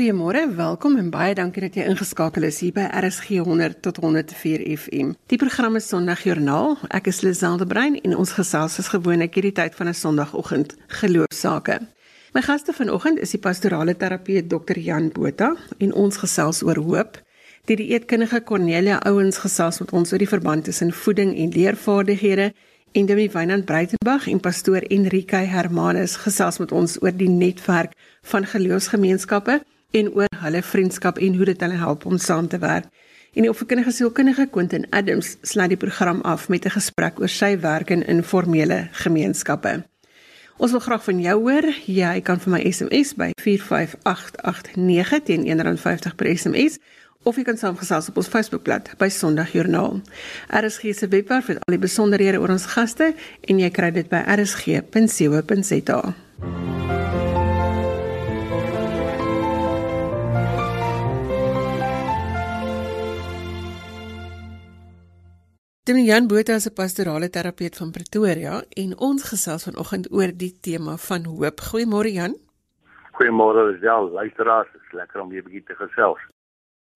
Goeiemôre, 0.00 0.54
welkom 0.56 0.94
en 0.96 1.10
baie 1.12 1.34
dankie 1.36 1.60
dat 1.60 1.74
jy 1.76 1.82
ingeskakel 1.84 2.46
is 2.48 2.62
hier 2.64 2.72
by 2.72 2.86
RSG 3.02 3.42
100 3.44 3.82
tot 3.84 3.98
104 4.00 4.62
FM. 4.72 5.10
Die 5.28 5.36
program 5.36 5.74
is 5.76 5.90
Sondagjoernaal. 5.92 6.78
Ek 6.96 7.10
is 7.10 7.18
Liselde 7.20 7.66
Brein 7.68 7.98
en 8.00 8.14
ons 8.16 8.30
gesels 8.32 8.78
is 8.80 8.88
gewoonlik 8.94 9.34
hierdie 9.36 9.52
tyd 9.58 9.74
van 9.76 9.90
'n 9.92 9.98
Sondagoggend 9.98 10.72
geloofsake. 11.02 11.76
My 12.32 12.40
gaste 12.40 12.72
vanoggend 12.72 13.20
is 13.20 13.36
die 13.36 13.42
pastorale 13.44 13.94
terapeut 13.96 14.48
Dr. 14.48 14.78
Jan 14.78 15.10
Botha 15.12 15.52
en 15.78 15.92
ons 15.92 16.16
gesels 16.16 16.62
oor 16.62 16.80
hoop. 16.80 17.20
Die 17.66 17.76
dieetkundige 17.76 18.40
Cornelia 18.40 19.02
Ouens 19.04 19.36
gesels 19.38 19.80
met 19.80 19.92
ons 19.92 20.12
oor 20.12 20.18
die 20.18 20.32
verband 20.32 20.64
tussen 20.64 20.92
voeding 20.92 21.36
en 21.36 21.52
leervaardighede 21.52 22.54
en 22.92 23.06
Demi 23.06 23.28
Wynand 23.28 23.64
Breitenberg 23.64 24.26
en 24.28 24.40
pastoor 24.40 24.80
Enrique 24.88 25.36
Hermanus 25.36 26.16
gesels 26.16 26.58
met 26.58 26.72
ons 26.72 27.02
oor 27.02 27.12
die 27.12 27.28
netwerk 27.28 27.92
van 28.22 28.46
geloofsgemeenskappe 28.46 29.60
en 29.90 30.10
oor 30.14 30.32
hulle 30.44 30.62
vriendskap 30.62 31.18
en 31.18 31.34
hoe 31.36 31.44
dit 31.44 31.60
hulle 31.60 31.78
help 31.78 32.06
om 32.06 32.18
saam 32.18 32.48
te 32.48 32.58
werk. 32.58 32.88
En 33.34 33.42
die 33.42 33.50
opvoedkundige 33.50 33.92
sielkundige 33.94 34.48
Quentin 34.50 34.86
Adams 34.90 35.36
sluit 35.42 35.68
die 35.70 35.78
program 35.78 36.20
af 36.20 36.48
met 36.48 36.64
'n 36.64 36.70
gesprek 36.70 37.20
oor 37.20 37.28
sy 37.28 37.58
werk 37.60 37.90
in 37.90 38.06
informele 38.06 38.88
gemeenskappe. 38.90 39.84
Ons 40.56 40.70
wil 40.70 40.80
graag 40.80 41.04
van 41.04 41.20
jou 41.20 41.40
hoor. 41.40 41.64
Jy 41.86 42.20
kan 42.20 42.40
vir 42.40 42.52
my 42.52 42.70
SMS 42.70 43.14
by 43.14 43.30
45889 43.40 45.22
teen 45.24 45.46
R1.50 45.46 46.14
per 46.16 46.36
SMS 46.36 46.78
of 47.22 47.36
jy 47.36 47.44
kan 47.44 47.56
saamgesels 47.56 48.08
op 48.08 48.16
ons 48.16 48.28
Facebookblad 48.28 48.90
by 48.98 49.08
Sondagjoernaal. 49.08 50.00
RSG 50.48 50.94
se 50.96 51.08
webwerf 51.08 51.46
het 51.46 51.56
al 51.56 51.76
die 51.76 51.82
besonderhede 51.82 52.40
oor 52.40 52.50
ons 52.56 52.66
gaste 52.74 53.14
en 53.40 53.58
jy 53.58 53.70
kry 53.70 53.90
dit 53.90 54.08
by 54.08 54.24
rsg.co.za. 54.36 56.00
Dimi 65.90 66.04
Jan 66.06 66.28
Botha 66.28 66.54
is 66.54 66.66
'n 66.68 66.72
pastorale 66.72 67.28
terapeut 67.30 67.76
van 67.76 67.90
Pretoria 67.90 68.64
en 68.82 68.98
ons 68.98 69.22
gesels 69.22 69.64
vanoggend 69.68 70.06
oor 70.12 70.30
die 70.42 70.54
tema 70.60 70.96
van 70.96 71.24
hoop. 71.24 71.60
Goeiemôre 71.68 72.12
Jan. 72.12 72.36
Goeiemôre 73.16 73.62
Lisel, 73.70 74.10
luisteraars, 74.10 74.68
dit 74.72 74.82
is 74.86 74.92
lekker 74.92 75.20
om 75.20 75.28
weer 75.28 75.42
'n 75.42 75.44
bietjie 75.44 75.64
te 75.66 75.74
gesels. 75.74 76.20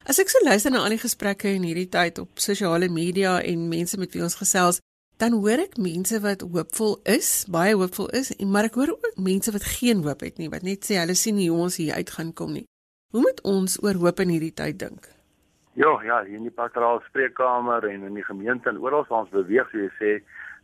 As 0.07 0.19
ek 0.19 0.29
so 0.29 0.39
luister 0.45 0.71
na 0.71 0.79
al 0.79 0.95
die 0.95 1.07
gesprekke 1.07 1.49
in 1.49 1.63
hierdie 1.63 1.89
tyd 1.89 2.19
op 2.19 2.29
sosiale 2.35 2.89
media 2.89 3.43
en 3.43 3.69
mense 3.69 3.99
met 3.99 4.13
wie 4.13 4.23
ons 4.23 4.35
gesels, 4.35 4.81
dan 5.17 5.33
hoor 5.33 5.59
ek 5.59 5.77
mense 5.77 6.21
wat 6.21 6.41
hoopvol 6.41 7.01
is, 7.03 7.47
baie 7.49 7.75
hoopvol 7.75 8.09
is, 8.09 8.37
en 8.37 8.51
maar 8.51 8.65
ek 8.65 8.75
hoor 8.75 8.91
ook 8.91 9.17
mense 9.17 9.51
wat 9.51 9.65
geen 9.65 10.03
hoop 10.03 10.21
het 10.21 10.39
nie, 10.39 10.51
wat 10.51 10.63
net 10.63 10.85
sê 10.85 10.95
hulle 11.03 11.15
sien 11.15 11.35
nie 11.35 11.51
hoe 11.51 11.61
ons 11.61 11.77
hier 11.77 11.95
uit 11.95 12.11
gaan 12.11 12.33
kom 12.33 12.53
nie. 12.53 12.67
Hoe 13.11 13.21
moet 13.21 13.43
ons 13.43 13.83
oor 13.83 13.95
hoop 13.95 14.21
in 14.21 14.29
hierdie 14.29 14.55
tyd 14.55 14.79
dink? 14.79 15.14
Ja, 15.75 16.03
ja, 16.03 16.21
in 16.21 16.45
die 16.47 16.55
pastoraal 16.55 17.01
spreekkamer 17.09 17.83
en 17.89 18.03
in 18.07 18.15
die 18.15 18.25
gemeente 18.25 18.69
en 18.69 18.79
oral 18.79 19.03
waar 19.09 19.25
ons 19.25 19.33
beweeg, 19.35 19.71
so 19.73 19.81
jy 19.81 19.89
sê, 19.99 20.11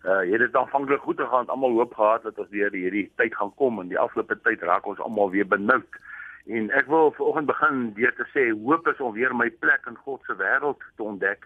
uh 0.06 0.20
het 0.22 0.38
dit 0.38 0.54
aanvanklik 0.56 1.02
goed 1.02 1.18
gegaan, 1.18 1.50
almal 1.50 1.74
hoop 1.80 1.96
gehad 1.98 2.22
dat 2.22 2.38
ons 2.38 2.52
weer 2.54 2.70
hierdie 2.70 3.08
tyd 3.18 3.34
gaan 3.34 3.50
kom 3.58 3.80
en 3.82 3.90
die 3.90 3.98
afgelope 3.98 4.38
tyd 4.46 4.62
raak 4.62 4.86
ons 4.86 5.02
almal 5.02 5.32
weer 5.34 5.48
benoud. 5.50 5.98
En 6.46 6.70
ek 6.78 6.86
wil 6.94 7.10
vanoggend 7.18 7.50
begin 7.50 7.82
deur 7.98 8.14
te 8.20 8.28
sê 8.30 8.46
hoop 8.62 8.86
is 8.86 9.02
om 9.02 9.12
weer 9.18 9.34
my 9.34 9.50
plek 9.50 9.90
in 9.90 9.98
God 10.06 10.22
se 10.30 10.38
wêreld 10.38 10.86
te 10.94 11.02
ontdek. 11.02 11.42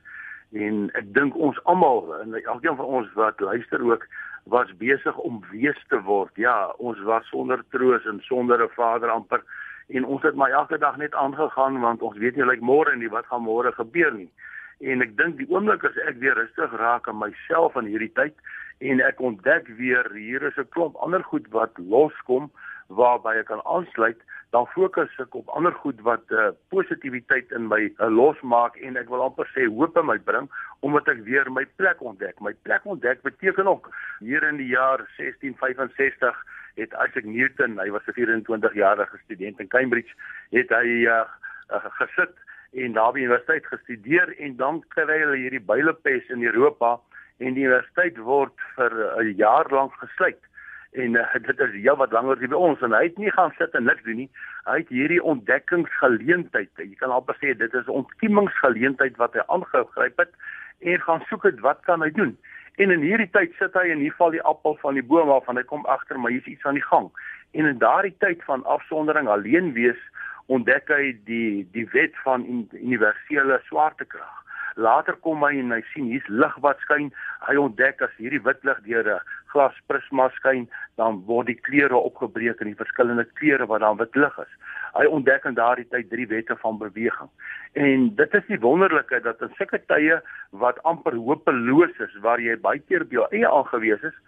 En 0.53 0.85
ek 1.01 1.09
dink 1.17 1.33
ons 1.35 1.65
almal 1.65 2.13
en 2.21 2.37
elkeen 2.45 2.77
van 2.77 2.93
ons 3.01 3.09
wat 3.17 3.41
luister 3.41 3.81
ook 3.81 4.05
was 4.53 4.77
besig 4.77 5.17
om 5.17 5.41
wees 5.51 5.81
te 5.89 6.03
word. 6.05 6.37
Ja, 6.37 6.69
ons 6.77 7.01
was 7.09 7.25
sonder 7.33 7.65
troos 7.73 8.05
en 8.05 8.21
sonder 8.29 8.61
'n 8.61 8.77
Vader 8.77 9.09
amper 9.09 9.41
en 9.89 10.05
ons 10.05 10.23
het 10.23 10.35
maar 10.35 10.51
elke 10.51 10.79
dag 10.79 10.97
net 10.97 11.15
aangegaan 11.15 11.81
want 11.81 12.03
ons 12.03 12.19
weet 12.19 12.37
nie 12.37 12.47
lyk 12.47 12.61
môre 12.61 12.93
en 12.93 12.99
nie 12.99 13.13
wat 13.13 13.27
gaan 13.27 13.45
môre 13.45 13.73
gebeur 13.73 14.13
nie. 14.15 14.31
En 14.81 15.03
ek 15.03 15.17
dink 15.17 15.39
die 15.39 15.49
oomblik 15.51 15.85
as 15.85 15.97
ek 16.09 16.21
weer 16.23 16.35
rustig 16.35 16.73
raak 16.81 17.09
aan 17.09 17.21
myself 17.21 17.77
in 17.77 17.91
hierdie 17.93 18.13
tyd 18.13 18.35
en 18.79 19.01
ek 19.01 19.21
ontdek 19.21 19.69
weer 19.79 20.09
hier 20.13 20.43
is 20.43 20.57
'n 20.59 20.69
klomp 20.71 20.97
ander 20.97 21.23
goed 21.23 21.47
wat 21.51 21.79
loskom 21.79 22.51
waarby 22.89 23.39
ek 23.41 23.47
kan 23.47 23.63
aansluit 23.65 24.21
dan 24.55 24.67
fokus 24.71 25.11
ek 25.19 25.35
op 25.35 25.49
ander 25.59 25.75
goed 25.83 26.01
wat 26.07 26.23
uh, 26.31 26.53
positiwiteit 26.71 27.51
in 27.59 27.67
my 27.69 27.81
uh, 27.99 28.11
losmaak 28.19 28.77
en 28.77 28.97
ek 29.01 29.09
wil 29.11 29.25
amper 29.25 29.49
sê 29.51 29.67
hoop 29.67 29.97
in 29.99 30.07
my 30.07 30.19
bring 30.29 30.47
omdat 30.87 31.09
ek 31.09 31.25
weer 31.27 31.51
my 31.51 31.65
plek 31.81 32.03
ontdek. 32.11 32.39
My 32.41 32.53
plek 32.67 32.87
ontdek 32.87 33.23
beteken 33.27 33.67
ook 33.67 33.91
hier 34.21 34.47
in 34.47 34.61
die 34.63 34.71
jaar 34.71 35.03
1665 35.17 36.39
het 36.75 36.93
Isaac 36.93 37.25
Newton, 37.25 37.79
hy 37.79 37.91
was 37.91 38.07
'n 38.07 38.17
24-jarige 38.19 39.19
student 39.25 39.61
in 39.61 39.69
Cambridge, 39.69 40.15
het 40.51 40.69
hy 40.69 41.07
uh, 41.07 41.25
uh, 41.71 41.85
gesit 42.01 42.35
en 42.73 42.93
daar 42.93 43.13
by 43.13 43.19
universiteit 43.19 43.67
gestudeer 43.67 44.35
en 44.39 44.57
dan 44.57 44.83
kry 44.89 45.19
hulle 45.19 45.37
hierdie 45.37 45.63
bylepes 45.63 46.29
in 46.29 46.43
Europa 46.43 46.99
en 47.39 47.55
die 47.55 47.67
universiteit 47.67 48.19
word 48.19 48.55
vir 48.77 48.91
'n 48.91 49.27
uh, 49.27 49.37
jaar 49.37 49.71
lank 49.71 49.95
gesluit 50.03 50.43
en 50.95 51.15
uh, 51.19 51.35
dit 51.47 51.61
is 51.61 51.75
ja 51.83 51.95
wat 51.99 52.13
langer 52.13 52.39
as 52.39 52.51
by 52.51 52.59
ons 52.59 52.83
en 52.87 52.95
hy 52.95 53.03
het 53.09 53.17
nie 53.19 53.31
gaan 53.35 53.55
sit 53.59 53.75
en 53.75 53.85
niks 53.85 54.03
doen 54.07 54.21
nie. 54.23 54.31
Hy 54.65 54.79
het 54.79 54.91
hierdie 54.95 55.23
ontdekkingsgeleentheid. 55.23 56.71
Jy 56.79 56.95
kan 57.01 57.11
amper 57.11 57.37
sê 57.41 57.55
dit 57.59 57.75
is 57.75 57.87
'n 57.87 57.99
ontkiemingsgeleentheid 58.03 59.17
wat 59.17 59.35
hy 59.35 59.43
aangegryp 59.47 60.19
het 60.19 60.33
en 60.81 61.01
gaan 61.01 61.25
soek 61.29 61.43
het 61.51 61.61
wat 61.61 61.81
kan 61.83 62.03
hy 62.03 62.11
doen. 62.11 62.37
En 62.75 62.91
in 62.91 63.05
hierdie 63.07 63.31
tyd 63.31 63.53
sit 63.59 63.77
hy 63.79 63.87
in 63.87 64.03
ieder 64.03 64.17
geval 64.17 64.35
die 64.35 64.43
appel 64.43 64.75
van 64.83 64.99
die 64.99 65.07
boom 65.07 65.31
waarvan 65.31 65.61
hy 65.61 65.63
kom 65.71 65.85
agter 65.87 66.19
maar 66.19 66.35
hier's 66.35 66.49
iets 66.51 66.65
aan 66.67 66.79
die 66.79 66.89
gang. 66.89 67.11
En 67.55 67.69
in 67.71 67.79
daardie 67.79 68.15
tyd 68.19 68.43
van 68.45 68.65
afsondering 68.67 69.29
alleen 69.31 69.73
wees 69.77 70.01
ontdek 70.47 70.91
hy 70.91 71.13
die 71.29 71.67
die 71.73 71.87
wet 71.93 72.17
van 72.25 72.45
universele 72.73 73.61
swaartekrag. 73.69 74.44
Later 74.77 75.15
kom 75.23 75.45
hy 75.47 75.55
en 75.61 75.71
hy 75.71 75.81
sien 75.93 76.09
hier's 76.11 76.27
lig 76.29 76.55
wat 76.65 76.81
skyn. 76.83 77.13
Hy 77.47 77.55
ontdek 77.63 78.03
as 78.03 78.15
hierdie 78.19 78.43
wit 78.43 78.65
lig 78.67 78.81
deur 78.87 79.07
'n 79.15 79.21
glasprisma 79.55 80.31
skyn, 80.35 80.67
dan 80.99 81.23
word 81.27 81.47
die 81.47 81.61
kleure 81.69 81.95
opgebreek 81.95 82.61
in 82.61 82.73
die 82.73 82.83
verskillende 82.83 83.25
kleure 83.39 83.67
wat 83.71 83.81
dan 83.81 83.99
wit 83.99 84.17
lig 84.17 84.39
is. 84.39 84.53
Hy 84.99 85.07
ontdek 85.07 85.45
in 85.45 85.55
daardie 85.55 85.87
tyd 85.91 86.11
drie 86.11 86.27
wette 86.27 86.57
van 86.57 86.79
beweging. 86.79 87.31
En 87.75 88.15
dit 88.15 88.35
is 88.35 88.47
die 88.47 88.59
wonderlike 88.59 89.21
dat 89.23 89.43
in 89.43 89.55
sulke 89.59 89.79
tye 89.87 90.21
wat 90.51 90.83
amper 90.83 91.15
hopeloos 91.15 91.95
is, 91.99 92.15
waar 92.21 92.41
jy 92.41 92.57
baie 92.57 92.83
keer 92.89 93.05
by 93.05 93.15
jou 93.15 93.27
eie 93.31 93.49
aangewees 93.49 94.03
is, 94.03 94.19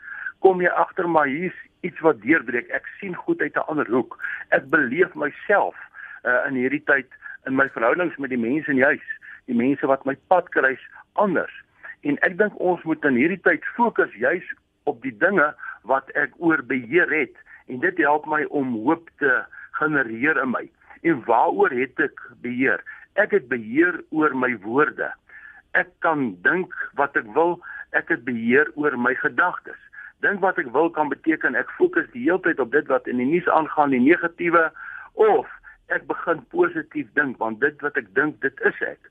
kom 0.40 0.62
jy 0.62 0.70
agter 0.70 1.08
maar 1.08 1.26
hier's 1.26 1.58
iets 1.82 2.00
wat 2.00 2.22
deurbreek. 2.22 2.70
Ek 2.70 2.86
sien 3.00 3.14
goed 3.14 3.40
uit 3.40 3.56
'n 3.56 3.66
ander 3.66 3.86
hoek. 3.86 4.18
Ek 4.50 4.70
beleef 4.70 5.14
myself 5.14 5.74
uh, 6.24 6.46
in 6.46 6.54
hierdie 6.54 6.84
tyd 6.86 7.10
in 7.46 7.54
my 7.54 7.68
verhoudings 7.68 8.16
met 8.16 8.30
die 8.30 8.38
mense 8.38 8.70
in 8.70 8.76
die 8.76 8.84
huis 8.84 9.15
die 9.46 9.56
mense 9.56 9.86
wat 9.86 10.04
my 10.06 10.16
pad 10.30 10.48
kruis 10.54 10.82
anders. 11.14 11.52
En 12.06 12.18
ek 12.26 12.36
dink 12.38 12.54
ons 12.62 12.82
moet 12.86 13.04
in 13.08 13.18
hierdie 13.18 13.42
tyd 13.42 13.64
fokus 13.76 14.12
juis 14.20 14.46
op 14.90 15.02
die 15.02 15.14
dinge 15.22 15.48
wat 15.90 16.10
ek 16.18 16.34
oor 16.42 16.62
beheer 16.66 17.10
het 17.10 17.34
en 17.66 17.82
dit 17.82 18.02
help 18.04 18.26
my 18.30 18.44
om 18.54 18.74
hoop 18.86 19.08
te 19.22 19.32
genereer 19.78 20.38
in 20.42 20.52
my. 20.54 20.64
En 21.02 21.22
waaroor 21.26 21.74
het 21.74 21.98
ek 22.02 22.20
beheer? 22.42 22.82
Ek 23.14 23.34
het 23.34 23.48
beheer 23.50 23.98
oor 24.14 24.34
my 24.36 24.52
woorde. 24.64 25.10
Ek 25.78 25.90
kan 26.04 26.34
dink 26.46 26.72
wat 27.00 27.16
ek 27.18 27.26
wil, 27.36 27.58
ek 27.96 28.10
het 28.12 28.24
beheer 28.26 28.70
oor 28.74 28.96
my 28.98 29.14
gedagtes. 29.18 29.78
Dink 30.24 30.40
wat 30.40 30.58
ek 30.62 30.70
wil 30.72 30.88
kan 30.90 31.10
beteken 31.12 31.58
ek 31.58 31.70
fokus 31.76 32.08
die 32.14 32.24
hele 32.26 32.40
tyd 32.44 32.62
op 32.62 32.72
dit 32.72 32.86
wat 32.92 33.08
in 33.10 33.20
die 33.20 33.28
nuus 33.28 33.48
aangaan, 33.52 33.92
die 33.92 34.02
negatiewe 34.02 34.70
of 35.20 35.50
ek 35.88 36.06
begin 36.06 36.42
positief 36.50 37.08
dink 37.14 37.38
want 37.38 37.60
dit 37.60 37.80
wat 37.82 37.96
ek 37.96 38.12
dink, 38.14 38.40
dit 38.40 38.60
is 38.60 38.80
ek. 38.80 39.10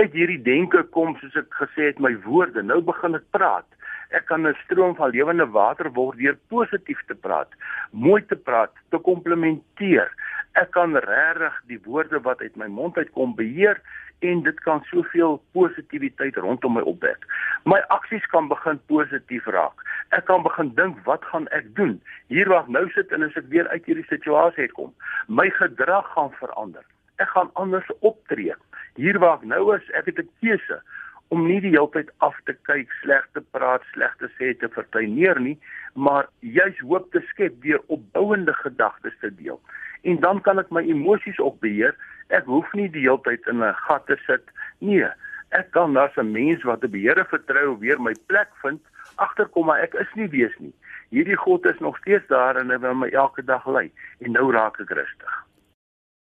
Uit 0.00 0.12
hierdie 0.12 0.42
denke 0.42 0.82
kom 0.96 1.16
soos 1.20 1.36
ek 1.36 1.52
gesê 1.60 1.90
het 1.90 2.00
my 2.00 2.14
woorde. 2.24 2.62
Nou 2.62 2.80
begin 2.80 3.14
ek 3.14 3.26
praat. 3.36 3.66
Ek 4.10 4.26
kan 4.26 4.46
'n 4.46 4.56
stroom 4.64 4.96
van 4.96 5.10
lewende 5.10 5.46
water 5.46 5.90
word 5.92 6.18
deur 6.18 6.36
positief 6.48 6.98
te 7.06 7.14
praat 7.14 7.54
mooi 7.92 8.22
te 8.26 8.36
praat 8.36 8.72
te 8.90 8.98
komplimenteer 8.98 10.10
ek 10.52 10.70
kan 10.70 10.96
regtig 10.96 11.62
die 11.66 11.80
woorde 11.84 12.20
wat 12.20 12.40
uit 12.40 12.56
my 12.56 12.66
mond 12.66 12.96
uitkom 12.96 13.34
beheer 13.34 13.80
en 14.20 14.42
dit 14.42 14.60
kan 14.60 14.82
soveel 14.90 15.38
positiwiteit 15.52 16.36
rondom 16.36 16.74
my 16.76 16.82
opwek. 16.84 17.24
My 17.64 17.80
aksies 17.88 18.26
kan 18.32 18.48
begin 18.48 18.80
positief 18.86 19.46
raak. 19.46 19.84
Ek 20.16 20.26
kan 20.28 20.42
begin 20.42 20.74
dink 20.74 20.98
wat 21.06 21.24
gaan 21.32 21.48
ek 21.56 21.70
doen? 21.76 22.00
Hier 22.28 22.48
waar 22.48 22.68
nou 22.68 22.84
sit 22.94 23.12
en 23.12 23.22
as 23.22 23.36
ek 23.40 23.48
weer 23.48 23.68
uit 23.68 23.86
hierdie 23.88 24.08
situasie 24.10 24.68
uitkom 24.68 24.92
my 25.26 25.48
gedrag 25.56 26.08
gaan 26.14 26.32
verander. 26.40 26.84
Ek 27.22 27.30
gaan 27.32 27.50
anders 27.54 27.88
optree. 28.00 28.54
Hier 28.98 29.18
waar 29.22 29.38
ek 29.38 29.46
nou 29.48 29.62
is, 29.76 29.86
ek 29.94 30.10
het 30.10 30.18
'n 30.18 30.30
keuse 30.40 30.82
om 31.30 31.46
nie 31.46 31.60
die 31.62 31.72
hele 31.72 31.90
tyd 31.94 32.10
af 32.26 32.34
te 32.48 32.54
kyk, 32.66 32.90
sleg 33.02 33.26
te 33.36 33.42
praat, 33.54 33.84
sleg 33.94 34.14
te 34.18 34.28
sê 34.34 34.50
te 34.58 34.68
vertuineer 34.74 35.38
nie, 35.42 35.56
maar 35.94 36.26
juis 36.42 36.78
hoop 36.82 37.06
te 37.14 37.22
skep 37.30 37.60
deur 37.62 37.82
opbouende 37.94 38.54
gedagtes 38.62 39.14
te 39.22 39.30
deel. 39.38 39.60
En 40.02 40.18
dan 40.24 40.40
kan 40.42 40.58
ek 40.58 40.72
my 40.74 40.82
emosies 40.90 41.38
ook 41.38 41.60
beheer. 41.62 41.94
Ek 42.34 42.48
hoef 42.50 42.70
nie 42.74 42.88
die 42.90 43.04
hele 43.04 43.20
tyd 43.26 43.46
in 43.52 43.62
'n 43.62 43.74
gat 43.86 44.06
te 44.06 44.16
sit. 44.26 44.42
Nee, 44.80 45.06
ek 45.50 45.70
kan 45.70 45.96
as 45.96 46.16
'n 46.16 46.32
mens 46.32 46.62
wat 46.62 46.80
die 46.80 47.00
Here 47.00 47.24
vertrou 47.24 47.78
weer 47.78 48.00
my 48.00 48.14
plek 48.26 48.50
vind, 48.62 48.80
agterkom 49.16 49.66
maar 49.66 49.80
ek 49.80 49.94
is 49.94 50.10
nie 50.14 50.28
wees 50.28 50.54
nie. 50.58 50.74
Hierdie 51.10 51.36
God 51.36 51.66
is 51.66 51.78
nog 51.78 51.98
steeds 51.98 52.26
daar 52.28 52.56
en 52.56 52.70
hy 52.70 52.78
wil 52.78 52.94
my 52.94 53.08
elke 53.08 53.42
dag 53.42 53.66
lei 53.66 53.90
en 54.20 54.32
nou 54.32 54.52
raak 54.52 54.80
ek 54.80 54.90
rustig. 54.90 55.46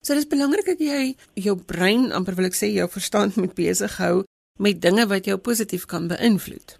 So 0.03 0.13
dis 0.13 0.27
belangrik 0.27 0.65
dat 0.65 0.79
jy 0.79 1.15
jou 1.33 1.55
brein 1.55 2.11
amper 2.11 2.35
wil 2.35 2.45
ek 2.45 2.57
sê 2.57 2.73
jou 2.73 2.87
verstand 2.89 3.37
moet 3.37 3.55
besig 3.55 3.97
hou 3.97 4.23
met 4.57 4.81
dinge 4.81 5.07
wat 5.07 5.25
jou 5.25 5.37
positief 5.37 5.85
kan 5.85 6.07
beïnvloed. 6.07 6.77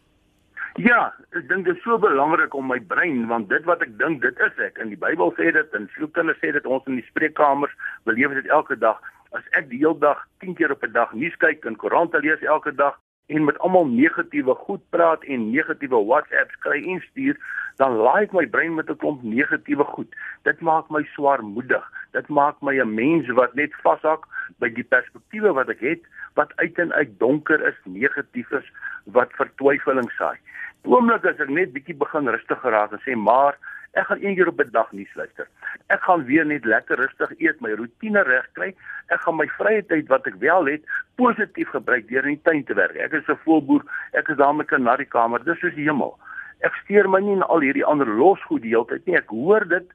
Ja, 0.80 1.12
ek 1.36 1.48
dink 1.50 1.66
dit 1.68 1.76
is 1.76 1.84
so 1.84 1.98
belangrik 2.00 2.54
om 2.56 2.70
my 2.72 2.80
brein 2.80 3.26
want 3.28 3.50
dit 3.52 3.66
wat 3.68 3.82
ek 3.84 3.98
dink 4.00 4.22
dit 4.24 4.38
is 4.46 4.60
ek. 4.64 4.80
In 4.80 4.94
die 4.94 5.00
Bybel 5.00 5.34
sê 5.36 5.52
dit 5.52 5.76
en 5.76 5.90
sielkunde 5.96 6.36
sê 6.40 6.54
dit 6.56 6.66
ons 6.66 6.86
in 6.88 7.00
die 7.02 7.08
spreekkamers 7.10 7.74
beleef 8.08 8.36
dit 8.38 8.48
elke 8.48 8.78
dag. 8.80 9.02
As 9.36 9.44
ek 9.60 9.68
die 9.72 9.82
hele 9.84 10.00
dag 10.00 10.22
10 10.46 10.56
keer 10.60 10.72
op 10.72 10.84
'n 10.84 10.94
dag 10.96 11.12
nuus 11.14 11.36
kyk 11.44 11.66
en 11.66 11.76
koerante 11.76 12.20
lees 12.24 12.44
elke 12.44 12.72
dag 12.76 12.96
en 13.32 13.48
met 13.48 13.60
almal 13.60 13.88
negatiewe 13.88 14.54
goed 14.66 14.84
praat 14.90 15.24
en 15.24 15.50
negatiewe 15.52 16.04
WhatsApps 16.06 16.58
kry 16.66 16.82
en 16.94 17.00
stuur, 17.10 17.38
dan 17.80 17.96
laai 18.06 18.26
ek 18.28 18.36
my 18.36 18.46
brein 18.56 18.76
met 18.76 18.90
'n 18.90 19.00
klomp 19.04 19.24
negatiewe 19.24 19.86
goed. 19.96 20.12
Dit 20.44 20.60
maak 20.62 20.90
my 20.90 21.04
swaarmoedig. 21.16 21.86
Dit 22.12 22.28
maak 22.28 22.62
my 22.62 22.76
'n 22.80 22.94
mens 22.96 23.28
wat 23.40 23.56
net 23.56 23.74
vashak 23.84 24.28
by 24.60 24.70
die 24.70 24.84
perspektiewe 24.84 25.54
wat 25.54 25.70
ek 25.70 25.80
het 25.80 26.04
wat 26.34 26.52
uit 26.56 26.80
en 26.80 26.94
uit 26.94 27.20
donker 27.20 27.60
is, 27.68 27.78
negatief 27.84 28.52
is, 28.52 28.68
wat 29.06 29.32
vertwyfeling 29.40 30.12
saai. 30.18 30.38
Oomblik 30.84 31.26
as 31.26 31.40
ek 31.40 31.50
net 31.50 31.74
bietjie 31.74 31.96
begin 31.96 32.30
rustig 32.30 32.60
geraak 32.60 32.92
en 32.92 33.02
sê 33.06 33.16
maar 33.16 33.58
Ek 33.92 34.06
gaan 34.08 34.22
een 34.24 34.36
keer 34.36 34.48
op 34.48 34.60
'n 34.60 34.72
dag 34.72 34.92
nuus 34.92 35.14
luister. 35.14 35.48
Ek 35.88 36.02
gaan 36.02 36.24
weer 36.26 36.46
net 36.46 36.66
lekker 36.66 36.96
rustig 36.96 37.32
eet, 37.40 37.60
my 37.60 37.72
rotine 37.72 38.22
regkry. 38.24 38.76
Ek 39.08 39.22
gaan 39.22 39.36
my 39.36 39.48
vrye 39.48 39.86
tyd 39.86 40.08
wat 40.08 40.28
ek 40.28 40.36
wel 40.40 40.66
het, 40.66 40.84
positief 41.16 41.70
gebruik 41.70 42.08
deur 42.08 42.24
in 42.24 42.36
die 42.36 42.42
tuin 42.44 42.64
te 42.64 42.74
werk. 42.74 42.96
Ek 42.96 43.12
is 43.12 43.28
'n 43.28 43.40
volboer. 43.44 43.84
Ek 44.14 44.28
is 44.28 44.38
daar 44.38 44.56
met 44.56 44.68
'n 44.68 44.76
kanari 44.76 45.06
kamer. 45.06 45.44
Dis 45.44 45.60
soos 45.60 45.76
die 45.76 45.88
hemel. 45.90 46.18
Ek 46.62 46.74
steur 46.84 47.10
my 47.10 47.20
nie 47.20 47.34
in 47.34 47.44
al 47.44 47.60
hierdie 47.60 47.86
ander 47.86 48.08
losgoed 48.08 48.62
die 48.62 48.70
hele 48.70 48.86
tyd 48.86 49.06
nie. 49.06 49.16
Ek 49.16 49.28
hoor 49.28 49.68
dit, 49.68 49.88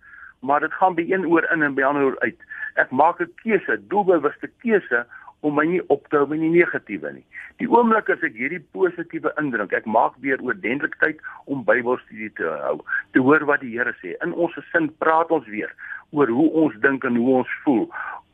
maar 0.43 0.60
dit 0.60 0.72
gaan 0.72 0.94
by 0.94 1.04
een 1.08 1.26
oor 1.26 1.44
in 1.52 1.62
en 1.62 1.75
by 1.75 1.82
ander 1.82 2.02
oor 2.02 2.19
uit. 2.20 2.38
Ek 2.75 2.90
maak 2.90 3.20
'n 3.20 3.32
keuse, 3.43 3.78
doelbewuste 3.88 4.50
keuse 4.62 5.06
om 5.41 5.55
my 5.55 5.65
nie 5.69 5.83
op 5.93 6.06
te 6.09 6.17
hou 6.17 6.27
met 6.29 6.41
die 6.41 6.50
negatiewe 6.50 7.12
nie. 7.12 7.25
Die 7.61 7.69
oomblik 7.69 8.09
as 8.12 8.23
ek 8.27 8.37
hierdie 8.37 8.62
positiewe 8.77 9.33
indrink, 9.41 9.73
ek 9.73 9.87
maak 9.87 10.17
weer 10.25 10.41
oordentlik 10.44 10.97
tyd 11.00 11.21
om 11.44 11.65
Bybelstudie 11.65 12.33
te 12.37 12.49
hou, 12.65 12.79
te 13.12 13.23
hoor 13.25 13.44
wat 13.49 13.61
die 13.65 13.75
Here 13.77 13.94
sê. 14.00 14.17
In 14.25 14.35
ons 14.35 14.55
gesin 14.56 14.91
praat 15.03 15.31
ons 15.31 15.47
weer 15.53 15.73
oor 16.12 16.29
hoe 16.29 16.49
ons 16.65 16.75
dink 16.83 17.05
en 17.05 17.17
hoe 17.17 17.43
ons 17.43 17.55
voel. 17.65 17.87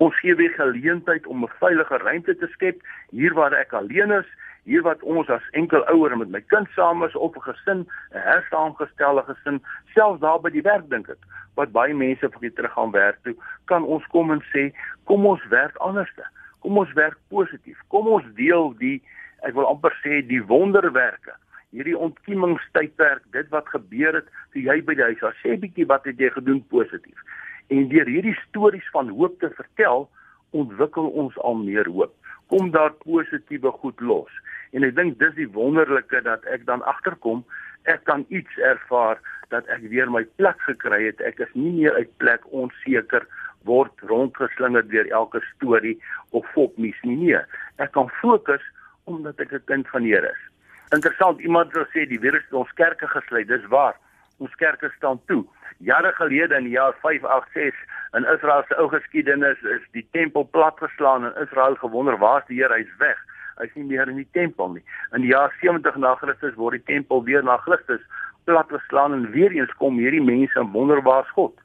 Ons 0.03 0.17
gee 0.21 0.35
weer 0.39 0.55
geleentheid 0.59 1.27
om 1.27 1.45
'n 1.45 1.55
veilige 1.61 1.99
ruimte 1.99 2.37
te 2.39 2.49
skep 2.55 2.81
hier 3.11 3.35
waar 3.35 3.55
ek 3.55 3.73
alleen 3.73 4.11
is, 4.11 4.27
hier 4.65 4.83
wat 4.83 5.03
ons 5.03 5.29
as 5.29 5.47
enkel 5.59 5.83
ouer 5.91 6.17
met 6.19 6.31
my 6.31 6.41
kind 6.41 6.69
saam 6.77 7.03
is 7.03 7.15
op 7.15 7.37
'n 7.37 7.47
gesin, 7.49 7.87
'n 8.15 8.25
hersaamgestelde 8.31 9.23
gesin, 9.23 9.63
selfs 9.95 10.21
daar 10.21 10.41
by 10.41 10.51
die 10.51 10.63
werk 10.63 10.91
dink 10.91 11.09
ek, 11.09 11.23
wat 11.55 11.73
baie 11.73 11.95
mense 11.95 12.29
vir 12.29 12.53
terug 12.53 12.73
gaan 12.73 12.91
werk 12.91 13.19
toe, 13.23 13.35
kan 13.65 13.85
ons 13.85 14.07
kom 14.07 14.31
en 14.31 14.43
sê, 14.53 14.73
kom 15.05 15.27
ons 15.27 15.49
werk 15.49 15.77
anderste. 15.77 16.23
Kom 16.63 16.79
ons 16.79 16.93
werk 16.99 17.19
positief. 17.33 17.79
Kom 17.91 18.09
ons 18.09 18.27
deel 18.39 18.71
die 18.79 18.99
ek 19.43 19.57
wil 19.57 19.67
amper 19.67 19.95
sê 20.03 20.21
die 20.27 20.43
wonderwerke. 20.47 21.35
Hierdie 21.75 21.97
ontkiemingstydperk, 21.99 23.25
dit 23.35 23.49
wat 23.51 23.71
gebeur 23.73 24.21
het 24.21 24.29
toe 24.53 24.63
jy 24.63 24.79
by 24.87 24.95
die 24.99 25.09
huis 25.11 25.23
was. 25.25 25.39
Sê 25.43 25.57
bietjie 25.59 25.89
wat 25.91 26.07
het 26.07 26.21
jy 26.21 26.31
gedoen 26.35 26.61
positief. 26.71 27.19
En 27.73 27.89
deur 27.91 28.07
hierdie 28.07 28.37
stories 28.45 28.87
van 28.95 29.11
hoop 29.11 29.39
te 29.41 29.51
vertel, 29.57 30.07
ontwikkel 30.53 31.09
ons 31.25 31.39
al 31.41 31.59
meer 31.63 31.89
hoop. 31.89 32.15
Kom 32.53 32.71
daar 32.71 32.93
positiewe 33.03 33.73
goed 33.81 34.01
los. 34.05 34.33
En 34.77 34.85
ek 34.85 34.95
dink 34.97 35.19
dis 35.21 35.35
die 35.39 35.49
wonderlike 35.57 36.23
dat 36.27 36.45
ek 36.53 36.67
dan 36.69 36.85
agterkom, 36.89 37.43
ek 37.91 38.05
kan 38.07 38.27
iets 38.29 38.59
ervaar 38.63 39.19
dat 39.51 39.67
ek 39.73 39.89
weer 39.91 40.11
my 40.13 40.23
plek 40.39 40.61
gekry 40.69 41.07
het. 41.09 41.21
Ek 41.25 41.41
is 41.43 41.51
nie 41.57 41.73
meer 41.81 41.97
uit 41.99 42.13
plek 42.23 42.45
onseker 42.53 43.27
word 43.65 43.93
rondgeslinger 44.11 44.87
deur 44.89 45.11
elke 45.11 45.41
storie 45.55 45.97
of 46.31 46.47
fopnuus 46.55 46.99
nie. 47.03 47.17
Nee, 47.17 47.43
ek 47.79 47.93
kan 47.93 48.11
fokus 48.21 48.63
omdat 49.05 49.41
ek 49.41 49.53
'n 49.53 49.65
kind 49.65 49.89
van 49.89 50.03
die 50.03 50.15
Here 50.15 50.31
is. 50.31 50.43
Interessant, 50.93 51.41
iemand 51.41 51.73
het 51.73 51.89
gesê 51.89 52.07
die 52.09 52.21
virus 52.21 52.45
het 52.45 52.53
ons 52.53 52.73
kerke 52.73 53.07
gesluit. 53.09 53.49
Dis 53.49 53.67
waar. 53.67 53.97
Ons 54.39 54.55
kerke 54.55 54.93
staan 54.97 55.21
toe. 55.27 55.45
Jare 55.79 56.13
gelede 56.13 56.55
in 56.55 56.65
die 56.65 56.77
jaar 56.77 56.95
586 57.01 57.75
in 58.13 58.25
Israel 58.35 58.63
se 58.69 58.77
ou 58.77 58.89
geskiedenis 58.89 59.63
is 59.63 59.83
die 59.97 60.07
tempel 60.11 60.45
platgeslaan 60.45 61.25
en 61.25 61.43
Israel 61.43 61.75
gewonder 61.75 62.19
waar's 62.19 62.47
die 62.47 62.61
Here? 62.61 62.75
Hy's 62.75 62.97
weg. 62.99 63.19
Hy's 63.57 63.75
nie 63.75 63.85
meer 63.85 64.09
in 64.09 64.21
die 64.21 64.29
tempel 64.33 64.69
nie. 64.77 64.85
In 65.17 65.25
die 65.25 65.33
jaar 65.33 65.55
70 65.61 65.97
na 65.97 66.15
Christus 66.21 66.55
word 66.55 66.79
die 66.79 66.95
tempel 66.95 67.25
weer 67.25 67.43
na 67.43 67.57
Christus 67.65 68.05
platgeslaan 68.45 69.13
en 69.13 69.31
weer 69.31 69.51
eens 69.51 69.73
kom 69.81 69.99
hierdie 69.99 70.23
mense 70.23 70.59
en 70.61 70.71
wonder 70.77 71.03
waar's 71.03 71.31
God? 71.39 71.57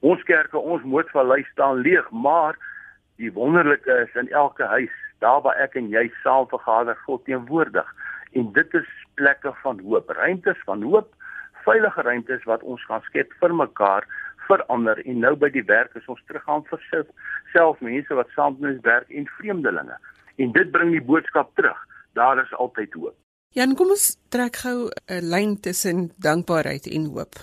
Ons 0.00 0.22
kerke, 0.22 0.58
ons 0.58 0.84
Mootvallei 0.86 1.42
staan 1.52 1.82
leeg, 1.82 2.10
maar 2.10 2.58
die 3.18 3.32
wonderlike 3.34 3.90
is 4.04 4.14
in 4.14 4.30
elke 4.30 4.64
huis, 4.64 4.94
daar 5.18 5.42
waar 5.42 5.58
ek 5.58 5.74
en 5.74 5.88
jy 5.90 6.06
saam 6.22 6.46
vergader, 6.52 6.98
God 7.06 7.24
teenwoordig. 7.26 7.88
En 8.38 8.52
dit 8.52 8.74
is 8.78 8.88
plekke 9.18 9.52
van 9.62 9.80
hoop, 9.82 10.10
ruimtes 10.20 10.60
van 10.68 10.82
hoop, 10.86 11.10
veilige 11.66 12.02
ruimtes 12.06 12.44
wat 12.46 12.62
ons 12.62 12.84
kan 12.86 13.02
skep 13.08 13.32
vir 13.40 13.54
mekaar, 13.54 14.06
vir 14.48 14.62
ander 14.72 15.00
en 15.04 15.18
nou 15.20 15.34
by 15.36 15.50
die 15.52 15.66
werk 15.68 15.96
is 15.98 16.06
ons 16.08 16.22
teruggaan 16.30 16.64
vir 16.70 16.80
self, 16.88 17.10
self 17.52 17.82
mense 17.84 18.14
wat 18.16 18.30
saam 18.36 18.56
met 18.60 18.76
ons 18.76 18.86
werk 18.86 19.10
en 19.10 19.26
vreemdelinge. 19.36 19.98
En 20.38 20.54
dit 20.54 20.70
bring 20.72 20.94
die 20.94 21.04
boodskap 21.04 21.50
terug. 21.58 21.78
Daar 22.16 22.40
is 22.40 22.54
altyd 22.54 22.94
hoop. 22.94 23.16
Jan, 23.56 23.74
kom 23.74 23.90
ons 23.92 24.14
trek 24.32 24.56
gou 24.62 24.88
'n 25.08 25.24
lyn 25.34 25.60
tussen 25.60 26.10
dankbaarheid 26.16 26.86
en 26.86 27.04
hoop. 27.12 27.34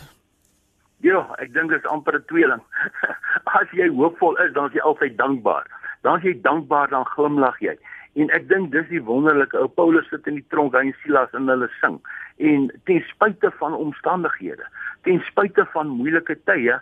Ja, 1.04 1.26
ek 1.44 1.54
dink 1.54 1.70
dit 1.70 1.80
is 1.80 1.90
amper 1.92 2.16
'n 2.16 2.24
tweeling. 2.32 2.62
As 3.60 3.68
jy 3.72 3.90
hoopvol 3.90 4.38
is, 4.46 4.54
dan 4.54 4.68
is 4.68 4.74
jy 4.74 4.82
altyd 4.82 5.18
dankbaar. 5.18 5.68
Dan 6.02 6.18
as 6.18 6.24
jy 6.24 6.42
dankbaar, 6.42 6.90
dan 6.90 7.06
glimlag 7.06 7.60
jy. 7.60 7.76
En 8.16 8.30
ek 8.30 8.48
dink 8.48 8.72
dis 8.72 8.86
die 8.88 9.02
wonderlike 9.04 9.58
ou 9.58 9.68
Paulus 9.68 10.08
sit 10.10 10.28
in 10.30 10.38
die 10.40 10.48
tronk, 10.54 10.76
hy 10.78 10.86
en 10.88 10.96
Silas 11.02 11.34
en 11.34 11.50
hulle 11.52 11.68
sing. 11.82 11.98
En 12.38 12.68
ten 12.86 13.02
spyte 13.10 13.52
van 13.60 13.74
omstandighede, 13.74 14.68
ten 15.04 15.20
spyte 15.28 15.66
van 15.74 15.90
moeilike 15.90 16.38
tye, 16.46 16.78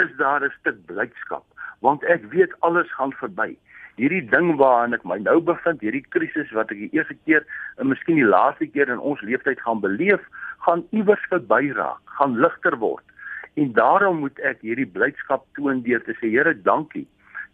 is 0.00 0.10
daar 0.16 0.44
'n 0.46 0.54
stuk 0.60 0.78
blydskap, 0.86 1.44
want 1.80 2.04
ek 2.04 2.22
weet 2.32 2.54
alles 2.60 2.92
gaan 2.92 3.12
verby. 3.12 3.56
Hierdie 3.98 4.22
ding 4.30 4.56
waarin 4.56 4.94
ek 4.94 5.04
my 5.04 5.18
nou 5.18 5.40
bevind, 5.40 5.80
hierdie 5.80 6.06
krisis 6.14 6.50
wat 6.54 6.70
ek 6.70 6.78
die 6.78 6.92
eerste 6.94 7.16
keer 7.26 7.44
en 7.76 7.88
miskien 7.88 8.14
die 8.14 8.30
laaste 8.30 8.66
keer 8.66 8.88
in 8.88 8.98
ons 8.98 9.20
lewenstyd 9.20 9.60
gaan 9.60 9.80
beleef, 9.80 10.22
gaan 10.62 10.86
iewers 10.90 11.24
verby 11.28 11.72
raak, 11.74 11.98
gaan 12.18 12.38
ligter 12.38 12.78
word. 12.78 13.04
En 13.58 13.72
daarom 13.74 14.20
moet 14.22 14.38
ek 14.46 14.60
hierdie 14.62 14.86
blydskap 14.86 15.46
toon 15.58 15.82
deur 15.86 16.02
te 16.06 16.14
sê 16.20 16.30
Here, 16.30 16.54
dankie. 16.54 17.06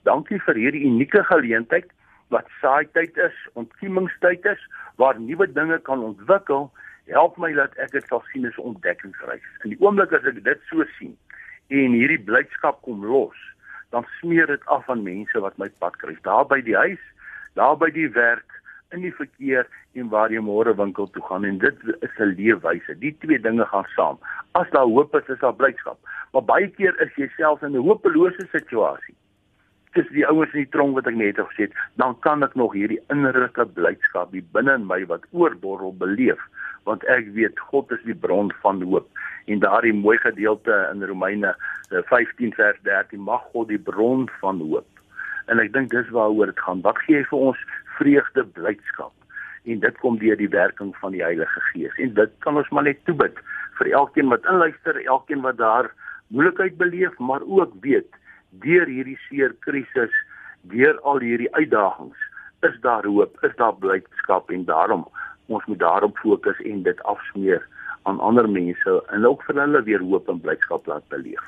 Dankie 0.04 0.40
vir 0.46 0.58
hierdie 0.60 0.84
unieke 0.84 1.22
geleentheid 1.30 1.88
wat 2.32 2.48
saaityd 2.60 3.16
is, 3.24 3.36
ontkiemingstyd 3.60 4.44
is 4.52 4.60
waar 5.00 5.20
nuwe 5.20 5.46
dinge 5.52 5.78
kan 5.88 6.02
ontwikkel. 6.04 6.68
Help 7.08 7.38
my 7.40 7.52
dat 7.56 7.76
ek 7.80 7.94
dit 7.96 8.06
sal 8.08 8.22
sien 8.32 8.44
as 8.48 8.58
'n 8.58 8.68
ontdekkingsreis. 8.72 9.48
In 9.64 9.72
die 9.72 9.80
oomblik 9.80 10.12
as 10.12 10.28
ek 10.28 10.42
dit 10.44 10.60
so 10.68 10.84
sien 10.98 11.16
en 11.68 11.96
hierdie 11.96 12.20
blydskap 12.20 12.82
kom 12.84 13.04
los, 13.04 13.38
dan 13.90 14.04
smeer 14.20 14.46
dit 14.46 14.64
af 14.66 14.88
aan 14.90 15.02
mense 15.02 15.40
wat 15.40 15.56
my 15.58 15.68
pad 15.80 15.96
kruis, 15.96 16.20
daar 16.22 16.44
by 16.44 16.60
die 16.60 16.76
huis, 16.76 17.00
daar 17.54 17.76
by 17.76 17.90
die 17.90 18.08
werk, 18.12 18.53
in 18.92 19.04
die 19.04 19.14
verkeer 19.14 19.68
en 19.98 20.08
waar 20.12 20.32
jy 20.32 20.42
môre 20.44 20.74
winkel 20.76 21.08
toe 21.14 21.22
gaan 21.28 21.44
en 21.48 21.58
dit 21.58 21.82
is 22.00 22.14
'n 22.18 22.34
leefwyse. 22.38 22.98
Die 22.98 23.16
twee 23.20 23.40
dinge 23.40 23.64
gaan 23.64 23.86
saam. 23.96 24.18
As 24.52 24.70
daar 24.70 24.86
hoop 24.86 25.14
is, 25.16 25.28
is 25.28 25.38
daar 25.38 25.54
blydskap. 25.54 25.98
Maar 26.32 26.42
baie 26.42 26.68
keer 26.68 26.94
is 27.00 27.14
jy 27.16 27.28
self 27.36 27.62
in 27.62 27.72
'n 27.72 27.86
hopelose 27.86 28.46
situasie. 28.52 29.14
Dis 29.94 30.08
die 30.08 30.26
ouens 30.26 30.52
in 30.52 30.64
die 30.64 30.70
tronk 30.70 30.94
wat 30.94 31.06
ek 31.06 31.14
net 31.14 31.36
gesê 31.38 31.70
het, 31.70 31.72
dan 31.96 32.18
kan 32.20 32.42
ek 32.42 32.54
nog 32.54 32.72
hierdie 32.72 33.00
innerlike 33.08 33.66
blydskap 33.66 34.32
hier 34.32 34.42
binne 34.52 34.74
in 34.74 34.86
my 34.86 35.06
wat 35.06 35.22
oorborrel 35.30 35.94
beleef, 35.94 36.40
want 36.84 37.04
ek 37.04 37.30
weet 37.34 37.58
God 37.70 37.92
is 37.92 38.02
die 38.04 38.14
bron 38.14 38.52
van 38.62 38.82
hoop. 38.82 39.06
En 39.46 39.58
daardie 39.58 39.92
mooi 39.92 40.18
gedeelte 40.18 40.88
in 40.92 41.04
Romeine 41.04 41.54
15 41.90 42.50
eh, 42.50 42.54
vers 42.54 42.78
13 42.82 43.20
mag 43.20 43.42
God 43.52 43.68
die 43.68 43.78
bron 43.78 44.28
van 44.40 44.58
hoop. 44.58 44.86
En 45.46 45.58
ek 45.58 45.72
dink 45.72 45.90
dis 45.90 46.08
waaroor 46.08 46.46
dit 46.46 46.60
gaan. 46.60 46.80
Wat 46.80 46.98
gee 46.98 47.16
hy 47.16 47.24
vir 47.30 47.38
ons 47.38 47.58
vreugde, 47.98 48.44
blydskap. 48.56 49.12
En 49.64 49.80
dit 49.80 49.98
kom 50.02 50.18
deur 50.20 50.36
die 50.36 50.50
werking 50.52 50.92
van 51.00 51.14
die 51.16 51.22
Heilige 51.22 51.60
Gees. 51.72 51.94
En 52.02 52.14
dit 52.14 52.32
kan 52.44 52.56
ons 52.60 52.68
maar 52.68 52.86
net 52.88 53.00
toebid 53.08 53.38
vir 53.78 53.90
elkeen 53.92 54.28
wat 54.32 54.46
inluister, 54.50 55.00
elkeen 55.04 55.42
wat 55.46 55.56
daar 55.58 55.90
moeilikheid 56.28 56.76
beleef, 56.76 57.18
maar 57.18 57.42
ook 57.42 57.72
weet 57.80 58.20
deur 58.62 58.86
hierdie 58.86 59.18
seer 59.28 59.54
krisis, 59.66 60.14
deur 60.70 61.00
al 61.02 61.18
hierdie 61.24 61.50
uitdagings, 61.54 62.18
is 62.62 62.76
daar 62.80 63.06
hoop, 63.06 63.36
is 63.42 63.56
daar 63.56 63.74
blydskap 63.74 64.50
en 64.50 64.64
daarom 64.64 65.08
ons 65.46 65.64
moet 65.66 65.78
daarop 65.78 66.16
fokus 66.18 66.60
en 66.64 66.82
dit 66.82 67.02
afsmeer 67.02 67.66
aan 68.02 68.20
ander 68.20 68.48
mense 68.48 68.94
en 69.16 69.26
ook 69.26 69.42
vir 69.48 69.60
hulle 69.60 69.82
weer 69.88 70.00
hoop 70.00 70.28
en 70.28 70.40
blydskap 70.40 70.86
laat 70.86 71.08
beleef. 71.12 71.44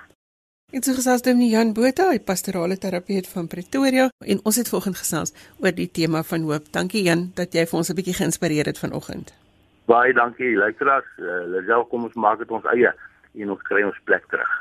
Dit 0.66 0.86
is 0.86 0.96
gesels 0.98 1.22
met 1.22 1.46
Jan 1.46 1.68
Botha, 1.72 2.08
hy 2.10 2.18
pastorale 2.18 2.74
terapeut 2.82 3.28
van 3.30 3.46
Pretoria 3.46 4.08
en 4.32 4.40
ons 4.42 4.56
het 4.58 4.66
vanoggend 4.66 4.98
gesels 4.98 5.30
oor 5.62 5.70
die 5.76 5.86
tema 5.86 6.24
van 6.26 6.42
hoop. 6.48 6.66
Dankie 6.74 7.04
Jan 7.06 7.30
dat 7.38 7.54
jy 7.54 7.62
vir 7.70 7.78
ons 7.78 7.90
'n 7.90 7.94
bietjie 7.94 8.16
geïnspireer 8.18 8.66
het 8.66 8.78
vanoggend. 8.78 9.30
Baie 9.86 10.12
dankie. 10.12 10.56
Luisteraars, 10.56 11.06
uh, 11.18 11.46
Lisel 11.46 11.86
kom 11.86 12.02
ons 12.02 12.14
maak 12.14 12.38
dit 12.38 12.50
ons 12.50 12.64
eie 12.74 12.90
en 13.34 13.50
ons 13.50 13.62
kry 13.62 13.82
ons 13.84 14.00
plek 14.04 14.26
terug. 14.26 14.52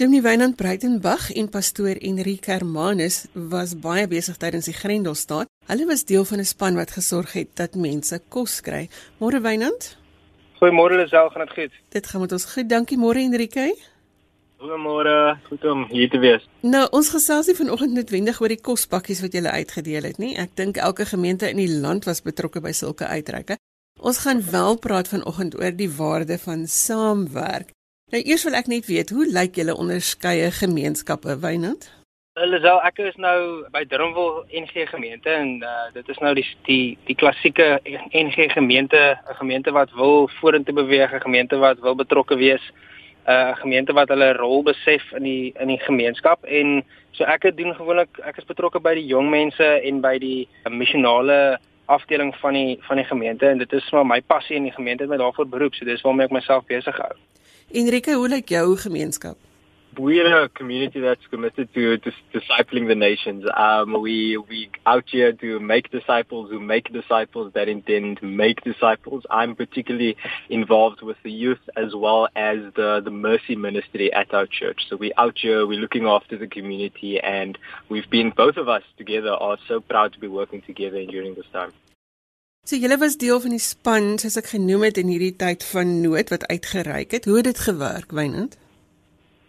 Dominee 0.00 0.22
Wynand 0.22 0.56
Breitenberg 0.56 1.32
en 1.36 1.48
pastoor 1.52 1.98
Enrique 2.00 2.48
Hermanus 2.48 3.26
was 3.34 3.74
baie 3.76 4.06
besig 4.08 4.38
tydens 4.40 4.64
die 4.70 4.72
Grendelstaat. 4.72 5.50
Hulle 5.68 5.84
was 5.90 6.06
deel 6.08 6.24
van 6.24 6.40
'n 6.40 6.44
span 6.48 6.74
wat 6.74 6.90
gesorg 6.90 7.32
het 7.32 7.48
dat 7.54 7.74
mense 7.74 8.20
kos 8.28 8.60
kry. 8.60 8.88
Môre 9.18 9.40
Wynand? 9.40 9.98
Goeiemôre 10.56 10.96
Lisel, 10.96 11.28
gaan 11.28 11.46
dit 11.46 11.52
goed? 11.54 11.72
Dit 11.88 12.06
gaan 12.06 12.20
met 12.20 12.32
ons 12.32 12.44
goed. 12.44 12.68
Dankie 12.68 12.98
môre 12.98 13.18
Enrique. 13.18 13.76
Goeiemôre, 14.58 15.38
goed 15.48 15.64
om 15.64 15.84
hier 15.90 16.08
te 16.10 16.18
wees. 16.18 16.48
Nou, 16.60 16.88
ons 16.90 17.08
gesels 17.10 17.46
nie 17.46 17.56
vanoggend 17.56 17.92
noodwendig 17.92 18.40
oor 18.40 18.48
die 18.48 18.60
kospakkies 18.60 19.20
wat 19.20 19.32
julle 19.32 19.50
uitgedeel 19.50 20.02
het 20.02 20.18
nie. 20.18 20.36
Ek 20.36 20.56
dink 20.56 20.76
elke 20.76 21.04
gemeente 21.04 21.50
in 21.50 21.56
die 21.56 21.80
land 21.80 22.04
was 22.04 22.22
betrokke 22.22 22.60
by 22.60 22.72
sulke 22.72 23.04
uitreike. 23.04 23.56
Ons 24.00 24.18
gaan 24.18 24.50
wel 24.50 24.78
praat 24.78 25.08
vanoggend 25.08 25.60
oor 25.60 25.76
die 25.76 25.90
waarde 25.90 26.38
van 26.38 26.66
saamwerk. 26.66 27.70
Nou 28.10 28.18
eers 28.26 28.42
wil 28.42 28.56
ek 28.58 28.66
net 28.66 28.88
weet, 28.90 29.10
hoe 29.14 29.22
lyk 29.30 29.54
julle 29.60 29.74
onderskeie 29.78 30.48
gemeenskappe, 30.50 31.36
Wynand? 31.38 31.84
Lisel, 32.40 32.80
ek 32.82 32.98
is 33.04 33.14
nou 33.22 33.68
by 33.70 33.84
Drumwil 33.86 34.40
NG 34.62 34.88
gemeente 34.90 35.30
en 35.30 35.60
uh, 35.62 35.84
dit 35.94 36.10
is 36.10 36.18
nou 36.24 36.32
die 36.34 36.46
die 36.66 36.84
die 37.06 37.14
klassieke 37.14 37.78
NG 37.84 38.48
gemeente, 38.56 39.14
'n 39.14 39.38
gemeente 39.38 39.70
wat 39.76 39.94
wil 39.94 40.26
vorentoe 40.40 40.74
beweeg, 40.74 41.14
'n 41.14 41.22
gemeente 41.22 41.62
wat 41.62 41.78
wil 41.86 41.94
betrokke 41.94 42.34
wees. 42.34 42.64
'n 43.26 43.30
uh, 43.30 43.54
gemeente 43.62 43.92
wat 43.92 44.08
hulle 44.08 44.32
rol 44.32 44.62
besef 44.66 45.06
in 45.12 45.22
die 45.22 45.54
in 45.60 45.68
die 45.68 45.80
gemeenskap 45.86 46.44
en 46.44 46.82
so 47.12 47.24
ek 47.24 47.42
het 47.42 47.56
doen 47.56 47.74
gewoonlik 47.74 48.18
ek 48.26 48.42
is 48.42 48.48
betrokke 48.48 48.80
by 48.80 48.94
die 48.94 49.06
jong 49.06 49.30
mense 49.30 49.66
en 49.86 50.00
by 50.00 50.18
die 50.18 50.48
missionale 50.66 51.60
afdeling 51.86 52.34
van 52.42 52.54
die 52.58 52.78
van 52.88 52.96
die 52.96 53.06
gemeente 53.06 53.46
en 53.46 53.58
dit 53.58 53.72
is 53.72 53.90
maar 53.92 54.06
my 54.06 54.20
passie 54.20 54.56
in 54.56 54.66
die 54.66 54.78
gemeente 54.78 55.06
met 55.06 55.18
daarvoor 55.18 55.46
beroep 55.46 55.74
so 55.74 55.84
dis 55.84 56.02
waarmee 56.02 56.26
ek 56.26 56.32
myself 56.32 56.66
besig 56.66 56.96
hou. 56.96 57.14
Enrique, 57.72 58.12
hoe 58.12 58.28
lyk 58.28 58.48
jou 58.48 58.76
gemeenskap? 58.76 59.36
we're 59.98 60.44
a 60.44 60.48
community 60.48 61.00
that's 61.00 61.26
committed 61.26 61.72
to, 61.74 61.98
to 61.98 62.12
discipling 62.32 62.86
the 62.88 62.94
nations. 62.94 63.44
Um, 63.54 64.00
we 64.00 64.36
we 64.36 64.70
out 64.86 65.04
here 65.08 65.32
to 65.32 65.60
make 65.60 65.90
disciples 65.90 66.50
who 66.50 66.60
make 66.60 66.92
disciples 66.92 67.52
that 67.54 67.68
intend 67.68 68.18
to 68.18 68.26
make 68.26 68.62
disciples. 68.62 69.24
I'm 69.30 69.56
particularly 69.56 70.16
involved 70.48 71.02
with 71.02 71.16
the 71.22 71.30
youth 71.30 71.60
as 71.76 71.94
well 71.94 72.28
as 72.36 72.58
the 72.76 73.00
the 73.04 73.10
mercy 73.10 73.56
ministry 73.56 74.12
at 74.12 74.32
our 74.32 74.46
church. 74.46 74.86
So 74.88 74.96
we 74.96 75.12
out 75.16 75.38
here, 75.38 75.66
we're 75.66 75.80
looking 75.80 76.06
after 76.06 76.38
the 76.38 76.46
community, 76.46 77.20
and 77.20 77.58
we've 77.88 78.08
been 78.08 78.30
both 78.30 78.56
of 78.56 78.68
us 78.68 78.82
together 78.96 79.32
are 79.32 79.58
so 79.68 79.80
proud 79.80 80.12
to 80.12 80.20
be 80.20 80.28
working 80.28 80.62
together 80.62 81.04
during 81.04 81.34
this 81.34 81.46
time. 81.52 81.72
So 82.70 82.78
julle 82.78 83.00
was 83.02 83.16
deel 83.18 83.40
van 83.42 83.50
die 83.50 83.58
span 83.58 84.04
soos 84.22 84.36
ek 84.38 84.52
genoem 84.52 84.84
het 84.86 84.98
in 85.00 85.08
hierdie 85.10 85.32
tyd 85.34 85.64
van 85.72 85.88
nood 86.04 86.28
wat 86.30 86.44
uitgereik 86.52 87.16
het. 87.16 87.24
Hoe 87.26 87.40
het 87.40 87.48
dit 87.48 87.62
gewerk, 87.66 88.12
Wynand? 88.14 88.52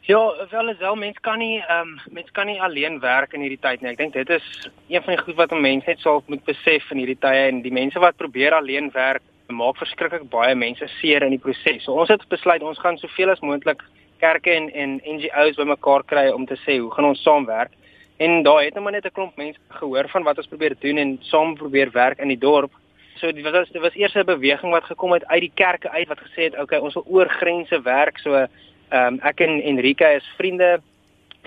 Ja, 0.07 0.21
wel 0.49 0.71
is 0.71 0.79
wel 0.79 0.97
mens 0.97 1.19
kan 1.21 1.37
nie 1.37 1.59
ehm 1.59 1.91
um, 1.91 2.15
mens 2.17 2.31
kan 2.33 2.49
nie 2.49 2.57
alleen 2.57 2.97
werk 3.03 3.35
in 3.37 3.45
hierdie 3.45 3.59
tyd 3.61 3.83
nie. 3.83 3.91
Ek 3.91 3.99
dink 3.99 4.17
dit 4.17 4.33
is 4.39 4.47
een 4.87 5.05
van 5.05 5.13
die 5.13 5.21
goed 5.21 5.37
wat 5.37 5.53
'n 5.53 5.61
mens 5.61 5.85
net 5.85 6.01
sal 6.01 6.23
moet 6.33 6.41
besef 6.49 6.89
in 6.89 7.03
hierdie 7.03 7.19
tye 7.27 7.45
en 7.51 7.61
die 7.61 7.75
mense 7.77 7.99
wat 7.99 8.17
probeer 8.17 8.57
alleen 8.57 8.89
werk 8.97 9.21
maak 9.53 9.77
verskriklik 9.77 10.25
baie 10.29 10.55
mense 10.55 10.89
seer 10.97 11.21
in 11.21 11.37
die 11.37 11.43
proses. 11.45 11.83
So 11.83 11.93
ons 11.93 12.09
het 12.09 12.27
besluit 12.27 12.63
ons 12.63 12.81
gaan 12.81 12.97
soveel 12.97 13.29
as 13.29 13.45
moontlik 13.45 13.85
kerke 14.17 14.49
en 14.49 14.73
en 14.73 14.99
NGOs 15.05 15.61
bymekaar 15.61 16.03
kry 16.03 16.29
om 16.29 16.45
te 16.45 16.57
sê 16.65 16.79
hoe 16.79 16.91
gaan 16.91 17.13
ons 17.13 17.21
saamwerk. 17.21 17.71
En 18.17 18.43
daar 18.43 18.63
het 18.63 18.73
nou 18.73 18.91
net 18.91 19.05
'n 19.05 19.13
klomp 19.13 19.37
mense 19.37 19.59
gehoor 19.69 20.09
van 20.09 20.23
wat 20.23 20.37
ons 20.37 20.47
probeer 20.47 20.75
doen 20.79 20.97
en 20.97 21.17
saam 21.21 21.55
probeer 21.55 21.91
werk 21.91 22.19
in 22.19 22.27
die 22.27 22.41
dorp. 22.49 22.80
So 23.21 23.31
dit 23.31 23.45
was 23.45 23.69
dit 23.69 23.81
was 23.81 23.95
eers 23.95 24.15
'n 24.15 24.25
beweging 24.25 24.71
wat 24.71 24.83
gekom 24.83 25.13
het 25.13 25.25
uit 25.25 25.41
die 25.41 25.51
kerke 25.53 25.89
uit 25.89 26.07
wat 26.07 26.19
gesê 26.19 26.49
het 26.49 26.59
okay, 26.59 26.79
ons 26.79 26.93
wil 26.93 27.05
oor 27.07 27.29
grense 27.29 27.81
werk. 27.81 28.17
So 28.19 28.47
Ehm 28.91 29.13
um, 29.13 29.19
ek 29.23 29.39
en 29.39 29.61
Enrique 29.63 30.07
is 30.17 30.25
vriende 30.35 30.81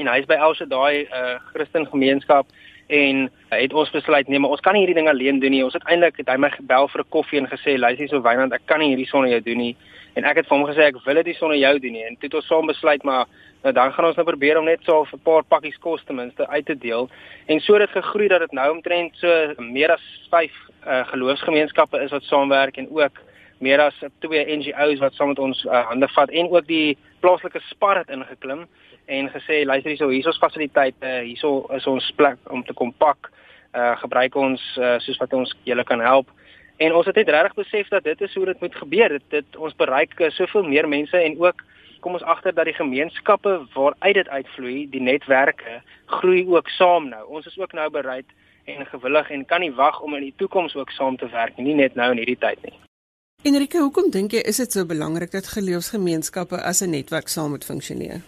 en 0.01 0.09
hy 0.09 0.15
is 0.23 0.29
by 0.29 0.37
Elsa 0.41 0.65
daai 0.65 1.05
uh, 1.05 1.35
Christen 1.51 1.85
gemeenskap 1.91 2.49
en 2.89 3.27
uh, 3.27 3.59
het 3.59 3.75
ons 3.77 3.91
besluit 3.93 4.31
nee, 4.33 4.41
maar 4.41 4.55
ons 4.57 4.63
kan 4.65 4.73
nie 4.73 4.81
hierdie 4.81 4.97
ding 4.97 5.11
alleen 5.13 5.43
doen 5.43 5.53
nie. 5.53 5.61
Ons 5.65 5.77
het 5.77 5.85
eintlik 5.85 6.23
het 6.23 6.31
hy 6.33 6.39
my 6.41 6.49
gebel 6.55 6.89
vir 6.89 7.03
'n 7.03 7.13
koffie 7.13 7.41
en 7.43 7.51
gesê 7.53 7.77
luister 7.77 8.09
so 8.09 8.23
Wynand, 8.25 8.57
ek 8.57 8.65
kan 8.65 8.81
nie 8.81 8.89
hierdie 8.95 9.11
sonder 9.11 9.29
jou 9.29 9.43
doen 9.45 9.61
nie. 9.61 9.77
En 10.17 10.25
ek 10.25 10.41
het 10.41 10.49
vir 10.49 10.57
hom 10.57 10.65
gesê 10.71 10.89
ek 10.89 11.05
wil 11.05 11.23
dit 11.23 11.37
sonder 11.37 11.61
jou 11.61 11.79
doen 11.79 11.93
nie. 11.93 12.07
En 12.09 12.17
toe 12.17 12.31
het 12.31 12.41
ons 12.41 12.49
saam 12.49 12.67
besluit 12.67 13.05
maar 13.05 13.27
nou 13.63 13.73
dan 13.73 13.93
gaan 13.93 14.09
ons 14.09 14.17
nou 14.17 14.27
probeer 14.27 14.59
om 14.59 14.65
net 14.65 14.81
so 14.85 15.05
'n 15.05 15.21
paar 15.21 15.45
pakkies 15.45 15.77
kos 15.77 16.05
ten 16.05 16.17
minste 16.17 16.49
uit 16.49 16.65
te 16.65 16.79
deel. 16.79 17.11
En 17.47 17.61
so 17.61 17.75
het 17.75 17.93
dit 17.93 18.03
gegroei 18.03 18.29
dat 18.29 18.41
dit 18.41 18.53
nou 18.53 18.71
omtrent 18.73 19.13
so 19.17 19.29
meer 19.59 19.93
as 19.93 20.05
5 20.31 20.53
uh, 20.87 21.05
geloofsgemeenskappe 21.09 22.01
is 22.05 22.11
wat 22.11 22.23
saamwerk 22.23 22.77
en 22.77 22.89
ook 22.91 23.21
meer 23.59 23.81
as 23.81 24.01
twee 24.19 24.57
NGO's 24.57 25.01
wat 25.01 25.15
saam 25.15 25.33
met 25.33 25.39
ons 25.39 25.65
uh, 25.65 25.85
hande 25.89 26.09
vat 26.09 26.31
en 26.31 26.51
ook 26.51 26.67
die 26.67 26.99
plaaslike 27.21 27.61
spar 27.71 28.03
het 28.03 28.11
ingeklim 28.11 28.67
en 29.07 29.31
gesê 29.31 29.65
luister 29.65 29.91
hierso 29.91 30.09
hier 30.09 30.25
is 30.25 30.33
ons 30.33 30.43
fasiliteite 30.43 31.21
hierso 31.23 31.67
is 31.77 31.87
ons 31.87 32.13
plek 32.17 32.39
om 32.51 32.65
te 32.65 32.77
kom 32.77 32.93
pak 32.99 33.31
uh, 33.75 33.95
gebruik 34.01 34.37
ons 34.39 34.63
uh, 34.79 34.97
soos 35.03 35.21
wat 35.23 35.35
ons 35.37 35.53
julle 35.69 35.85
kan 35.85 36.03
help. 36.03 36.31
En 36.83 36.95
ons 36.95 37.07
het 37.07 37.19
net 37.21 37.31
regtig 37.31 37.59
besef 37.59 37.91
dat 37.93 38.07
dit 38.07 38.21
is 38.27 38.35
hoe 38.35 38.47
dit 38.51 38.61
moet 38.61 38.75
gebeur. 38.75 39.17
Dit, 39.19 39.27
dit 39.31 39.57
ons 39.57 39.77
bereik 39.79 40.15
uh, 40.19 40.31
soveel 40.35 40.67
meer 40.69 40.89
mense 40.91 41.19
en 41.19 41.39
ook 41.43 41.63
kom 42.05 42.19
ons 42.19 42.27
agter 42.29 42.53
dat 42.55 42.69
die 42.69 42.77
gemeenskappe 42.77 43.53
waaruit 43.75 44.19
dit 44.19 44.29
uitvloei 44.29 44.79
die 44.93 45.01
netwerke 45.01 45.81
groei 46.21 46.45
ook 46.47 46.69
saam 46.77 47.09
nou. 47.09 47.23
Ons 47.39 47.47
is 47.49 47.59
ook 47.59 47.73
nou 47.73 47.89
bereid 47.91 48.29
en 48.65 48.87
gewillig 48.87 49.31
en 49.31 49.45
kan 49.45 49.61
nie 49.61 49.73
wag 49.73 50.01
om 50.01 50.15
in 50.15 50.29
die 50.29 50.35
toekoms 50.37 50.75
ook 50.75 50.91
saam 50.91 51.17
te 51.17 51.29
werk 51.29 51.57
nie 51.57 51.75
net 51.75 51.95
nou 51.95 52.11
in 52.13 52.23
hierdie 52.23 52.41
tyd 52.41 52.63
nie 52.63 52.79
Enrique, 53.45 53.77
hoekom 53.77 54.07
dink 54.09 54.33
jy 54.33 54.41
is 54.49 54.57
dit 54.57 54.73
so 54.73 54.89
belangrik 54.89 55.35
dat 55.35 55.51
geloofsgemeenskappe 55.53 56.57
as 56.71 56.81
'n 56.81 56.95
netwerk 56.97 57.29
saam 57.29 57.51
moet 57.51 57.65
funksioneer? 57.65 58.23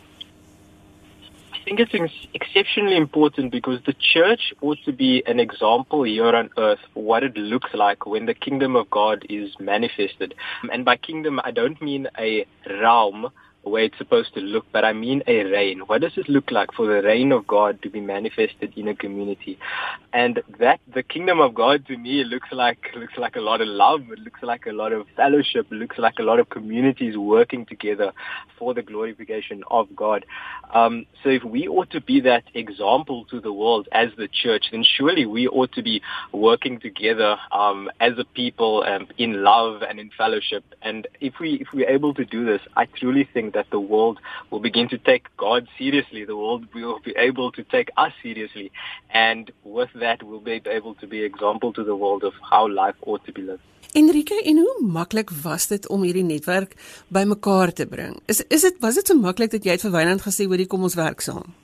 I 1.54 1.58
think 1.64 1.80
it's 1.80 2.28
exceptionally 2.32 2.96
important 2.96 3.50
because 3.50 3.80
the 3.84 3.94
church 3.98 4.52
ought 4.60 4.84
to 4.84 4.92
be 4.92 5.22
an 5.26 5.40
example 5.40 6.04
here 6.04 6.36
on 6.36 6.50
earth 6.58 6.84
for 6.92 7.02
what 7.02 7.22
it 7.22 7.36
looks 7.36 7.72
like 7.72 8.04
when 8.04 8.26
the 8.26 8.34
kingdom 8.34 8.76
of 8.76 8.90
God 8.90 9.24
is 9.28 9.56
manifested. 9.58 10.34
And 10.70 10.84
by 10.84 10.96
kingdom, 10.96 11.40
I 11.44 11.50
don't 11.50 11.80
mean 11.80 12.08
a 12.18 12.44
realm 12.66 13.32
way 13.68 13.86
it's 13.86 13.98
supposed 13.98 14.34
to 14.34 14.40
look, 14.40 14.66
but 14.72 14.84
I 14.84 14.92
mean 14.92 15.22
a 15.26 15.44
reign. 15.44 15.80
What 15.80 16.02
does 16.02 16.16
it 16.16 16.28
look 16.28 16.50
like 16.50 16.72
for 16.72 16.86
the 16.86 17.02
reign 17.02 17.32
of 17.32 17.46
God 17.46 17.82
to 17.82 17.90
be 17.90 18.00
manifested 18.00 18.72
in 18.76 18.88
a 18.88 18.94
community? 18.94 19.58
And 20.12 20.42
that 20.58 20.80
the 20.92 21.02
kingdom 21.02 21.40
of 21.40 21.54
God 21.54 21.86
to 21.86 21.96
me 21.96 22.24
looks 22.24 22.48
like 22.52 22.78
looks 22.94 23.16
like 23.18 23.36
a 23.36 23.40
lot 23.40 23.60
of 23.60 23.68
love, 23.68 24.00
it 24.10 24.18
looks 24.20 24.42
like 24.42 24.66
a 24.66 24.72
lot 24.72 24.92
of 24.92 25.06
fellowship, 25.16 25.66
it 25.70 25.74
looks 25.74 25.98
like 25.98 26.18
a 26.18 26.22
lot 26.22 26.40
of 26.40 26.48
communities 26.48 27.16
working 27.16 27.66
together 27.66 28.12
for 28.58 28.74
the 28.74 28.82
glorification 28.82 29.62
of 29.70 29.94
God. 29.94 30.24
Um, 30.72 31.06
so 31.22 31.28
if 31.28 31.44
we 31.44 31.68
ought 31.68 31.90
to 31.90 32.00
be 32.00 32.20
that 32.22 32.44
example 32.54 33.24
to 33.26 33.40
the 33.40 33.52
world 33.52 33.88
as 33.92 34.08
the 34.16 34.28
church, 34.28 34.66
then 34.72 34.84
surely 34.84 35.26
we 35.26 35.48
ought 35.48 35.72
to 35.72 35.82
be 35.82 36.02
working 36.32 36.80
together 36.80 37.36
um, 37.52 37.90
as 38.00 38.12
a 38.18 38.24
people 38.24 38.84
um, 38.86 39.08
in 39.18 39.42
love 39.42 39.82
and 39.82 39.98
in 39.98 40.10
fellowship. 40.16 40.64
And 40.82 41.06
if 41.20 41.34
we 41.40 41.54
if 41.60 41.68
we're 41.72 41.88
able 41.88 42.14
to 42.14 42.24
do 42.24 42.44
this, 42.44 42.60
I 42.76 42.86
truly 42.86 43.28
think 43.32 43.54
that 43.56 43.68
the 43.76 43.82
world 43.94 44.18
will 44.50 44.62
begin 44.68 44.88
to 44.94 44.98
take 45.10 45.24
God 45.44 45.68
seriously. 45.78 46.24
The 46.32 46.38
world 46.42 46.62
will 46.78 46.98
be 47.08 47.14
able 47.28 47.48
to 47.58 47.62
take 47.76 47.90
us 48.06 48.12
seriously. 48.22 48.68
And 49.26 49.50
with 49.78 49.92
that, 50.04 50.22
we'll 50.22 50.46
be 50.50 50.60
able 50.78 50.94
to 51.02 51.06
be 51.14 51.24
example 51.30 51.72
to 51.78 51.84
the 51.90 51.96
world 52.04 52.22
of 52.30 52.34
how 52.50 52.62
life 52.82 52.98
ought 53.06 53.24
to 53.26 53.32
be 53.32 53.42
lived. 53.50 53.64
Enrique, 53.96 54.36
en 54.44 54.58
hoe 54.60 54.80
maklik 54.92 55.30
was 55.42 55.70
dit 55.70 55.86
om 55.88 56.02
hierdie 56.04 56.24
netwerk 56.24 56.74
bymekaar 57.08 57.72
te 57.72 57.86
bring? 57.88 58.18
Is 58.32 58.42
is 58.52 58.66
dit 58.66 58.82
was 58.84 58.98
dit 59.00 59.08
so 59.08 59.16
maklik 59.16 59.54
dat 59.54 59.64
jy 59.64 59.76
het 59.78 59.86
vir 59.86 59.94
Wynand 59.94 60.24
gesê 60.26 60.44
hoor, 60.50 60.64
kom 60.68 60.84
ons 60.84 60.98
werk 61.00 61.24
saam? 61.24 61.54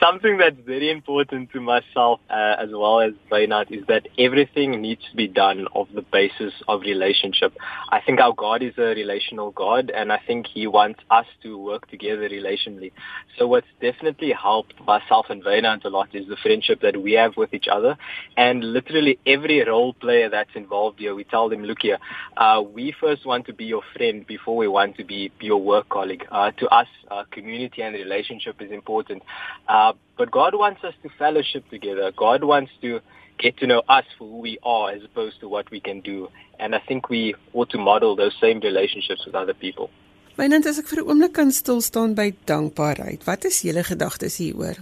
Something 0.00 0.38
that's 0.38 0.56
very 0.66 0.90
important 0.90 1.50
to 1.52 1.60
myself 1.60 2.20
uh, 2.30 2.56
as 2.58 2.70
well 2.70 3.00
as 3.00 3.12
Vainat 3.30 3.70
is 3.70 3.86
that 3.86 4.06
everything 4.18 4.80
needs 4.80 5.02
to 5.10 5.16
be 5.16 5.28
done 5.28 5.66
of 5.74 5.88
the 5.94 6.02
basis 6.02 6.52
of 6.68 6.82
relationship. 6.82 7.52
I 7.90 8.00
think 8.00 8.20
our 8.20 8.32
God 8.32 8.62
is 8.62 8.74
a 8.78 8.94
relational 8.94 9.50
God 9.50 9.90
and 9.90 10.12
I 10.12 10.20
think 10.26 10.46
he 10.46 10.66
wants 10.66 11.00
us 11.10 11.26
to 11.42 11.58
work 11.58 11.88
together 11.90 12.28
relationally. 12.28 12.92
So 13.38 13.46
what's 13.46 13.66
definitely 13.80 14.32
helped 14.32 14.74
myself 14.86 15.26
and 15.28 15.42
Vainat 15.42 15.84
a 15.84 15.88
lot 15.88 16.14
is 16.14 16.28
the 16.28 16.36
friendship 16.36 16.80
that 16.82 17.00
we 17.00 17.12
have 17.12 17.36
with 17.36 17.52
each 17.52 17.68
other 17.70 17.96
and 18.36 18.64
literally 18.64 19.18
every 19.26 19.64
role 19.64 19.94
player 19.94 20.28
that's 20.28 20.54
involved 20.54 20.98
here, 20.98 21.14
we 21.14 21.24
tell 21.24 21.48
them, 21.48 21.64
look 21.64 21.78
here, 21.82 21.98
uh, 22.36 22.62
we 22.62 22.94
first 23.00 23.26
want 23.26 23.46
to 23.46 23.52
be 23.52 23.64
your 23.64 23.82
friend 23.94 24.26
before 24.26 24.56
we 24.56 24.68
want 24.68 24.96
to 24.96 25.04
be 25.04 25.30
your 25.40 25.60
work 25.60 25.88
colleague. 25.88 26.24
Uh, 26.30 26.50
to 26.52 26.66
us, 26.68 26.86
uh, 27.10 27.24
community 27.30 27.82
and 27.82 27.94
relationship 27.94 28.60
is 28.60 28.70
important. 28.70 29.22
Uh, 29.68 29.83
uh, 29.84 29.92
but 30.18 30.30
God 30.30 30.54
wants 30.54 30.82
us 30.84 30.94
to 31.02 31.08
fellowship 31.18 31.68
together. 31.70 32.12
God 32.26 32.44
wants 32.44 32.72
to 32.82 33.00
get 33.38 33.56
to 33.58 33.66
know 33.66 33.82
us 33.88 34.04
for 34.16 34.28
who 34.28 34.38
we 34.38 34.58
are 34.62 34.90
as 34.90 35.02
opposed 35.02 35.40
to 35.40 35.48
what 35.48 35.70
we 35.70 35.80
can 35.80 36.00
do. 36.00 36.28
And 36.58 36.74
I 36.74 36.80
think 36.88 37.08
we 37.08 37.34
ought 37.52 37.70
to 37.70 37.78
model 37.78 38.16
those 38.16 38.34
same 38.40 38.60
relationships 38.60 39.26
with 39.26 39.34
other 39.34 39.54
people. 39.54 39.90
Wynand, 40.38 40.66
as 40.66 40.78
ek 40.82 40.88
vir 40.90 41.00
'n 41.00 41.08
oomblik 41.10 41.34
kan 41.34 41.50
stil 41.54 41.80
staan 41.80 42.14
by 42.14 42.28
dankbaarheid, 42.50 43.26
wat 43.30 43.44
is 43.50 43.62
julle 43.62 43.84
gedagtes 43.86 44.38
hieroor? 44.42 44.78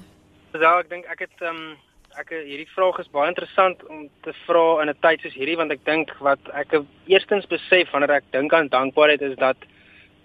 Ja, 0.54 0.78
ek 0.80 0.88
dink 0.88 1.04
ek 1.12 1.20
het 1.26 1.36
ehm 1.40 1.56
um, 1.56 1.76
ek 2.20 2.32
hierdie 2.32 2.68
vraag 2.76 2.98
is 3.00 3.10
baie 3.12 3.28
interessant 3.28 3.84
om 3.88 4.08
te 4.24 4.32
vra 4.46 4.82
in 4.82 4.88
'n 4.88 5.00
tyd 5.04 5.20
soos 5.20 5.36
hierdie 5.36 5.56
want 5.60 5.72
ek 5.72 5.84
dink 5.84 6.08
wat 6.20 6.40
ek 6.52 6.72
eerstens 7.06 7.46
besef 7.48 7.92
wanneer 7.92 8.16
ek 8.18 8.32
dink 8.32 8.52
aan 8.52 8.68
dankbaarheid 8.68 9.22
is 9.22 9.36
dat 9.36 9.56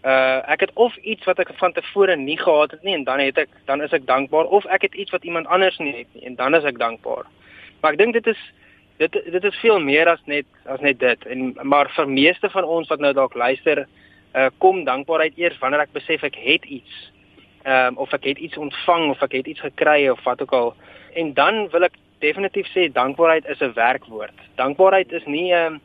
Uh 0.08 0.40
ek 0.54 0.60
het 0.60 0.72
of 0.74 0.96
iets 1.04 1.26
wat 1.28 1.40
ek 1.44 1.50
van 1.60 1.74
tevore 1.76 2.16
nie 2.16 2.38
gehad 2.40 2.72
het 2.72 2.84
nie 2.84 2.94
en 2.96 3.04
dan 3.04 3.20
het 3.20 3.38
ek 3.38 3.50
dan 3.66 3.82
is 3.84 3.92
ek 3.92 4.06
dankbaar 4.08 4.46
of 4.56 4.66
ek 4.66 4.86
het 4.88 4.94
iets 4.96 5.12
wat 5.12 5.24
iemand 5.28 5.48
anders 5.48 5.78
nie 5.78 5.96
het 5.98 6.14
nie 6.14 6.24
en 6.30 6.36
dan 6.36 6.56
is 6.56 6.64
ek 6.64 6.78
dankbaar. 6.80 7.26
Maar 7.82 7.92
ek 7.92 7.98
dink 7.98 8.14
dit 8.14 8.28
is 8.32 8.44
dit 8.98 9.18
dit 9.32 9.44
is 9.44 9.60
veel 9.60 9.80
meer 9.80 10.08
as 10.08 10.22
net 10.26 10.46
as 10.66 10.80
net 10.80 11.00
dit 11.00 11.26
en 11.26 11.52
maar 11.62 11.92
vir 11.96 12.08
meeste 12.08 12.50
van 12.50 12.64
ons 12.64 12.88
wat 12.88 13.04
nou 13.04 13.12
dalk 13.14 13.36
luister 13.36 13.84
uh 14.36 14.48
kom 14.64 14.86
dankbaarheid 14.88 15.36
eers 15.36 15.58
wanneer 15.60 15.84
ek 15.84 15.92
besef 15.98 16.24
ek 16.24 16.40
het 16.40 16.66
iets. 16.66 17.12
Ehm 17.66 17.98
um, 17.98 17.98
of 17.98 18.14
ek 18.14 18.30
het 18.32 18.38
iets 18.38 18.58
ontvang 18.58 19.10
of 19.10 19.22
ek 19.28 19.36
het 19.42 19.48
iets 19.48 19.66
gekry 19.66 20.08
of 20.08 20.24
wat 20.24 20.42
ook 20.42 20.54
al. 20.54 20.74
En 21.14 21.34
dan 21.34 21.68
wil 21.76 21.84
ek 21.84 22.00
definitief 22.24 22.72
sê 22.72 22.88
dankbaarheid 22.92 23.46
is 23.46 23.60
'n 23.60 23.74
werkwoord. 23.74 24.40
Dankbaarheid 24.56 25.12
is 25.12 25.26
nie 25.26 25.52
'n 25.52 25.66
um, 25.66 25.82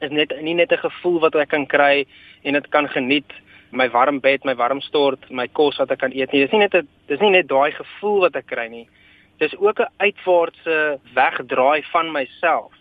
is 0.00 0.10
net 0.10 0.36
nie 0.42 0.54
net 0.54 0.72
'n 0.72 0.84
gevoel 0.84 1.18
wat 1.20 1.34
ek 1.34 1.48
kan 1.48 1.66
kry 1.66 2.04
en 2.42 2.52
dit 2.52 2.68
kan 2.68 2.88
geniet 2.88 3.32
my 3.74 3.88
warm 3.90 4.20
bed, 4.20 4.44
my 4.44 4.54
warm 4.54 4.80
stort, 4.80 5.30
my 5.30 5.46
kos 5.48 5.78
wat 5.78 5.90
ek 5.90 5.98
kan 6.04 6.14
eet 6.14 6.32
nie. 6.32 6.44
Dis 6.44 6.52
nie 6.52 6.62
net 6.64 6.74
'n 6.74 6.88
dis 7.08 7.20
nie 7.20 7.30
net 7.30 7.48
daai 7.48 7.72
gevoel 7.72 8.20
wat 8.20 8.36
ek 8.36 8.46
kry 8.46 8.68
nie. 8.68 8.88
Dis 9.38 9.56
ook 9.58 9.80
'n 9.80 9.92
uitwaartse 9.98 11.00
wegdraai 11.14 11.82
van 11.92 12.12
myself 12.12 12.72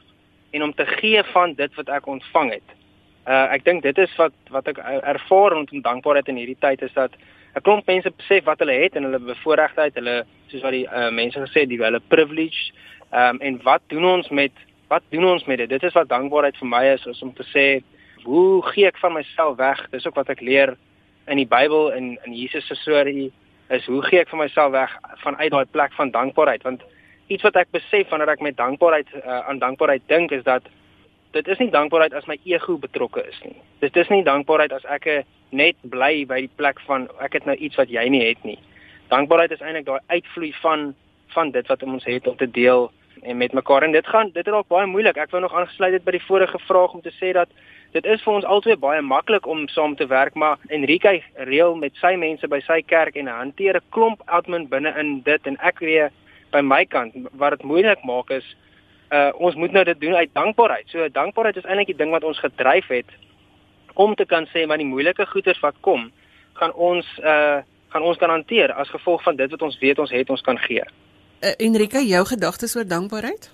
en 0.51 0.63
om 0.63 0.73
te 0.73 0.85
gee 0.85 1.23
van 1.23 1.53
dit 1.53 1.75
wat 1.75 1.89
ek 1.89 2.07
ontvang 2.07 2.51
het. 2.51 2.69
Uh 3.27 3.47
ek 3.55 3.63
dink 3.63 3.83
dit 3.83 3.97
is 3.97 4.15
wat 4.17 4.33
wat 4.49 4.67
ek 4.67 4.77
ervaar 4.77 5.51
rondom 5.51 5.81
dankbaarheid 5.81 6.27
in 6.27 6.37
hierdie 6.37 6.59
tyd 6.59 6.81
is 6.81 6.93
dat 6.93 7.11
'n 7.55 7.61
klomp 7.61 7.87
mense 7.87 8.11
besef 8.17 8.43
wat 8.43 8.59
hulle 8.59 8.73
het 8.73 8.95
en 8.95 9.03
hulle 9.03 9.19
bevoordeeldheid, 9.19 9.95
hulle 9.95 10.25
soos 10.47 10.61
wat 10.61 10.71
die 10.71 10.87
uh, 10.87 11.09
mense 11.09 11.39
gesê 11.39 11.63
het, 11.63 11.69
die 11.69 11.81
hulle 11.81 11.99
privilege. 11.99 12.71
Ehm 13.11 13.35
um, 13.35 13.41
en 13.41 13.59
wat 13.63 13.81
doen 13.87 14.05
ons 14.05 14.29
met 14.29 14.51
wat 14.89 15.03
doen 15.09 15.25
ons 15.25 15.45
met 15.45 15.57
dit? 15.57 15.69
Dit 15.69 15.83
is 15.83 15.93
wat 15.93 16.09
dankbaarheid 16.09 16.57
vir 16.57 16.67
my 16.67 16.83
is, 16.93 17.05
is 17.05 17.21
om 17.21 17.33
te 17.33 17.45
sê 17.49 17.83
hoe 18.23 18.63
gee 18.71 18.87
ek 18.87 18.97
van 18.97 19.13
myself 19.13 19.57
weg? 19.57 19.79
Dis 19.91 20.07
ook 20.07 20.15
wat 20.15 20.29
ek 20.33 20.41
leer 20.41 20.75
in 21.31 21.39
die 21.39 21.47
Bybel 21.47 21.91
en 21.93 22.13
in 22.25 22.35
Jesus 22.35 22.67
se 22.67 22.75
storie 22.75 23.31
is 23.73 23.85
hoe 23.87 24.01
gee 24.03 24.19
ek 24.19 24.29
van 24.29 24.43
myself 24.43 24.71
weg 24.71 24.91
vanuit 25.23 25.51
daai 25.51 25.65
plek 25.71 25.93
van 25.97 26.11
dankbaarheid? 26.11 26.63
Want 26.63 26.83
iets 27.27 27.43
wat 27.43 27.57
ek 27.59 27.71
besef 27.71 28.09
wanneer 28.09 28.33
ek 28.35 28.43
met 28.43 28.57
dankbaarheid 28.57 29.13
uh, 29.19 29.39
aan 29.47 29.59
dankbaarheid 29.59 30.03
dink 30.11 30.31
is 30.31 30.43
dat 30.43 30.67
dit 31.33 31.47
is 31.47 31.57
nie 31.57 31.71
dankbaarheid 31.73 32.13
as 32.13 32.27
my 32.29 32.37
ego 32.45 32.77
betrokke 32.77 33.23
is 33.27 33.39
nie. 33.43 33.55
Dit 33.81 33.95
is 33.97 34.09
nie 34.13 34.23
dankbaarheid 34.23 34.73
as 34.75 34.85
ek 34.85 35.25
net 35.49 35.77
bly 35.81 36.25
by 36.29 36.43
die 36.45 36.55
plek 36.59 36.81
van 36.87 37.07
ek 37.23 37.39
het 37.39 37.47
nou 37.49 37.55
iets 37.55 37.79
wat 37.79 37.89
jy 37.89 38.03
nie 38.09 38.23
het 38.25 38.43
nie. 38.45 38.59
Dankbaarheid 39.09 39.53
is 39.55 39.63
eintlik 39.63 39.87
daai 39.89 40.01
uitvloei 40.13 40.53
van 40.61 40.91
van 41.33 41.49
dit 41.51 41.67
wat 41.67 41.83
ons 41.83 42.03
het 42.05 42.27
om 42.29 42.35
te 42.37 42.45
deel 42.45 42.91
en 43.23 43.37
met 43.37 43.53
mekaar 43.53 43.83
en 43.83 43.91
dit 43.91 44.07
gaan 44.07 44.29
dit 44.33 44.45
is 44.45 44.51
dalk 44.51 44.67
baie 44.67 44.87
moeilik. 44.87 45.17
Ek 45.17 45.31
wou 45.31 45.41
nog 45.41 45.53
aangesluit 45.53 45.93
het 45.93 46.03
by 46.05 46.15
die 46.17 46.25
vorige 46.25 46.59
vraag 46.67 46.93
om 46.93 47.01
te 47.01 47.13
sê 47.19 47.31
dat 47.35 47.49
dit 47.93 48.05
is 48.05 48.23
vir 48.25 48.33
ons 48.33 48.47
albei 48.55 48.75
baie 48.79 49.01
maklik 49.01 49.47
om 49.47 49.67
saam 49.67 49.95
te 49.95 50.07
werk, 50.09 50.33
maar 50.33 50.57
Enrique 50.67 51.21
reël 51.49 51.75
met 51.75 51.95
sy 52.01 52.15
mense 52.19 52.47
by 52.47 52.59
sy 52.67 52.81
kerk 52.81 53.15
en 53.15 53.31
hanteer 53.31 53.77
'n 53.77 53.89
klomp 53.89 54.21
admin 54.25 54.67
binne 54.69 54.93
in 54.99 55.21
dit 55.21 55.47
en 55.47 55.57
ek 55.61 55.79
weer 55.79 56.11
by 56.51 56.61
my 56.61 56.85
kant 56.85 57.13
wat 57.31 57.57
dit 57.57 57.63
moeilik 57.63 58.03
maak 58.03 58.29
is 58.31 58.55
uh 59.11 59.31
ons 59.37 59.55
moet 59.55 59.71
nou 59.71 59.83
dit 59.83 59.99
doen 59.99 60.15
uit 60.15 60.33
dankbaarheid. 60.33 60.89
So 60.89 61.09
dankbaarheid 61.09 61.57
is 61.57 61.65
eintlik 61.65 61.87
die 61.87 62.01
ding 62.01 62.11
wat 62.11 62.23
ons 62.23 62.39
gedryf 62.39 62.87
het 62.87 63.09
om 63.93 64.15
te 64.15 64.25
kan 64.25 64.47
sê 64.53 64.65
maar 64.67 64.77
die 64.77 64.89
moeilike 64.89 65.25
goeders 65.25 65.59
wat 65.59 65.75
kom, 65.81 66.11
gaan 66.53 66.73
ons 66.73 67.05
uh 67.23 67.61
gaan 67.93 68.01
ons 68.01 68.17
kan 68.17 68.29
hanteer 68.29 68.71
as 68.73 68.89
gevolg 68.89 69.21
van 69.23 69.35
dit 69.35 69.51
wat 69.51 69.61
ons 69.61 69.79
weet 69.79 69.99
ons 69.99 70.11
het 70.11 70.29
ons 70.29 70.41
kan 70.41 70.57
gee. 70.57 70.83
Uh, 71.43 71.51
Enrique, 71.59 71.99
jou 72.07 72.23
gedagtes 72.25 72.75
oor 72.75 72.85
dankbaarheid? 72.87 73.49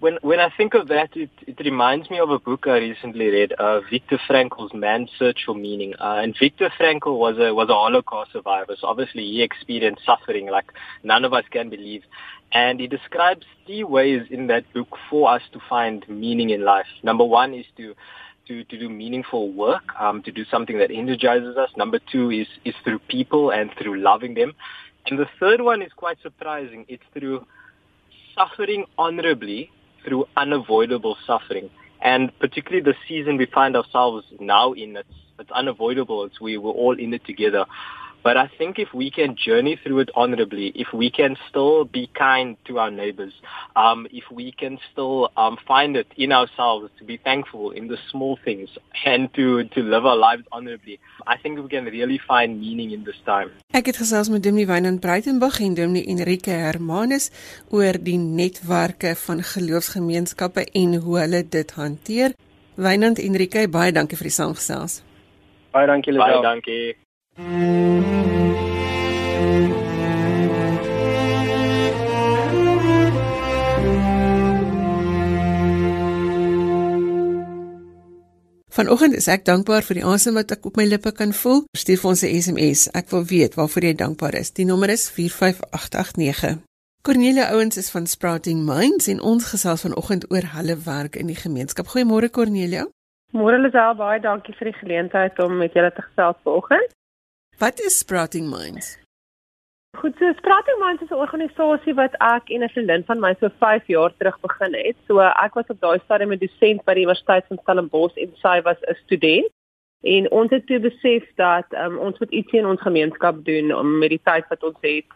when 0.00 0.18
when 0.22 0.40
I 0.40 0.50
think 0.56 0.74
of 0.74 0.88
that, 0.88 1.16
it, 1.16 1.30
it 1.46 1.58
reminds 1.60 2.10
me 2.10 2.18
of 2.18 2.30
a 2.30 2.38
book 2.38 2.66
I 2.66 2.78
recently 2.78 3.28
read, 3.28 3.52
uh, 3.52 3.80
Viktor 3.90 4.18
Frankl's 4.28 4.72
Man's 4.74 5.10
Search 5.18 5.44
for 5.46 5.54
Meaning. 5.54 5.94
Uh, 5.98 6.20
and 6.22 6.36
Viktor 6.38 6.70
Frankl 6.78 7.18
was 7.18 7.38
a 7.38 7.54
was 7.54 7.68
a 7.68 7.74
Holocaust 7.74 8.32
survivor, 8.32 8.76
so 8.78 8.86
obviously 8.86 9.22
he 9.22 9.42
experienced 9.42 10.04
suffering 10.04 10.46
like 10.46 10.72
none 11.02 11.24
of 11.24 11.32
us 11.32 11.44
can 11.50 11.70
believe. 11.70 12.02
And 12.52 12.80
he 12.80 12.86
describes 12.86 13.44
three 13.66 13.84
ways 13.84 14.22
in 14.30 14.46
that 14.46 14.64
book 14.72 14.96
for 15.10 15.30
us 15.30 15.42
to 15.52 15.60
find 15.68 16.08
meaning 16.08 16.50
in 16.50 16.64
life. 16.64 16.86
Number 17.02 17.24
one 17.24 17.54
is 17.54 17.66
to 17.76 17.94
to, 18.46 18.64
to 18.64 18.78
do 18.78 18.88
meaningful 18.88 19.52
work, 19.52 19.82
um, 20.00 20.22
to 20.22 20.32
do 20.32 20.44
something 20.46 20.78
that 20.78 20.90
energizes 20.90 21.58
us. 21.58 21.70
Number 21.76 21.98
two 21.98 22.30
is 22.30 22.48
is 22.64 22.74
through 22.84 23.00
people 23.00 23.50
and 23.50 23.70
through 23.78 24.00
loving 24.00 24.34
them. 24.34 24.54
And 25.08 25.18
the 25.18 25.26
third 25.40 25.62
one 25.62 25.80
is 25.80 25.90
quite 25.96 26.18
surprising. 26.22 26.84
It's 26.88 27.02
through 27.14 27.46
suffering 28.34 28.84
honorably 28.98 29.70
through 30.04 30.26
unavoidable 30.36 31.16
suffering. 31.26 31.70
And 32.00 32.30
particularly 32.38 32.82
the 32.82 32.94
season 33.08 33.36
we 33.36 33.46
find 33.46 33.74
ourselves 33.74 34.26
now 34.38 34.72
in, 34.72 34.96
it's, 34.96 35.08
it's 35.38 35.50
unavoidable. 35.50 36.24
It's 36.24 36.40
we, 36.40 36.58
we're 36.58 36.70
all 36.70 36.98
in 36.98 37.14
it 37.14 37.24
together. 37.24 37.64
But 38.22 38.36
I 38.36 38.48
think 38.58 38.78
if 38.78 38.92
we 38.92 39.10
can 39.10 39.36
journey 39.36 39.78
through 39.82 40.00
it 40.00 40.10
honorably, 40.14 40.72
if 40.74 40.92
we 40.92 41.10
can 41.10 41.36
still 41.48 41.84
be 41.84 42.10
kind 42.14 42.56
to 42.66 42.78
our 42.78 42.90
neighbors, 42.90 43.32
um, 43.76 44.06
if 44.10 44.24
we 44.30 44.52
can 44.52 44.78
still 44.90 45.30
um, 45.36 45.56
find 45.66 45.96
it 45.96 46.08
in 46.16 46.32
ourselves 46.32 46.90
to 46.98 47.04
be 47.04 47.16
thankful 47.16 47.70
in 47.70 47.88
the 47.88 47.98
small 48.10 48.38
things 48.44 48.68
and 49.04 49.32
to, 49.34 49.64
to 49.64 49.82
live 49.82 50.04
our 50.04 50.16
lives 50.16 50.44
honorably, 50.52 50.98
I 51.26 51.36
think 51.36 51.58
we 51.60 51.68
can 51.68 51.84
really 51.84 52.18
find 52.18 52.60
meaning 52.60 52.90
in 52.90 53.04
this 53.04 53.18
time. 53.24 53.50
Ek 53.72 53.86
het 53.92 54.00
gesels 54.00 54.28
met 54.32 54.42
Dominee 54.42 54.66
Wynand 54.66 55.00
Breitenberg 55.00 55.60
en 55.60 55.74
Dominee 55.78 56.06
Enrique 56.10 56.50
Hermanus 56.50 57.30
oor 57.70 57.98
die 58.02 58.18
netwerke 58.18 59.14
van 59.26 59.42
geloofsgemeenskappe 59.42 60.66
en 60.72 60.96
hoe 61.04 61.18
hulle 61.22 61.44
dit 61.48 61.74
hanteer. 61.78 62.34
Wynand 62.74 63.18
Enrique, 63.18 63.68
baie 63.70 63.92
dankie 63.92 64.18
vir 64.18 64.30
die 64.30 64.38
saamgesels. 64.38 65.02
Baie 65.74 65.86
dankie 65.86 66.12
Lisel. 66.14 66.26
Baie 66.26 66.42
dankie. 66.42 67.07
Vanoggend 67.38 67.54
is 79.14 79.28
ek 79.30 79.44
dankbaar 79.46 79.86
vir 79.86 80.00
die 80.00 80.02
asem 80.02 80.34
wat 80.34 80.50
ek 80.50 80.66
op 80.66 80.74
my 80.74 80.88
lippe 80.88 81.14
kan 81.14 81.30
voel. 81.30 81.62
Stuur 81.78 82.02
vir 82.02 82.10
ons 82.10 82.22
'n 82.26 82.34
SMS. 82.42 82.90
Ek 82.90 83.06
wil 83.14 83.22
weet 83.22 83.54
waarvoor 83.54 83.82
jy 83.86 83.94
dankbaar 83.94 84.34
is. 84.34 84.50
Die 84.50 84.66
nommer 84.66 84.90
is 84.90 85.06
45889. 85.06 86.58
Cornelia 87.02 87.54
Ouens 87.54 87.76
is 87.76 87.90
van 87.90 88.06
Sprouting 88.06 88.66
Minds 88.66 89.06
en 89.06 89.20
ons 89.20 89.44
gesels 89.44 89.86
vanoggend 89.86 90.32
oor 90.32 90.42
hulle 90.58 90.76
werk 90.84 91.14
in 91.14 91.26
die 91.26 91.38
gemeenskap. 91.38 91.86
Goeiemôre 91.86 92.30
Cornelia. 92.30 92.88
Môre 93.30 93.58
Lisel, 93.58 93.94
baie 93.94 94.20
dankie 94.20 94.54
vir 94.58 94.72
die 94.72 94.78
geleentheid 94.80 95.38
om 95.38 95.56
met 95.56 95.72
julle 95.72 95.92
te 95.92 96.02
gesels 96.02 96.36
vanoggend. 96.42 96.97
Wat 97.58 97.80
is 97.80 97.98
Sprouting 97.98 98.50
Minds? 98.50 98.98
Goed, 99.96 100.14
so 100.18 100.32
Sprouting 100.36 100.78
Minds 100.78 101.02
is 101.02 101.10
'n 101.10 101.24
organisasie 101.26 101.94
wat 101.94 102.14
ek 102.18 102.50
en 102.54 102.62
'n 102.62 102.68
vriendin 102.68 103.04
van 103.04 103.20
my 103.20 103.34
so 103.40 103.48
5 103.58 103.86
jaar 103.86 104.12
terug 104.18 104.40
begin 104.40 104.74
het. 104.74 104.96
So 105.06 105.18
ek 105.18 105.54
was 105.54 105.66
op 105.66 105.80
daai 105.80 105.98
stadium 106.04 106.32
'n 106.32 106.38
dosent 106.38 106.84
by 106.84 106.94
die 106.94 107.02
Universiteit 107.02 107.44
van 107.48 107.58
Stellenbosch 107.62 108.16
en 108.16 108.30
sy 108.42 108.62
was 108.62 108.76
'n 108.80 108.94
student. 109.04 109.46
En 110.02 110.30
ons 110.30 110.50
het 110.50 110.66
toe 110.66 110.80
besef 110.80 111.24
dat 111.34 111.66
um, 111.70 111.98
ons 111.98 112.18
moet 112.18 112.30
iets 112.30 112.52
in 112.52 112.66
ons 112.66 112.80
gemeenskap 112.80 113.44
doen 113.44 113.74
om 113.74 113.98
met 113.98 114.10
die 114.10 114.22
tyd 114.24 114.44
wat 114.48 114.62
ons 114.62 114.78
het. 114.80 115.06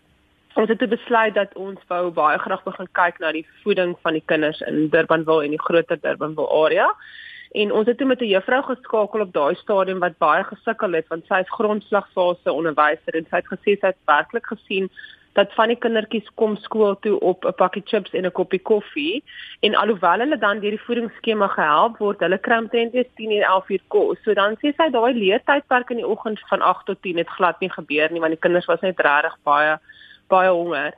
Ons 0.54 0.68
het 0.68 0.78
toe 0.78 0.88
besluit 0.88 1.34
dat 1.34 1.54
ons 1.54 1.80
wou 1.88 2.10
baie 2.10 2.38
graag 2.38 2.62
begin 2.64 2.88
kyk 2.92 3.18
na 3.18 3.32
die 3.32 3.46
voeding 3.62 3.96
van 4.02 4.12
die 4.12 4.26
kinders 4.26 4.60
in 4.60 4.88
Durbanville 4.88 5.44
en 5.44 5.50
die 5.50 5.62
groter 5.62 6.00
Durbanville 6.00 6.50
area. 6.64 6.96
En 7.52 7.72
ons 7.72 7.86
het 7.86 7.98
toe 7.98 8.06
met 8.06 8.20
'n 8.20 8.32
juffrou 8.34 8.62
geskakel 8.62 9.20
op 9.20 9.32
daai 9.32 9.54
stadium 9.54 9.98
wat 9.98 10.18
baie 10.18 10.44
gesukkel 10.44 10.92
het 10.92 11.08
want 11.08 11.26
sy 11.26 11.40
is 11.44 11.56
grondslagfase 11.58 12.52
onderwyser 12.52 13.14
en 13.14 13.26
sy 13.30 13.36
het 13.36 13.52
gesê 13.54 13.76
sy 13.80 13.86
het 13.92 14.00
werklik 14.06 14.46
gesien 14.46 14.90
dat 15.32 15.52
van 15.56 15.70
die 15.72 15.78
kindertjies 15.80 16.28
kom 16.34 16.56
skool 16.56 16.96
toe 17.04 17.20
op 17.20 17.44
'n 17.44 17.54
pakkie 17.56 17.82
chips 17.84 18.12
en 18.12 18.26
'n 18.26 18.32
koppie 18.32 18.62
koffie 18.62 19.24
en 19.60 19.74
alhoewel 19.74 20.18
hulle 20.18 20.38
dan 20.38 20.60
deur 20.60 20.76
die 20.76 20.86
voedingsskema 20.86 21.46
gehelp 21.46 21.98
word, 21.98 22.20
hulle 22.20 22.38
kry 22.38 22.58
omtrent 22.58 22.92
10 22.92 23.30
uur 23.30 23.42
11 23.42 23.68
uur 23.68 23.80
kos. 23.88 24.18
So 24.24 24.34
dan 24.34 24.56
sê 24.56 24.74
sy 24.76 24.90
daai 24.90 25.14
leertydperk 25.14 25.90
in 25.90 25.96
die 25.96 26.06
oggend 26.06 26.40
van 26.48 26.60
8 26.60 26.86
tot 26.86 27.02
10 27.02 27.16
het 27.16 27.28
glad 27.28 27.60
nie 27.60 27.70
gebeur 27.70 28.12
nie 28.12 28.20
want 28.20 28.32
die 28.32 28.40
kinders 28.40 28.66
was 28.66 28.80
net 28.80 29.00
regtig 29.00 29.36
baie 29.42 29.78
baie 30.28 30.50
honger. 30.50 30.92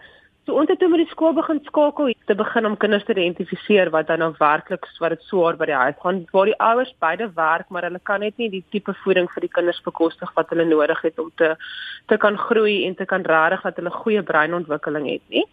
So 0.45 0.59
ons 0.61 0.69
het 0.69 0.77
toe 0.77 0.91
met 0.93 1.01
die 1.01 1.09
skool 1.09 1.33
begin 1.33 1.63
skakel 1.65 2.11
te 2.29 2.35
begin 2.37 2.67
om 2.69 2.75
kinders 2.77 3.05
te 3.09 3.15
identifiseer 3.15 3.89
wat 3.95 4.11
dan 4.11 4.21
nou 4.21 4.35
werklik 4.37 4.85
wat 5.01 5.15
dit 5.15 5.23
swaar 5.25 5.57
by 5.57 5.71
die 5.71 5.79
huis 5.81 5.97
gaan 6.03 6.21
waar 6.37 6.51
die 6.51 6.59
ouers 6.67 6.93
beide 7.01 7.31
werk 7.39 7.73
maar 7.73 7.87
hulle 7.89 8.01
kan 8.11 8.21
net 8.21 8.37
nie 8.43 8.51
die 8.53 8.61
tipe 8.75 8.93
voeding 9.05 9.31
vir 9.33 9.47
die 9.47 9.53
kinders 9.57 9.81
bekostig 9.87 10.35
wat 10.37 10.53
hulle 10.53 10.69
nodig 10.69 11.01
het 11.07 11.25
om 11.25 11.33
te 11.41 11.55
te 12.13 12.21
kan 12.21 12.37
groei 12.37 12.77
en 12.85 12.97
te 13.01 13.09
kan 13.09 13.25
regtig 13.25 13.65
dat 13.65 13.81
hulle 13.81 13.97
goeie 13.97 14.23
breinontwikkeling 14.23 15.09
het 15.15 15.25
nie. 15.33 15.47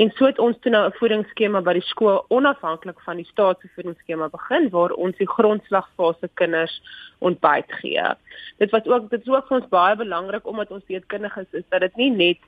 En 0.00 0.16
so 0.16 0.24
het 0.24 0.40
ons 0.40 0.56
toe 0.64 0.72
nou 0.72 0.84
'n 0.86 0.96
voedingsskema 0.96 1.60
by 1.60 1.74
die 1.76 1.88
skool 1.92 2.24
onafhanklik 2.28 3.00
van 3.04 3.16
die 3.20 3.28
staatse 3.28 3.68
voedingsskema 3.74 4.32
begin 4.32 4.70
waar 4.70 4.96
ons 4.96 5.16
die 5.16 5.28
grondslagfase 5.28 6.28
kinders 6.34 6.80
ontbyt 7.18 7.72
gee. 7.82 8.14
Dit 8.56 8.70
was 8.70 8.86
ook 8.86 9.10
dit 9.10 9.20
is 9.20 9.28
ook 9.28 9.48
vir 9.48 9.60
ons 9.60 9.68
baie 9.68 9.96
belangrik 9.96 10.46
omdat 10.46 10.70
ons 10.70 10.86
weet 10.86 11.06
kinders 11.06 11.52
is 11.52 11.68
dat 11.68 11.80
dit 11.80 11.96
nie 11.96 12.10
net 12.10 12.38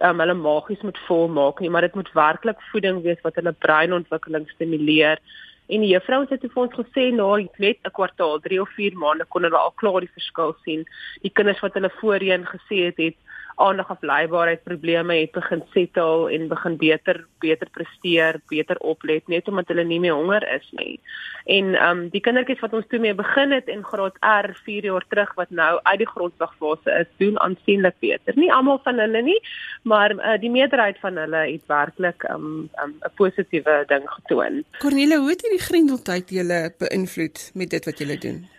um, 0.00 0.20
hulle 0.20 0.34
magies 0.34 0.82
moet 0.82 0.98
volmaak 1.06 1.60
nie, 1.60 1.70
maar 1.70 1.80
dit 1.80 1.94
moet 1.94 2.12
werklik 2.12 2.60
voeding 2.70 3.02
wees 3.02 3.20
wat 3.22 3.34
hulle 3.34 3.52
breinontwikkeling 3.52 4.48
stimuleer 4.50 5.20
En 5.66 5.82
die 5.82 5.90
juffrou 5.90 6.20
het 6.30 6.44
vir 6.44 6.60
ons 6.62 6.74
gesê 6.78 7.08
na 7.10 7.24
nou, 7.24 7.48
net 7.58 7.78
'n 7.82 7.90
kwartaal, 7.98 8.38
3 8.40 8.60
of 8.62 8.70
4 8.78 8.94
maande 8.94 9.24
kon 9.28 9.42
hulle 9.42 9.58
al 9.58 9.72
klaar 9.74 10.00
die 10.00 10.14
verskil 10.14 10.54
sien. 10.64 10.84
Die 11.22 11.30
kinders 11.30 11.60
wat 11.60 11.74
hulle 11.74 11.90
voorheen 12.00 12.46
gesê 12.46 12.86
het 12.86 12.96
het 12.96 13.16
aandag 13.56 13.90
afleibaarheid 13.90 14.62
probleme 14.64 15.14
het 15.14 15.32
begin 15.32 15.62
settle 15.72 16.32
en 16.32 16.48
begin 16.48 16.76
beter 16.76 17.24
beter 17.40 17.68
presteer, 17.72 18.40
beter 18.48 18.76
oplet 18.80 19.28
net 19.28 19.48
omdat 19.48 19.68
hulle 19.72 19.84
nie 19.84 20.00
meer 20.00 20.16
honger 20.16 20.44
is 20.54 20.66
nie. 20.76 20.98
En 21.44 21.74
ehm 21.74 21.98
um, 21.98 22.08
die 22.12 22.20
kindertjies 22.20 22.60
wat 22.64 22.74
ons 22.76 22.88
toe 22.90 22.98
mee 23.02 23.14
begin 23.14 23.54
het 23.54 23.68
in 23.72 23.84
graad 23.84 24.16
R 24.20 24.50
4 24.64 24.88
jaar 24.90 25.06
terug 25.08 25.34
wat 25.34 25.50
nou 25.50 25.72
uit 25.82 25.98
die 26.02 26.08
grondslagfase 26.08 26.96
is, 27.00 27.12
doen 27.22 27.38
aansienlik 27.40 27.96
beter. 28.00 28.34
Nie 28.36 28.52
almal 28.52 28.80
van 28.84 28.98
hulle 28.98 29.22
nie, 29.22 29.38
maar 29.82 30.14
uh, 30.16 30.34
die 30.40 30.50
meerderheid 30.50 30.98
van 31.00 31.16
hulle 31.16 31.44
het 31.46 31.64
werklik 31.66 32.26
ehm, 32.28 32.34
ehm, 32.34 32.44
'n 32.46 32.82
um, 32.84 32.98
'n 33.00 33.08
um, 33.08 33.14
positiewe 33.14 33.84
ding 33.86 34.10
getoon. 34.10 34.64
Cornelia, 34.78 35.18
hoe 35.18 35.30
het 35.30 35.42
hierdie 35.42 35.66
grendeltyd 35.68 36.30
julle 36.30 36.74
beïnvloed 36.78 37.50
met 37.54 37.70
dit 37.70 37.84
wat 37.84 37.98
julle 37.98 38.18
doen? 38.18 38.55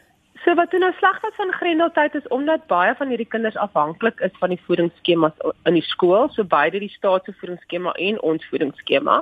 So 0.48 0.56
wat 0.56 0.70
toe 0.72 0.80
nou 0.80 0.94
sleg 0.96 1.18
was 1.22 1.36
van 1.36 1.50
Grendeltyd 1.52 2.14
is 2.16 2.28
omdat 2.32 2.70
baie 2.72 2.94
van 2.96 3.10
hierdie 3.12 3.28
kinders 3.28 3.58
afhanklik 3.60 4.22
is 4.24 4.32
van 4.40 4.54
die 4.54 4.60
voedingsskemas 4.64 5.34
in 5.68 5.76
die 5.76 5.84
skool, 5.84 6.30
so 6.32 6.48
beide 6.48 6.80
die 6.80 6.94
staatse 6.94 7.34
voedingsskema 7.42 7.92
en 7.92 8.22
ons 8.30 8.46
voedingsskema. 8.48 9.18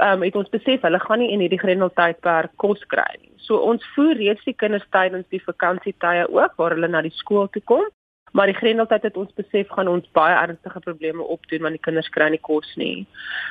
Ehm 0.00 0.14
um, 0.14 0.24
het 0.24 0.38
ons 0.40 0.48
besef 0.54 0.86
hulle 0.88 1.00
gaan 1.02 1.20
nie 1.20 1.28
in 1.34 1.44
hierdie 1.44 1.60
Grendeltyd 1.60 2.22
per 2.24 2.48
kos 2.64 2.80
kry 2.94 3.04
nie. 3.18 3.34
So 3.36 3.60
ons 3.60 3.84
voer 3.92 4.16
reeds 4.16 4.48
die 4.48 4.56
kinders 4.56 4.88
tydens 4.96 5.28
die 5.28 5.42
vakansietye 5.44 6.24
ook 6.32 6.56
waar 6.56 6.72
hulle 6.78 6.88
na 6.88 7.04
die 7.04 7.12
skool 7.20 7.52
toe 7.52 7.62
kom 7.68 7.84
Maar 8.32 8.48
die 8.48 8.56
grendeltyd 8.56 9.02
het 9.02 9.16
ons 9.20 9.32
besef 9.36 9.68
gaan 9.68 9.88
ons 9.92 10.08
baie 10.16 10.36
ernstige 10.36 10.80
probleme 10.80 11.22
opdoen 11.34 11.66
want 11.66 11.76
die 11.76 11.84
kinders 11.84 12.08
kry 12.14 12.30
nie 12.32 12.40
kos 12.40 12.70
nie. 12.80 13.04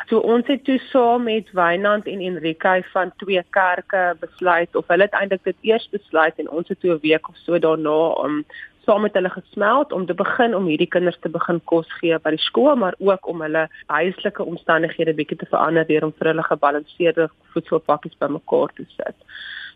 So 0.09 0.23
ons 0.33 0.49
het 0.49 0.63
toe 0.65 0.79
saam 0.89 1.27
met 1.29 1.51
Wynand 1.57 2.09
en 2.09 2.23
Enrique 2.25 2.81
van 2.93 3.13
twee 3.21 3.43
kerke 3.57 4.03
besluit 4.19 4.75
of 4.75 4.89
hulle 4.89 5.05
het 5.05 5.17
eintlik 5.19 5.45
dit 5.45 5.69
eers 5.69 5.87
besluit 5.93 6.41
en 6.41 6.49
ons 6.49 6.67
het 6.67 6.79
toe 6.81 6.95
'n 6.95 7.05
week 7.05 7.29
of 7.29 7.37
so 7.45 7.59
daarna 7.59 7.99
om 8.25 8.43
saam 8.85 9.01
met 9.01 9.13
hulle 9.13 9.29
gesmeld 9.29 9.91
om 9.91 10.05
te 10.05 10.13
begin 10.13 10.55
om 10.55 10.65
hierdie 10.65 10.89
kinders 10.89 11.19
te 11.21 11.29
begin 11.29 11.61
kos 11.71 11.89
gee 11.99 12.17
by 12.19 12.33
die 12.33 12.45
skool 12.47 12.75
maar 12.75 12.95
ook 12.97 13.27
om 13.27 13.41
hulle 13.41 13.67
huislike 13.85 14.43
omstandighede 14.43 15.13
bietjie 15.13 15.37
te 15.37 15.51
verander 15.53 15.87
deur 15.87 16.09
om 16.09 16.13
vir 16.17 16.33
hulle 16.33 16.49
gebalanseerde 16.49 17.29
voedselpakkies 17.53 18.17
bymekaar 18.17 18.73
te 18.75 18.85
sit. 18.97 19.17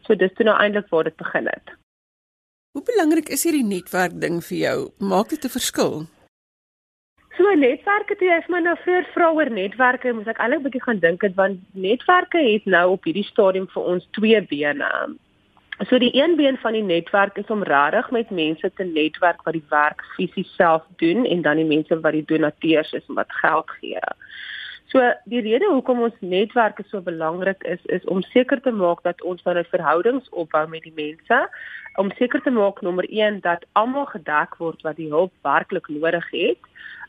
So 0.08 0.16
dis 0.16 0.34
toe 0.34 0.46
nou 0.46 0.58
eintlik 0.58 0.90
waar 0.90 1.04
dit 1.04 1.16
begin 1.16 1.46
het. 1.46 1.85
Hoe 2.76 2.84
belangrik 2.84 3.30
is 3.32 3.46
hierdie 3.48 3.64
netwerk 3.64 4.18
ding 4.20 4.42
vir 4.44 4.58
jou? 4.60 4.80
Maak 5.00 5.30
dit 5.32 5.46
'n 5.48 5.52
verskil? 5.54 5.94
So 7.38 7.54
netwerke 7.56 8.16
toe 8.20 8.32
is 8.36 8.50
my 8.52 8.60
nou 8.60 8.76
vroeër 8.84 9.06
vra 9.14 9.30
oor 9.32 9.50
netwerke, 9.50 10.12
moet 10.14 10.28
ek 10.28 10.42
eintlik 10.44 10.60
'n 10.60 10.66
bietjie 10.66 10.84
gaan 10.84 11.00
dink 11.00 11.22
het 11.22 11.36
want 11.36 11.60
netwerke 11.72 12.38
het 12.38 12.66
nou 12.66 12.92
op 12.92 13.04
hierdie 13.08 13.24
stadium 13.32 13.68
vir 13.68 13.84
ons 13.84 14.08
twee 14.12 14.42
bene. 14.42 14.92
So 15.88 15.98
die 16.00 16.12
een 16.22 16.36
been 16.36 16.58
van 16.58 16.74
die 16.74 16.84
netwerk 16.84 17.38
is 17.38 17.48
om 17.48 17.64
regtig 17.64 18.12
met 18.12 18.30
mense 18.30 18.72
te 18.76 18.84
netwerk 18.84 19.44
wat 19.44 19.54
die 19.54 19.70
werk 19.70 20.04
fisies 20.18 20.56
self 20.56 20.84
doen 20.98 21.26
en 21.26 21.42
dan 21.42 21.56
die 21.56 21.72
mense 21.76 22.00
wat 22.00 22.12
die 22.12 22.26
donateurs 22.26 22.92
is 22.94 23.08
en 23.08 23.16
wat 23.16 23.32
geld 23.42 23.70
gee. 23.80 24.04
So 24.92 25.02
die 25.26 25.42
rede 25.42 25.66
hoekom 25.66 26.04
ons 26.06 26.18
netwerke 26.20 26.84
so 26.90 27.02
belangrik 27.02 27.64
is 27.64 27.82
is 27.86 28.04
om 28.06 28.22
seker 28.34 28.62
te 28.62 28.72
maak 28.72 29.02
dat 29.04 29.22
ons 29.22 29.44
nou 29.44 29.56
'n 29.58 29.72
verhoudings 29.72 30.30
opbou 30.30 30.68
met 30.68 30.84
die 30.84 30.94
mense 30.96 31.50
om 31.96 32.12
seker 32.12 32.42
te 32.42 32.52
maak 32.52 32.82
nommer 32.82 33.06
1 33.10 33.40
dat 33.42 33.66
almal 33.74 34.06
gedek 34.06 34.56
word 34.58 34.82
wat 34.82 34.96
die 34.96 35.10
hulp 35.10 35.32
werklik 35.42 35.88
nodig 35.88 36.28
het. 36.32 36.60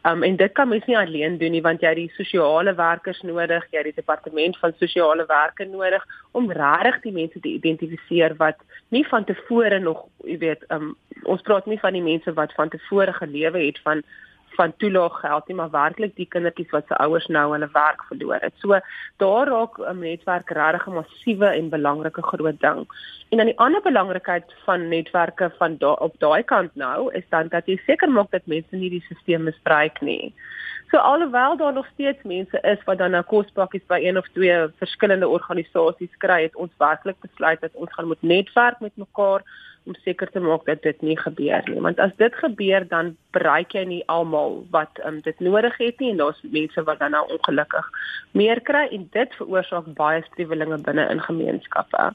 Um 0.09 0.23
en 0.23 0.37
dit 0.37 0.53
kan 0.53 0.69
mens 0.69 0.85
nie 0.87 0.99
alleen 0.99 1.39
doen 1.39 1.51
nie 1.51 1.63
want 1.63 1.81
jy 1.81 1.89
het 1.89 1.97
die 1.97 2.13
sosiale 2.17 2.75
werkers 2.75 3.21
nodig, 3.23 3.65
jy 3.71 3.79
het 3.79 3.89
die 3.91 4.01
departement 4.03 4.59
van 4.59 4.73
sosiale 4.79 5.27
werke 5.27 5.65
nodig 5.65 6.05
om 6.33 6.51
regtig 6.51 7.01
die 7.03 7.13
mense 7.13 7.41
te 7.41 7.49
identifiseer 7.49 8.37
wat 8.37 8.57
nie 8.89 9.07
van 9.09 9.25
tevore 9.25 9.79
nog, 9.79 10.07
jy 10.25 10.39
weet, 10.39 10.65
um 10.71 10.97
ons 11.25 11.43
praat 11.43 11.67
nie 11.67 11.81
van 11.81 11.93
die 11.93 12.03
mense 12.03 12.33
wat 12.33 12.53
van 12.55 12.69
tevore 12.69 13.13
gelewe 13.13 13.67
het 13.67 13.81
van 13.83 14.03
van 14.57 14.73
toelaggeld 14.77 15.47
nie, 15.49 15.57
maar 15.57 15.71
werklik 15.71 16.17
die 16.17 16.29
kindertjies 16.33 16.73
wat 16.75 16.89
se 16.89 16.99
ouers 17.05 17.27
nou 17.33 17.45
hulle 17.53 17.69
werk 17.73 18.03
verloor 18.09 18.41
het. 18.43 18.55
So 18.63 18.81
daar 19.23 19.49
raak 19.49 19.79
'n 19.79 19.99
netwerk 20.01 20.51
regtig 20.51 20.87
'n 20.87 20.99
massiewe 20.99 21.47
en 21.47 21.69
belangrike 21.69 22.23
groot 22.23 22.61
ding. 22.61 22.87
En 23.31 23.37
dan 23.37 23.47
die 23.47 23.59
ander 23.59 23.83
belangrikheid 23.83 24.55
van 24.65 24.89
netwerke 24.89 25.51
van 25.59 25.77
da 25.79 25.93
op 25.93 26.15
daai 26.19 26.43
kant 26.43 26.75
nou 26.75 27.13
is 27.15 27.25
dan 27.29 27.49
dat 27.49 27.67
jy 27.67 27.81
seker 27.87 28.11
maak 28.11 28.31
dat 28.31 28.47
mense 28.47 28.77
nie 28.77 28.91
die 28.91 29.05
stelsel 29.05 29.43
misbruik 29.43 30.01
nie. 30.01 30.35
So 30.91 30.99
alhoewel 30.99 31.57
daar 31.57 31.73
nog 31.73 31.87
steeds 31.93 32.23
mense 32.23 32.59
is 32.61 32.85
wat 32.85 32.99
dan 32.99 33.11
nou 33.11 33.23
kospakkies 33.23 33.87
by 33.87 33.99
een 34.03 34.19
of 34.19 34.29
twee 34.29 34.69
verskillende 34.79 35.29
organisasies 35.29 36.17
kry, 36.19 36.43
het 36.43 36.57
ons 36.57 36.71
werklik 36.79 37.17
besluit 37.21 37.61
dat 37.61 37.75
ons 37.75 37.93
gaan 37.93 38.07
moet 38.07 38.23
netwerk 38.23 38.81
met 38.81 38.93
mekaar 38.95 39.43
om 39.87 39.95
seker 40.05 40.31
te 40.31 40.41
maak 40.41 40.67
dat 40.67 40.83
dit 40.83 41.03
nie 41.03 41.17
gebeur 41.19 41.63
nie. 41.71 41.81
Want 41.81 42.01
as 42.03 42.15
dit 42.17 42.35
gebeur, 42.35 42.87
dan 42.89 43.15
bereik 43.37 43.73
jy 43.77 43.85
nie 43.87 44.03
almal 44.13 44.65
wat 44.75 45.01
um, 45.07 45.21
dit 45.25 45.41
nodig 45.41 45.77
het 45.79 46.03
nie 46.03 46.11
en 46.11 46.21
daar's 46.23 46.43
mense 46.43 46.85
wat 46.89 46.99
dan 46.99 47.15
nou 47.17 47.25
ongelukkig 47.39 47.91
meer 48.37 48.61
kry 48.61 48.87
en 48.91 49.09
dit 49.13 49.39
veroorsaak 49.39 49.89
baie 49.99 50.23
striwelinge 50.31 50.79
binne 50.89 51.09
in 51.11 51.23
gemeenskappe. 51.23 52.13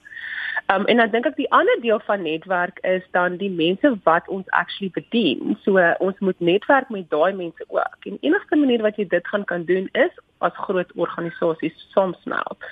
Um, 0.74 0.86
en 0.86 0.98
dan 0.98 1.12
dink 1.12 1.28
ek 1.28 1.38
die 1.40 1.50
ander 1.52 1.80
deel 1.84 2.00
van 2.06 2.24
netwerk 2.28 2.80
is 2.88 3.04
dan 3.16 3.38
die 3.42 3.52
mense 3.52 3.94
wat 4.04 4.28
ons 4.28 4.50
actually 4.56 4.92
bedien. 4.94 5.58
So 5.64 5.80
uh, 5.80 5.94
ons 6.00 6.20
moet 6.20 6.40
netwerk 6.40 6.90
met 6.90 7.10
daai 7.10 7.34
mense 7.34 7.66
ook. 7.68 8.08
En 8.08 8.20
enigste 8.22 8.60
manier 8.60 8.84
wat 8.84 9.00
jy 9.00 9.08
dit 9.08 9.28
gaan 9.28 9.46
kan 9.46 9.66
doen 9.66 9.90
is 9.92 10.12
as 10.40 10.56
groot 10.68 10.92
organisasies 10.96 11.88
saamsmelt. 11.94 12.72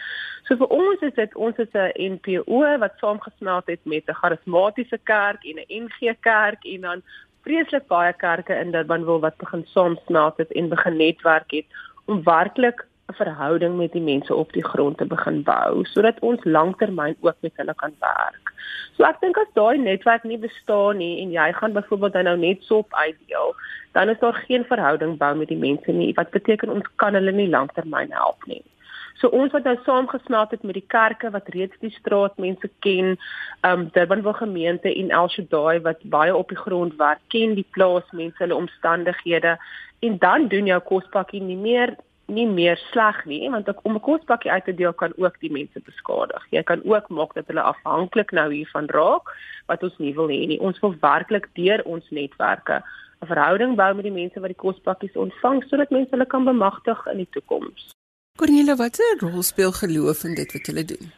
So 0.49 0.57
vir 0.57 0.71
ons 0.73 1.01
is 1.05 1.13
dit 1.13 1.35
ons 1.45 1.57
is 1.61 1.75
'n 1.77 1.91
NPO 2.13 2.59
wat 2.83 2.95
saamgesmelt 2.97 3.67
het 3.69 3.81
met 3.85 4.09
'n 4.09 4.19
charismatiese 4.21 4.97
kerk 5.03 5.43
en 5.45 5.59
'n 5.61 5.83
NG 5.83 6.15
kerk 6.21 6.65
en 6.65 6.81
dan 6.81 7.03
vreeslik 7.43 7.85
baie 7.87 8.13
kerke 8.13 8.55
in 8.55 8.71
Durban 8.71 9.05
wil 9.05 9.19
wat 9.19 9.37
begin 9.37 9.63
saamsmelt 9.65 10.37
het 10.37 10.51
en 10.51 10.69
begin 10.69 10.97
netwerk 10.97 11.51
het 11.51 11.65
om 12.05 12.23
werklik 12.23 12.81
'n 13.09 13.13
verhouding 13.13 13.77
met 13.77 13.91
die 13.91 14.01
mense 14.01 14.35
op 14.35 14.51
die 14.53 14.65
grond 14.65 14.97
te 14.97 15.05
begin 15.05 15.43
bou 15.43 15.85
sodat 15.85 16.19
ons 16.19 16.43
lanktermyn 16.43 17.15
ook 17.21 17.37
met 17.41 17.53
hulle 17.55 17.75
kan 17.75 17.93
werk. 17.99 18.45
So 18.95 19.03
ek 19.03 19.21
dink 19.21 19.37
as 19.37 19.53
daai 19.53 19.77
netwerk 19.77 20.23
nie 20.23 20.37
bestaan 20.37 20.97
nie 20.97 21.21
en 21.21 21.31
jy 21.31 21.53
gaan 21.53 21.73
byvoorbeeld 21.73 22.23
nou 22.23 22.37
net 22.37 22.63
sop 22.63 22.93
uitdeel, 22.93 23.55
dan 23.91 24.09
is 24.09 24.19
daar 24.19 24.33
geen 24.47 24.65
verhouding 24.65 25.17
bou 25.17 25.35
met 25.35 25.47
die 25.47 25.63
mense 25.67 25.91
nie. 25.91 26.13
Wat 26.13 26.29
beteken 26.29 26.69
ons 26.69 26.85
kan 26.95 27.13
hulle 27.13 27.31
nie 27.31 27.49
lanktermyn 27.49 28.11
help 28.11 28.45
nie. 28.45 28.63
So 29.19 29.27
ons 29.35 29.51
wat 29.51 29.65
nou 29.67 29.75
saamgesmelt 29.83 30.51
het 30.55 30.61
met 30.63 30.77
die 30.77 30.87
kerke 30.87 31.29
wat 31.33 31.49
reeds 31.51 31.75
die 31.83 31.91
straatmense 31.91 32.69
ken, 32.85 33.17
ehm 33.61 33.79
um, 33.79 33.89
Durbanville 33.93 34.33
gemeente 34.33 34.93
en 34.95 35.09
Elshadai 35.09 35.79
wat 35.87 36.03
baie 36.03 36.35
op 36.35 36.47
die 36.49 36.57
grond 36.57 36.95
werk, 36.95 37.19
ken 37.27 37.57
die 37.57 37.67
plaasmense, 37.75 38.39
hulle 38.39 38.55
omstandighede 38.55 39.57
en 39.99 40.17
dan 40.17 40.47
doen 40.47 40.71
jou 40.71 40.79
kospakkie 40.79 41.41
nie 41.43 41.59
meer 41.59 41.97
nie 42.29 42.47
meer 42.47 42.77
sleg 42.91 43.25
nie 43.25 43.49
want 43.49 43.67
om 43.83 43.95
'n 43.95 44.07
kospakkie 44.07 44.51
uit 44.51 44.65
te 44.65 44.75
deel 44.75 44.93
kan 44.93 45.13
ook 45.17 45.39
die 45.39 45.51
mense 45.51 45.79
beskadig. 45.79 46.45
Jy 46.49 46.63
kan 46.63 46.81
ook 46.85 47.09
maak 47.09 47.33
dat 47.33 47.47
hulle 47.47 47.61
afhanklik 47.61 48.31
nou 48.31 48.53
hiervan 48.53 48.87
raak 48.87 49.35
wat 49.67 49.83
ons 49.83 49.97
nie 49.97 50.15
wil 50.15 50.27
hê 50.27 50.47
nie. 50.47 50.59
Ons 50.59 50.79
wil 50.79 50.95
werklik 51.01 51.49
deur 51.53 51.81
ons 51.85 52.09
netwerke 52.09 52.83
'n 53.21 53.27
verhouding 53.27 53.75
bou 53.75 53.93
met 53.93 54.03
die 54.03 54.19
mense 54.21 54.39
wat 54.39 54.49
die 54.49 54.63
kospakkies 54.65 55.15
ontvang 55.15 55.63
sodat 55.67 55.89
mense 55.89 56.11
hulle 56.11 56.25
kan 56.25 56.45
bemagtig 56.45 57.07
in 57.11 57.17
die 57.17 57.31
toekoms. 57.31 57.98
Cornelia, 58.39 58.75
watter 58.79 59.17
rol 59.19 59.43
speel 59.43 59.73
geloof 59.75 60.23
in 60.23 60.35
dit 60.39 60.53
wat 60.55 60.67
jy 60.71 60.83
doen? 60.91 61.09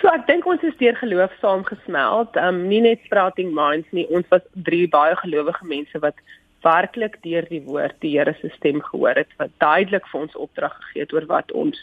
So 0.00 0.10
ek 0.10 0.24
dink 0.26 0.46
ons 0.48 0.62
is 0.66 0.78
deur 0.80 0.96
geloof 0.98 1.34
saamgesmelt. 1.42 2.38
Um 2.40 2.62
nie 2.70 2.80
net 2.86 3.02
sprouting 3.06 3.52
minds 3.54 3.90
nie, 3.92 4.06
ons 4.08 4.28
was 4.32 4.46
drie 4.68 4.86
baie 4.94 5.18
gelowige 5.20 5.68
mense 5.68 6.00
wat 6.04 6.16
werklik 6.64 7.18
deur 7.26 7.46
die 7.50 7.60
woord 7.66 7.98
die 8.00 8.14
Here 8.14 8.34
se 8.40 8.48
stem 8.56 8.80
gehoor 8.86 9.18
het 9.18 9.30
wat 9.38 9.52
duidelik 9.62 10.06
vir 10.12 10.20
ons 10.24 10.38
opdrag 10.46 10.74
gegee 10.80 11.04
het 11.04 11.12
oor 11.12 11.26
wat 11.30 11.52
ons 11.52 11.78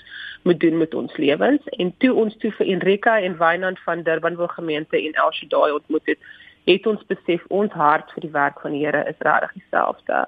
moet 0.48 0.60
doen 0.60 0.78
met 0.82 0.96
ons 0.96 1.18
lewens 1.20 1.72
en 1.78 1.92
toe 2.04 2.14
ons 2.24 2.36
toe 2.42 2.52
vir 2.58 2.72
Enrika 2.76 3.18
en 3.20 3.38
Wynand 3.42 3.80
van 3.86 4.04
Durbanville 4.08 4.56
gemeente 4.56 4.98
en 4.98 5.20
El 5.26 5.34
Shaddai 5.36 5.72
ontmoet 5.78 6.14
het 6.14 6.30
het 6.70 6.88
ons 6.88 7.06
besef 7.12 7.46
ons 7.62 7.76
hart 7.84 8.12
vir 8.16 8.28
die 8.28 8.36
werk 8.36 8.62
van 8.64 8.76
die 8.76 8.86
Here 8.86 9.04
is 9.10 9.20
regtig 9.26 9.56
dieselfde. 9.60 10.26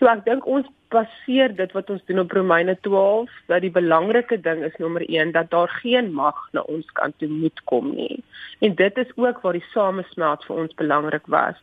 So 0.00 0.08
ek 0.08 0.22
dink 0.24 0.46
ons 0.48 0.68
baseer 0.88 1.52
dit 1.52 1.72
wat 1.76 1.90
ons 1.92 2.04
doen 2.08 2.22
op 2.22 2.30
Romeine 2.32 2.72
12 2.86 3.34
dat 3.52 3.60
die 3.60 3.72
belangrike 3.74 4.38
ding 4.40 4.62
is 4.64 4.78
nommer 4.80 5.04
1 5.04 5.34
dat 5.36 5.50
daar 5.52 5.68
geen 5.82 6.08
mag 6.16 6.38
na 6.56 6.64
ons 6.72 6.88
kant 6.96 7.18
toe 7.20 7.28
moet 7.28 7.60
kom 7.68 7.90
nie. 7.92 8.22
En 8.64 8.72
dit 8.78 9.02
is 9.04 9.12
ook 9.20 9.42
waar 9.44 9.58
die 9.58 9.66
samesmelt 9.74 10.46
vir 10.48 10.62
ons 10.64 10.78
belangrik 10.80 11.28
was 11.28 11.60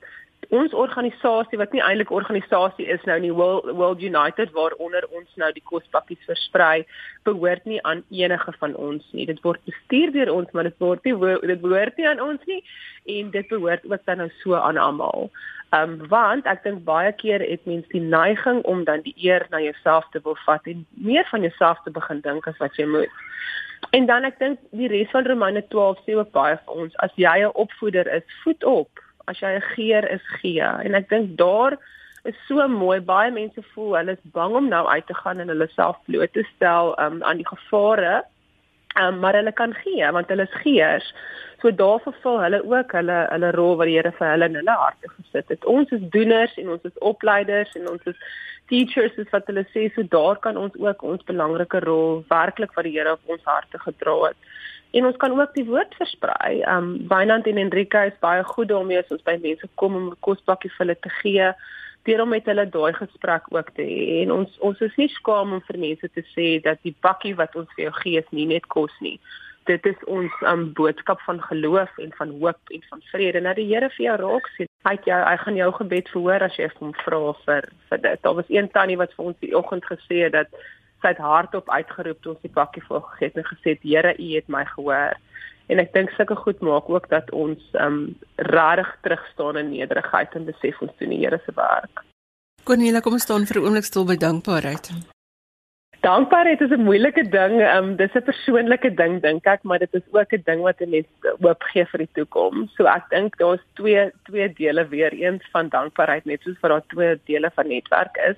ons 0.50 0.74
organisasie 0.74 1.58
wat 1.60 1.74
nie 1.76 1.82
eintlik 1.84 2.12
organisasie 2.12 2.86
is 2.88 3.04
nou 3.10 3.18
nie 3.20 3.34
World, 3.36 3.68
World 3.76 4.02
United 4.02 4.54
waaronder 4.56 5.04
ons 5.12 5.28
nou 5.36 5.50
die 5.52 5.64
kospakkies 5.64 6.24
versprei 6.30 6.86
behoort 7.28 7.66
nie 7.66 7.82
aan 7.84 8.04
enige 8.10 8.54
van 8.60 8.76
ons 8.76 9.04
nie. 9.12 9.26
Dit 9.28 9.42
word 9.44 9.60
bestuur 9.68 10.14
deur 10.16 10.32
ons 10.34 10.52
maar 10.54 10.70
dit 10.70 10.80
word 10.80 11.04
nie 11.04 11.16
dit 11.52 11.62
behoort 11.62 11.98
nie 11.98 12.08
aan 12.08 12.24
ons 12.24 12.44
nie 12.48 12.62
en 13.18 13.32
dit 13.32 13.48
behoort 13.52 13.84
ook 13.86 14.06
dan 14.06 14.24
nou 14.24 14.30
so 14.40 14.56
aan 14.56 14.78
almal. 14.78 15.30
Um, 15.76 15.98
want 16.08 16.46
ek 16.48 16.64
dink 16.64 16.86
baie 16.88 17.12
keer 17.12 17.44
het 17.44 17.66
mense 17.68 17.92
die 17.92 18.04
neiging 18.04 18.62
om 18.64 18.86
dan 18.88 19.04
die 19.04 19.16
eer 19.20 19.44
na 19.52 19.60
jouself 19.60 20.08
te 20.14 20.22
wil 20.24 20.38
vat 20.46 20.64
en 20.72 20.86
meer 20.96 21.28
van 21.32 21.44
jouself 21.44 21.82
te 21.84 21.92
begin 21.92 22.24
dink 22.24 22.48
as 22.48 22.62
wat 22.64 22.80
jy 22.80 22.88
moet. 22.88 23.12
En 23.92 24.08
dan 24.08 24.24
ek 24.28 24.40
dink 24.40 24.64
die 24.72 24.88
res 24.88 25.12
van 25.12 25.28
Romeine 25.28 25.66
12 25.74 26.00
sê 26.06 26.16
ook 26.16 26.32
baie 26.32 26.56
vir 26.56 26.80
ons 26.86 26.96
as 27.04 27.12
jy 27.20 27.44
'n 27.44 27.52
opvoeder 27.54 28.08
is, 28.08 28.24
voed 28.44 28.64
op. 28.64 29.04
As 29.28 29.40
jy 29.40 29.56
'n 29.58 29.68
geer 29.76 30.10
is, 30.12 30.26
gee. 30.42 30.62
En 30.62 30.96
ek 30.96 31.10
dink 31.10 31.38
daar 31.38 31.78
is 32.24 32.36
so 32.48 32.68
mooi. 32.68 33.00
Baie 33.00 33.32
mense 33.32 33.62
voel 33.74 33.96
hulle 33.98 34.16
is 34.18 34.32
bang 34.36 34.56
om 34.56 34.68
nou 34.70 34.86
uit 34.88 35.08
te 35.08 35.14
gaan 35.14 35.40
en 35.40 35.48
hulle 35.54 35.68
self 35.76 35.98
bloot 36.06 36.34
te 36.34 36.44
stel 36.56 36.96
um, 37.00 37.24
aan 37.24 37.38
die 37.38 37.48
gevare. 37.48 38.24
Um, 39.00 39.20
maar 39.20 39.36
hulle 39.38 39.52
kan 39.52 39.74
gee 39.84 40.12
want 40.12 40.28
hulle 40.34 40.48
is 40.48 40.60
geers. 40.64 41.14
So 41.62 41.72
daar 41.72 42.00
vervul 42.00 42.40
hulle 42.42 42.62
ook 42.66 42.92
hulle 42.98 43.18
hulle 43.30 43.52
rol 43.52 43.76
wat 43.78 43.90
die 43.90 43.98
Here 43.98 44.12
vir 44.20 44.32
hulle 44.34 44.50
in 44.50 44.60
hulle 44.60 44.78
harte 44.82 45.12
gesit 45.16 45.54
het. 45.54 45.66
Ons 45.66 45.94
is 45.96 46.04
doeners 46.16 46.58
en 46.58 46.70
ons 46.76 46.88
is 46.90 47.04
opleiders 47.12 47.74
en 47.80 47.90
ons 47.94 48.12
is 48.12 48.20
teachers 48.72 49.16
is 49.22 49.30
wat 49.32 49.48
hulle 49.50 49.64
sê 49.74 49.88
so 49.96 50.04
daar 50.16 50.40
kan 50.44 50.58
ons 50.58 50.76
ook 50.82 51.04
ons 51.12 51.30
belangrike 51.30 51.80
rol 51.86 52.24
werklik 52.30 52.74
wat 52.76 52.90
die 52.90 52.96
Here 52.98 53.16
op 53.18 53.36
ons 53.38 53.46
harte 53.46 53.80
gedra 53.86 54.18
het. 54.28 54.52
En 54.92 55.06
ons 55.06 55.18
kan 55.18 55.40
ook 55.40 55.54
die 55.54 55.66
woord 55.66 55.96
versprei. 56.00 56.62
Um 56.76 57.08
Wynand 57.10 57.48
en 57.48 57.58
Enrika 57.58 58.04
is 58.08 58.20
baie 58.24 58.44
goed 58.44 58.70
daarmee 58.72 59.02
as 59.02 59.12
ons 59.12 59.26
by 59.28 59.38
mense 59.42 59.68
kom 59.76 59.96
om 59.96 60.08
'n 60.12 60.20
kospakkie 60.20 60.72
vir 60.72 60.86
hulle 60.86 60.98
te 61.00 61.10
gee 61.22 61.52
deur 62.08 62.22
om 62.22 62.30
met 62.30 62.46
hulle 62.46 62.70
daai 62.70 62.94
gesprek 62.94 63.44
ook 63.50 63.70
te 63.76 63.84
hê. 63.84 64.24
En 64.24 64.32
ons 64.32 64.60
ons 64.60 64.80
is 64.82 64.96
nie 64.96 65.10
skaam 65.10 65.54
om 65.54 65.62
vir 65.62 65.78
mense 65.78 66.08
te 66.10 66.24
sê 66.36 66.62
dat 66.62 66.80
die 66.84 66.96
pakkie 67.02 67.36
wat 67.36 67.56
ons 67.56 67.68
vir 67.76 67.84
jou 67.86 67.94
gee 68.04 68.20
is 68.20 68.32
nie 68.32 68.46
net 68.46 68.66
kos 68.68 68.94
nie 69.00 69.20
dit 69.68 69.90
is 69.92 70.04
ons 70.08 70.34
um, 70.48 70.68
boodskap 70.78 71.22
van 71.26 71.42
geloof 71.44 71.92
en 72.04 72.14
van 72.18 72.32
hoop 72.40 72.74
en 72.74 72.84
van 72.90 73.04
vrede. 73.12 73.42
Nou 73.44 73.54
die 73.58 73.68
Here 73.68 73.90
vir 73.96 74.06
jou 74.06 74.16
raak 74.22 74.50
sien. 74.56 74.70
Hy 74.88 74.96
jou 75.06 75.20
hy 75.20 75.36
gaan 75.44 75.60
jou 75.60 75.70
gebed 75.80 76.12
verhoor 76.14 76.46
as 76.48 76.58
jy 76.60 76.70
hom 76.80 76.94
vra 77.04 77.22
vir 77.44 77.70
vir 77.90 78.04
dit. 78.06 78.24
Daar 78.24 78.38
was 78.40 78.52
een 78.54 78.72
tannie 78.76 79.00
wat 79.00 79.16
vir 79.18 79.32
ons 79.32 79.40
die 79.44 79.54
oggend 79.58 79.88
gesê 79.90 80.24
het 80.26 80.36
dat 80.38 80.62
sy 81.02 81.14
het 81.14 81.22
hardop 81.22 81.70
uitgeroep 81.70 82.22
toe 82.22 82.34
ons 82.34 82.46
die 82.46 82.54
pakkie 82.54 82.84
vir 82.88 83.02
gegee 83.02 83.28
het 83.28 83.38
en 83.38 83.50
gesê 83.52 83.76
het 83.76 83.84
Here, 83.84 84.14
U 84.18 84.36
het 84.36 84.48
my 84.48 84.66
gehoor. 84.66 85.18
En 85.68 85.80
ek 85.84 85.94
dink 85.94 86.14
sulke 86.16 86.36
goed 86.36 86.62
maak 86.64 86.90
ook 86.90 87.10
dat 87.10 87.32
ons 87.32 87.60
um 87.84 88.16
regtig 88.36 88.96
terug 89.04 89.26
staan 89.34 89.58
in 89.58 89.74
nederigheid 89.76 90.36
en 90.36 90.48
besef 90.48 90.82
ons 90.82 90.96
doen 90.98 91.12
die 91.16 91.20
Here 91.26 91.42
se 91.46 91.54
werk. 91.56 92.04
Cornelia, 92.64 93.00
kom 93.04 93.20
ons 93.20 93.28
staan 93.28 93.46
vir 93.46 93.60
'n 93.62 93.66
oomblik 93.66 93.86
stil 93.88 94.06
by 94.06 94.16
dankbaarheid. 94.16 94.92
Dankbaarheid 96.02 96.62
is 96.62 96.72
'n 96.72 96.84
moeilike 96.88 97.24
ding. 97.30 97.60
Ehm 97.62 97.84
um, 97.84 97.96
dis 97.96 98.16
'n 98.16 98.24
persoonlike 98.24 98.94
ding 98.96 99.22
dink 99.22 99.46
ek, 99.46 99.64
maar 99.64 99.80
dit 99.80 99.94
is 99.94 100.08
ook 100.12 100.32
'n 100.34 100.44
ding 100.46 100.62
wat 100.62 100.82
'n 100.82 100.90
mens 100.90 101.08
hoop 101.42 101.64
gee 101.64 101.86
vir 101.86 102.00
die 102.00 102.14
toekoms. 102.14 102.76
So 102.76 102.86
ek 102.86 103.10
dink 103.10 103.38
daar's 103.38 103.64
twee 103.74 104.12
twee 104.24 104.54
dele 104.54 104.88
weer 104.88 105.14
eens 105.14 105.44
van 105.52 105.70
dankbaarheid 105.70 106.26
net 106.26 106.42
soos 106.42 106.60
vir 106.62 106.70
daar 106.70 106.86
twee 106.88 107.20
dele 107.26 107.52
van 107.56 107.68
netwerk 107.68 108.18
is. 108.30 108.38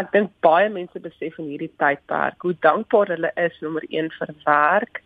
Ek 0.00 0.12
dink 0.12 0.30
baie 0.40 0.68
mense 0.72 1.00
besef 1.04 1.38
in 1.38 1.50
hierdie 1.52 1.72
tydperk 1.82 2.44
hoe 2.44 2.54
dankbaar 2.64 3.12
hulle 3.12 3.30
is 3.36 3.56
nommer 3.60 3.84
1 3.90 4.08
vir 4.18 4.34
werk. 4.46 5.02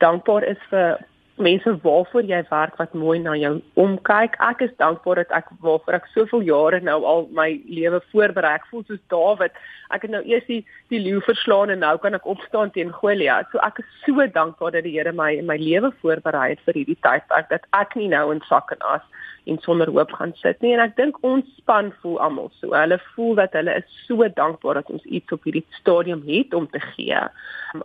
Dankbaar 0.00 0.46
is 0.48 0.62
vir 0.70 1.02
mense 1.40 1.72
waarvoor 1.82 2.24
jy 2.28 2.40
werk 2.50 2.76
wat 2.80 2.94
mooi 2.96 3.18
na 3.20 3.34
jou 3.36 3.52
omkyk. 3.80 4.36
Ek 4.44 4.62
is 4.64 4.72
dankbaar 4.80 5.22
dat 5.22 5.34
ek 5.40 5.50
waarvoor 5.64 5.98
ek 5.98 6.08
soveel 6.14 6.44
jare 6.48 6.80
nou 6.84 6.98
al 7.08 7.26
my 7.36 7.48
lewe 7.68 8.00
voorberei. 8.12 8.54
Ek 8.58 8.66
voel 8.70 8.84
soos 8.88 9.02
Dawid. 9.12 9.56
Ek 9.94 10.04
het 10.06 10.14
nou 10.14 10.22
eers 10.24 10.46
die, 10.48 10.60
die 10.92 11.02
leeu 11.02 11.20
verslaan 11.26 11.72
en 11.72 11.82
nou 11.84 11.96
kan 12.02 12.16
ek 12.16 12.28
opstaan 12.28 12.72
teen 12.76 12.92
Goliat. 12.96 13.48
So 13.52 13.62
ek 13.66 13.82
is 13.84 13.88
so 14.06 14.26
dankbaar 14.36 14.76
dat 14.76 14.88
die 14.88 14.96
Here 14.96 15.12
my 15.16 15.32
in 15.40 15.48
my 15.48 15.56
lewe 15.60 15.92
voorberei 16.02 16.50
het 16.54 16.64
vir 16.68 16.82
hierdie 16.82 17.00
tydperk 17.04 17.48
dat 17.52 17.68
ek 17.76 17.96
nie 17.96 18.10
nou 18.12 18.28
in 18.34 18.44
sak 18.48 18.72
en 18.76 18.88
as 18.96 19.04
en 19.44 19.58
sonder 19.64 19.90
hoop 19.90 20.12
gaan 20.18 20.32
sit 20.40 20.60
nie 20.64 20.72
en 20.74 20.82
ek 20.84 20.96
dink 20.98 21.18
ons 21.26 21.46
span 21.60 21.90
voel 22.02 22.18
almal 22.24 22.50
so. 22.60 22.72
Hulle 22.74 22.98
voel 23.14 23.34
dat 23.38 23.54
hulle 23.58 23.76
is 23.80 23.96
so 24.06 24.26
dankbaar 24.40 24.80
dat 24.80 24.90
ons 24.94 25.04
iets 25.04 25.36
op 25.36 25.46
hierdie 25.48 25.64
stadium 25.78 26.22
het 26.26 26.54
om 26.54 26.68
te 26.70 26.82
gee. 26.92 27.22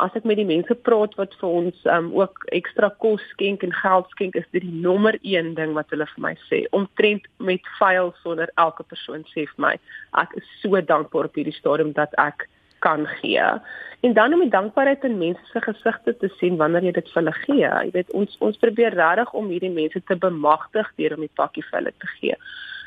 As 0.01 0.17
ek 0.17 0.25
met 0.25 0.39
die 0.41 0.47
mense 0.47 0.75
praat 0.87 1.15
wat 1.19 1.35
vir 1.41 1.57
ons 1.61 1.85
um, 1.93 2.09
ook 2.17 2.47
ekstra 2.57 2.89
kos 3.03 3.23
skenk 3.33 3.63
en 3.67 3.75
geld 3.75 4.09
skenk, 4.15 4.35
is 4.39 4.47
dit 4.55 4.65
die 4.65 4.81
nommer 4.87 5.17
1 5.21 5.53
ding 5.59 5.75
wat 5.77 5.93
hulle 5.93 6.07
vir 6.15 6.25
my 6.27 6.33
sê. 6.47 6.65
Omtrent 6.75 7.29
met 7.37 7.71
vuil 7.79 8.11
sonder 8.23 8.51
elke 8.61 8.83
persoon 8.83 9.23
sê 9.31 9.45
vir 9.45 9.63
my, 9.69 9.73
ek 10.21 10.35
is 10.41 10.51
so 10.63 10.81
dankbaar 10.81 11.29
op 11.29 11.39
hierdie 11.39 11.55
stadium 11.55 11.93
dat 11.95 12.13
ek 12.21 12.47
kan 12.79 13.07
gee. 13.19 13.47
En 14.05 14.13
dan 14.13 14.33
om 14.33 14.39
die 14.39 14.49
dankbaarheid 14.49 15.03
in 15.03 15.17
mense 15.17 15.41
se 15.51 15.61
gesigte 15.61 16.17
te 16.17 16.29
sien 16.37 16.57
wanneer 16.57 16.83
jy 16.83 16.91
dit 16.91 17.07
vir 17.09 17.21
hulle 17.21 17.33
gee. 17.39 17.65
Jy 17.65 17.89
weet 17.95 18.11
ons 18.11 18.37
ons 18.39 18.61
probeer 18.61 18.93
regtig 18.93 19.33
om 19.33 19.49
hierdie 19.49 19.73
mense 19.73 20.01
te 20.05 20.15
bemagtig 20.15 20.91
deur 20.99 21.15
om 21.15 21.25
die 21.25 21.35
pakkie 21.41 21.63
vir 21.69 21.79
hulle 21.79 21.93
te 22.03 22.11
gee. 22.19 22.37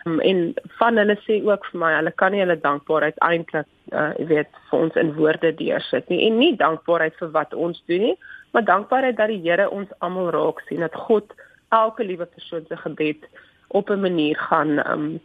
Um, 0.06 0.20
en 0.20 0.54
van 0.78 0.96
hulle 0.96 1.16
sê 1.24 1.40
ook 1.44 1.66
vir 1.72 1.80
my, 1.82 1.90
hulle 1.96 2.12
kan 2.22 2.32
nie 2.32 2.44
hulle 2.44 2.58
dankbaarheid 2.62 3.18
eintlik 3.26 3.66
uh 3.92 4.12
jy 4.18 4.26
weet 4.30 4.60
vir 4.70 4.78
ons 4.78 4.96
in 5.00 5.14
woorde 5.16 5.50
deursit 5.58 6.10
nie 6.12 6.20
en 6.28 6.38
nie 6.38 6.52
dankbaarheid 6.60 7.16
vir 7.18 7.30
wat 7.34 7.54
ons 7.66 7.82
doen 7.90 8.04
nie, 8.10 8.16
maar 8.52 8.66
dankbaarheid 8.68 9.16
dat 9.16 9.32
die 9.32 9.40
Here 9.42 9.68
ons 9.74 9.92
almal 10.04 10.30
raak 10.36 10.60
sien 10.68 10.84
dat 10.84 10.94
God 11.08 11.34
elke 11.74 12.04
liewe 12.04 12.26
persoon 12.26 12.66
se 12.68 12.76
gebed 12.76 13.26
op 13.68 13.90
'n 13.90 14.00
manier 14.00 14.36
gaan 14.36 14.78
um 14.92 15.20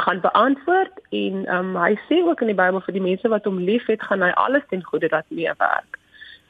gaan 0.00 0.20
beantwoord 0.20 1.00
en 1.10 1.46
um, 1.54 1.76
hy 1.76 1.94
sê 2.08 2.20
ook 2.24 2.40
in 2.40 2.52
die 2.52 2.58
Bybel 2.58 2.80
vir 2.80 2.96
die 2.96 3.04
mense 3.04 3.28
wat 3.28 3.44
hom 3.44 3.58
liefhet, 3.58 4.02
gaan 4.02 4.22
hy 4.22 4.30
alles 4.40 4.64
ten 4.70 4.84
goeie 4.84 5.08
laat 5.10 5.28
meewerk. 5.28 5.98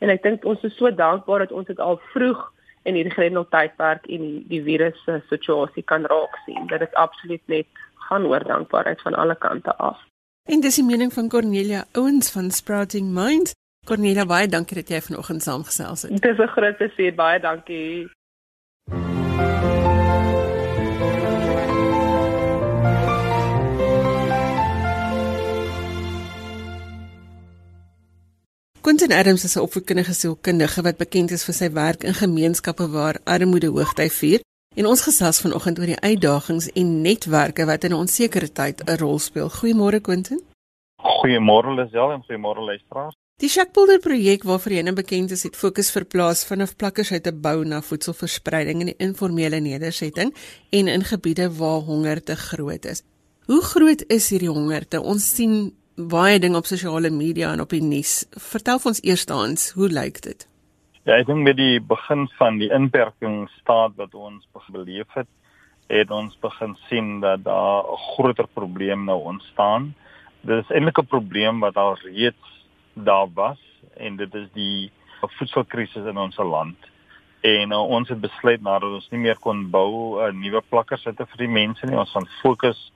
En 0.04 0.12
ek 0.12 0.22
dink 0.22 0.44
ons 0.44 0.62
is 0.66 0.76
so 0.76 0.90
dankbaar 0.92 1.46
dat 1.46 1.52
ons 1.52 1.66
dit 1.66 1.80
al 1.80 2.00
vroeg 2.12 2.42
in 2.86 2.94
hierdie 2.94 3.14
Grendel 3.14 3.46
tydperk 3.50 4.06
en 4.06 4.24
die, 4.26 4.42
die 4.50 4.62
virus 4.62 4.98
se 5.04 5.20
situasie 5.30 5.82
kan 5.82 6.06
raak 6.10 6.36
sien. 6.44 6.66
Dat 6.70 6.84
dit 6.84 6.94
absoluut 6.94 7.42
net 7.52 7.66
gaan 8.08 8.26
oor 8.30 8.44
dankbaarheid 8.44 9.00
van 9.02 9.14
alle 9.14 9.36
kante 9.38 9.74
af. 9.76 9.98
En 10.46 10.60
dis 10.62 10.78
die 10.78 10.86
mening 10.86 11.12
van 11.12 11.28
Cornelia 11.28 11.84
Owens 11.98 12.30
van 12.30 12.50
Sprouting 12.50 13.10
Minds. 13.14 13.54
Cornelia, 13.86 14.26
baie 14.26 14.48
dankie 14.50 14.78
dat 14.78 14.88
jy 14.90 15.00
vanoggend 15.08 15.42
saamgesels 15.42 16.02
het. 16.02 16.22
Dis 16.22 16.38
'n 16.38 16.52
groot 16.54 16.76
plesier, 16.76 17.14
baie 17.14 17.40
dankie. 17.40 18.10
Quentin 28.86 29.12
Adams 29.12 29.44
is 29.44 29.56
'n 29.56 29.60
opvoedkundige 29.66 30.12
sielkundige 30.14 30.82
wat 30.82 30.96
bekend 30.96 31.30
is 31.30 31.44
vir 31.44 31.54
sy 31.54 31.68
werk 31.72 32.04
in 32.04 32.14
gemeenskappe 32.14 32.86
waar 32.90 33.16
armoede 33.24 33.66
hoogtyd 33.66 34.12
vier. 34.12 34.40
En 34.74 34.86
ons 34.86 35.02
gesels 35.02 35.40
vanoggend 35.40 35.78
oor 35.78 35.86
die 35.86 36.00
uitdagings 36.00 36.70
en 36.72 37.00
netwerke 37.00 37.64
wat 37.66 37.84
in 37.84 37.90
'n 37.90 37.98
onsekere 38.04 38.52
tyd 38.52 38.82
'n 38.84 38.96
rol 38.98 39.18
speel. 39.18 39.50
Goeiemôre 39.50 40.00
Quentin. 40.00 40.40
Goeiemôre 40.96 41.74
Lisel 41.74 42.10
en 42.12 42.22
goeiemôre 42.26 42.62
luisteraars. 42.70 43.16
Die 43.36 43.48
Shackbuilder 43.48 43.98
projek 43.98 44.42
waarvoor 44.42 44.72
jy 44.72 44.82
nou 44.82 44.94
bekend 44.94 45.30
is, 45.30 45.42
het 45.42 45.56
fokus 45.56 45.90
verplaas 45.90 46.44
vanaf 46.44 46.76
plakkers 46.76 47.12
uit 47.12 47.22
te 47.22 47.32
bou 47.32 47.64
na 47.64 47.82
voedselverspreiding 47.82 48.80
in 48.80 48.86
die 48.86 48.98
informele 48.98 49.60
nedersetting 49.60 50.34
en 50.70 50.88
in 50.88 51.04
gebiede 51.04 51.56
waar 51.56 51.80
honger 51.80 52.22
te 52.22 52.36
groot 52.36 52.84
is. 52.84 53.02
Hoe 53.46 53.62
groot 53.62 54.04
is 54.06 54.28
hierdie 54.28 54.50
honger? 54.50 54.86
Ons 55.00 55.34
sien 55.34 55.74
baie 55.96 56.38
ding 56.38 56.56
op 56.56 56.66
sosiale 56.68 57.10
media 57.10 57.52
en 57.52 57.60
op 57.60 57.72
die 57.72 57.82
nuus. 57.82 58.26
Vertel 58.30 58.80
ons 58.84 59.00
eerstens, 59.02 59.70
hoe 59.72 59.88
lyk 59.88 60.20
dit? 60.22 60.46
Ja, 61.06 61.16
ek 61.16 61.26
dink 61.26 61.44
met 61.46 61.56
die 61.56 61.80
begin 61.80 62.26
van 62.36 62.58
die 62.60 62.68
inperkingsstaat 62.74 63.96
wat 63.96 64.14
ons 64.14 64.44
beleef 64.72 65.08
het, 65.14 65.28
het 65.88 66.10
ons 66.10 66.34
begin 66.42 66.74
sien 66.88 67.20
dat 67.20 67.44
daar 67.44 67.86
'n 67.86 67.96
groter 68.12 68.46
probleem 68.46 69.04
nou 69.04 69.22
ontstaan. 69.22 69.94
Dit 70.40 70.64
is 70.64 70.70
eintlik 70.70 70.98
'n 70.98 71.06
probleem 71.06 71.60
wat 71.60 71.76
al 71.76 71.96
reeds 72.02 72.66
daar 72.92 73.28
was 73.34 73.58
en 73.96 74.16
dit 74.16 74.34
is 74.34 74.48
die 74.52 74.90
voedselkrisis 75.20 76.04
in 76.04 76.18
ons 76.18 76.36
land. 76.36 76.76
En 77.40 77.72
uh, 77.72 77.88
ons 77.88 78.08
het 78.08 78.20
besluit 78.20 78.62
nadat 78.62 78.90
ons 78.90 79.08
nie 79.10 79.20
meer 79.20 79.38
kon 79.38 79.70
bou 79.70 80.20
'n 80.20 80.28
uh, 80.28 80.42
nuwe 80.42 80.62
plakkersitte 80.68 81.26
vir 81.26 81.38
die 81.38 81.52
mense 81.52 81.86
nie, 81.86 81.98
ons 81.98 82.12
gaan 82.12 82.28
fokus 82.42 82.92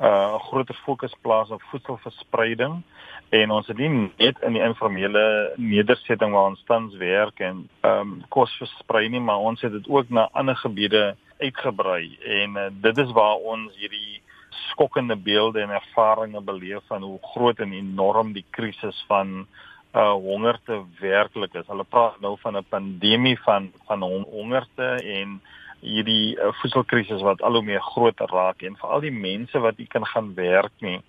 uh 0.00 0.34
'n 0.34 0.38
groter 0.48 0.74
fokus 0.74 1.14
plaas 1.22 1.50
op 1.50 1.62
voedselverspreiding 1.62 2.82
en 3.28 3.50
ons 3.50 3.66
het 3.66 3.76
nie 3.78 4.10
net 4.16 4.40
in 4.42 4.52
die 4.52 4.62
informele 4.62 5.52
nedersetting 5.56 6.32
waar 6.32 6.50
ons 6.50 6.64
tans 6.66 6.96
werk 6.96 7.40
en 7.40 7.68
ehm 7.80 8.00
um, 8.00 8.22
kos 8.28 8.56
versprei 8.58 9.08
nie, 9.08 9.20
maar 9.20 9.38
ons 9.38 9.60
het 9.60 9.72
dit 9.72 9.88
ook 9.88 10.10
na 10.10 10.28
ander 10.32 10.56
gebiede 10.56 11.16
uitgebrei 11.38 12.18
en 12.24 12.56
uh, 12.56 12.68
dit 12.70 12.98
is 12.98 13.12
waar 13.12 13.36
ons 13.36 13.76
hierdie 13.76 14.22
skokkende 14.70 15.16
beelde 15.16 15.60
en 15.60 15.70
ervarings 15.70 16.44
beleef 16.44 16.82
van 16.86 17.02
hoe 17.02 17.18
groot 17.22 17.58
en 17.58 17.72
enorm 17.72 18.32
die 18.32 18.46
krisis 18.50 19.04
van 19.08 19.46
uh 19.94 20.10
hongerte 20.10 20.80
werklik 20.98 21.54
is. 21.54 21.66
Hulle 21.70 21.84
praat 21.86 22.20
nou 22.20 22.34
van 22.42 22.56
'n 22.56 22.66
pandemie 22.68 23.38
van 23.40 23.72
van 23.86 24.02
hongerte 24.02 24.88
en 25.18 25.40
hierdie 25.84 26.36
uh, 26.36 26.52
voedselkrisis 26.60 27.22
wat 27.24 27.42
al 27.44 27.58
hoe 27.58 27.66
meer 27.66 27.82
groter 27.84 28.30
raak 28.32 28.64
en 28.64 28.78
veral 28.80 29.04
die 29.04 29.14
mense 29.14 29.60
wat 29.60 29.78
nie 29.78 29.88
kan 29.90 30.06
gaan 30.08 30.32
werk 30.38 30.72
nie 30.84 31.00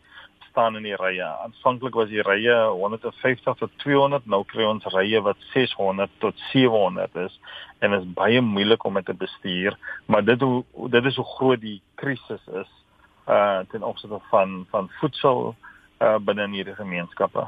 staan 0.55 0.77
in 0.79 0.85
die 0.87 0.95
rye. 0.95 1.25
Aanvanklik 1.43 1.97
was 1.99 2.07
die 2.09 2.23
rye 2.23 2.55
150 2.71 3.57
tot 3.59 3.71
200, 3.83 4.27
nou 4.31 4.43
kry 4.47 4.63
ons 4.63 4.87
rye 4.93 5.19
wat 5.25 5.39
600 5.51 6.11
tot 6.23 6.39
700 6.53 7.19
is 7.25 7.35
en 7.83 7.91
dit 7.91 7.99
is 7.99 8.13
baie 8.15 8.41
moeilik 8.41 8.85
om 8.87 8.95
dit 8.99 9.09
te 9.09 9.17
bestuur, 9.19 9.75
maar 10.07 10.23
dit 10.23 10.41
hoe 10.41 10.63
dit 10.93 11.11
is 11.11 11.19
hoe 11.19 11.27
groot 11.35 11.61
die 11.61 11.81
krisis 11.99 12.43
is 12.61 12.71
uh 13.27 13.65
ten 13.71 13.83
opsigte 13.83 14.21
van 14.31 14.63
van 14.71 14.89
voedsel 15.01 15.55
uh 15.99 16.17
binne 16.23 16.47
hierdie 16.53 16.77
gemeenskappe. 16.77 17.47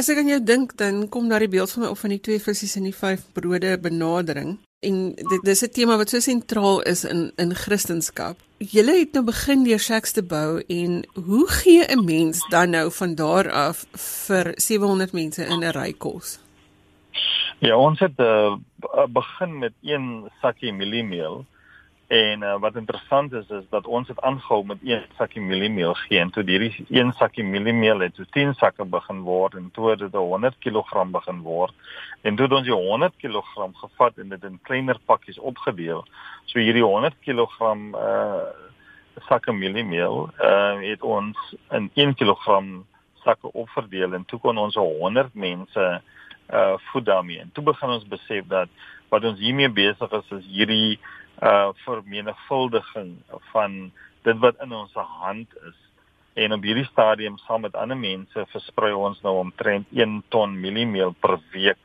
As 0.00 0.08
ek 0.08 0.22
aan 0.22 0.32
jou 0.32 0.40
dink, 0.42 0.74
dan 0.80 1.06
kom 1.12 1.28
daar 1.28 1.44
die 1.44 1.52
beeld 1.52 1.70
van 1.74 1.84
my 1.84 1.92
op 1.92 1.98
van 2.00 2.14
die 2.14 2.22
twee 2.24 2.40
visse 2.42 2.72
en 2.78 2.88
die 2.88 2.96
vyf 2.96 3.26
brode 3.36 3.76
benadering. 3.78 4.58
En 4.80 5.12
dit 5.14 5.42
dis 5.42 5.62
'n 5.62 5.68
tema 5.76 5.96
wat 5.96 6.08
so 6.08 6.18
sentraal 6.18 6.82
is 6.82 7.04
in 7.04 7.32
in 7.36 7.54
Christendom. 7.54 8.36
Julle 8.58 8.98
het 8.98 9.12
nou 9.12 9.24
begin 9.24 9.64
deur 9.64 9.78
shacks 9.78 10.12
te 10.12 10.22
bou 10.22 10.62
en 10.68 11.04
hoe 11.14 11.48
gee 11.48 11.84
'n 11.84 12.04
mens 12.04 12.48
dan 12.48 12.70
nou 12.70 12.92
van 12.92 13.14
daar 13.14 13.50
af 13.50 13.86
vir 13.92 14.52
700 14.54 15.12
mense 15.12 15.44
in 15.44 15.60
'n 15.64 15.70
ry 15.70 15.92
kos? 15.92 16.38
Ja, 17.58 17.76
ons 17.76 17.98
het 17.98 18.18
uh, 18.18 18.56
begin 19.08 19.58
met 19.58 19.72
een 19.82 20.30
sakkie 20.40 20.72
mieliemeel 20.72 21.44
en 22.10 22.42
uh, 22.42 22.56
wat 22.58 22.74
interessant 22.74 23.32
is 23.32 23.50
is 23.54 23.66
dat 23.70 23.86
ons 23.86 24.08
het 24.08 24.20
aangehou 24.20 24.64
met 24.66 24.78
een 24.82 25.02
sakkie 25.16 25.42
mieliemeel 25.42 25.92
gee 25.94 26.18
en 26.18 26.30
toe 26.34 26.42
hierdie 26.42 26.84
een 26.88 27.12
sakkie 27.18 27.44
mieliemeel 27.46 28.02
het 28.02 28.16
so 28.18 28.26
10 28.34 28.54
sakke 28.58 28.84
begin 28.84 29.20
word 29.22 29.54
en 29.54 29.68
toe 29.76 29.90
het 29.90 30.02
dit 30.02 30.16
100 30.18 30.58
kg 30.58 31.04
begin 31.12 31.38
word 31.46 31.74
en 32.26 32.34
toe 32.34 32.48
het 32.48 32.56
ons 32.58 32.66
die 32.66 32.74
100 32.74 33.14
kg 33.22 33.70
gevat 33.82 34.18
en 34.18 34.34
dit 34.34 34.44
in 34.44 34.58
kleiner 34.62 34.98
pakkies 35.06 35.38
opgedeel. 35.38 36.02
So 36.50 36.58
hierdie 36.58 36.82
100 36.82 37.14
kg 37.22 37.46
uh 37.94 38.42
sakke 39.28 39.52
mieliemeel 39.52 40.30
uh 40.42 40.82
het 40.82 41.06
ons 41.06 41.38
in 41.70 41.90
1 41.94 42.14
kg 42.18 42.58
sakke 43.22 43.52
opverdeel 43.52 44.18
en 44.18 44.24
toe 44.26 44.40
kon 44.42 44.58
ons 44.58 44.74
100 44.74 45.34
mense 45.34 45.86
uh 46.50 46.74
voed 46.90 47.06
daarmee. 47.06 47.38
En 47.38 47.54
toe 47.54 47.64
begin 47.64 47.94
ons 48.00 48.08
besef 48.18 48.50
dat 48.50 48.68
wat 49.10 49.24
ons 49.24 49.38
hiermee 49.38 49.70
besig 49.70 50.12
is 50.12 50.36
is 50.38 50.46
hierdie 50.46 50.98
uh 51.40 51.68
vermenigvuldiging 51.84 53.16
van 53.52 53.92
dit 54.22 54.38
wat 54.38 54.60
in 54.60 54.72
ons 54.72 54.92
hand 54.92 55.48
is. 55.68 55.78
En 56.32 56.52
op 56.52 56.62
hierdie 56.62 56.84
stadium 56.84 57.38
saam 57.38 57.60
met 57.60 57.74
ander 57.74 57.96
mense 57.96 58.44
versprei 58.52 58.92
ons 58.92 59.20
nou 59.22 59.36
omtrent 59.40 59.86
1 59.92 60.22
ton 60.28 60.60
mieliemeel 60.60 61.14
per 61.20 61.38
week 61.52 61.80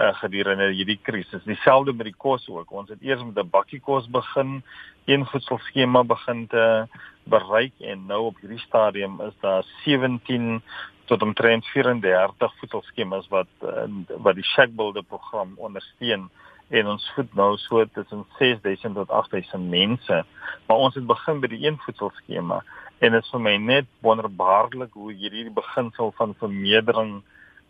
uh 0.00 0.12
gedurende 0.20 0.70
hierdie 0.72 1.00
krisis. 1.02 1.44
Dieselfde 1.44 1.92
met 1.92 2.08
die 2.08 2.16
kos 2.16 2.48
ook. 2.48 2.72
Ons 2.72 2.88
het 2.88 3.02
eers 3.02 3.24
met 3.24 3.38
'n 3.38 3.50
bakkie 3.50 3.80
kos 3.80 4.08
begin, 4.08 4.62
een 5.04 5.26
voedselskema 5.26 6.04
begin 6.04 6.46
te 6.46 6.86
bereik 7.24 7.72
en 7.80 8.06
nou 8.06 8.20
op 8.30 8.36
hierdie 8.40 8.62
stadium 8.66 9.20
is 9.20 9.34
daar 9.40 9.64
17 9.84 10.62
tot 11.04 11.22
omtrent 11.22 11.66
34 11.66 12.54
voedselskemas 12.58 13.28
wat 13.28 13.48
uh, 13.62 13.84
wat 14.22 14.34
die 14.34 14.44
Shackbuilder 14.44 15.02
program 15.02 15.52
ondersteun 15.56 16.30
en 16.70 16.90
ons 16.92 17.06
voed 17.14 17.34
nou 17.38 17.48
so 17.58 17.84
tussen 17.94 18.24
6000 18.38 18.94
tot 18.94 19.10
8000 19.10 19.68
mense. 19.70 20.20
Maar 20.66 20.76
ons 20.76 20.94
het 20.94 21.06
begin 21.06 21.40
by 21.42 21.50
die 21.52 21.64
een 21.66 21.78
voedselskema 21.84 22.62
en 23.00 23.16
dit 23.16 23.24
is 23.24 23.32
vir 23.32 23.42
my 23.42 23.54
net 23.56 23.88
wonderbaarlik 24.04 24.92
hoe 24.92 25.12
hierdie 25.12 25.50
beginsel 25.56 26.12
van 26.18 26.34
vermeerdering 26.38 27.20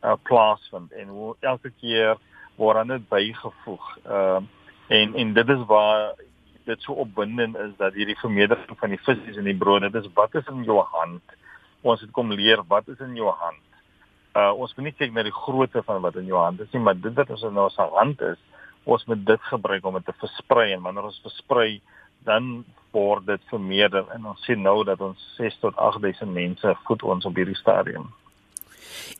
uh, 0.02 0.16
plaasvind 0.26 0.92
en 0.92 1.12
hoe 1.14 1.36
elke 1.40 1.70
keer 1.80 2.18
word 2.56 2.82
aan 2.82 2.96
dit 2.96 3.08
bygevoeg. 3.08 3.92
Uh 4.06 4.40
en 4.90 5.12
en 5.14 5.32
dit 5.32 5.48
is 5.54 5.60
waar 5.70 6.16
dit 6.66 6.82
so 6.82 6.92
opwindend 6.98 7.56
is 7.56 7.76
dat 7.78 7.94
hierdie 7.94 8.18
vermeerdering 8.18 8.78
van 8.78 8.90
die 8.90 8.98
visse 9.04 9.38
en 9.38 9.46
die 9.46 9.54
brood, 9.56 9.84
dit 9.86 9.94
is 9.94 10.08
wat 10.14 10.34
is 10.34 10.48
in 10.50 10.64
jou 10.66 10.80
hand? 10.92 11.22
ons 11.82 12.00
het 12.00 12.12
kom 12.12 12.32
leer 12.32 12.62
wat 12.68 12.88
is 12.92 13.00
in 13.00 13.16
jou 13.16 13.30
hand. 13.40 13.60
Uh 14.36 14.52
ons 14.52 14.72
moet 14.76 14.90
nie 14.90 14.96
kyk 14.96 15.14
na 15.14 15.24
die 15.26 15.34
grootte 15.34 15.82
van 15.86 16.02
wat 16.04 16.18
in 16.20 16.28
jou 16.30 16.38
hand 16.38 16.60
is 16.62 16.70
nie, 16.74 16.82
maar 16.84 16.98
dit 16.98 17.14
wat 17.16 17.32
ons 17.34 17.46
in 17.48 17.58
ons 17.58 17.78
hand 17.80 18.20
is, 18.26 18.40
ons 18.84 19.04
moet 19.06 19.26
dit 19.26 19.48
gebruik 19.52 19.84
om 19.84 19.98
dit 19.98 20.06
te 20.06 20.16
versprei 20.22 20.72
en 20.72 20.82
wanneer 20.82 21.10
ons 21.10 21.20
versprei, 21.24 21.80
dan 22.24 22.64
word 22.92 23.26
dit 23.26 23.42
vermeerder 23.50 24.08
en 24.14 24.32
ons 24.32 24.44
sien 24.44 24.62
nou 24.62 24.80
dat 24.84 25.00
ons 25.00 25.26
6 25.36 25.60
tot 25.62 25.76
8000 25.76 26.32
mense 26.34 26.74
voed 26.86 27.02
ons 27.02 27.28
op 27.28 27.38
hierdie 27.38 27.58
stadium. 27.58 28.08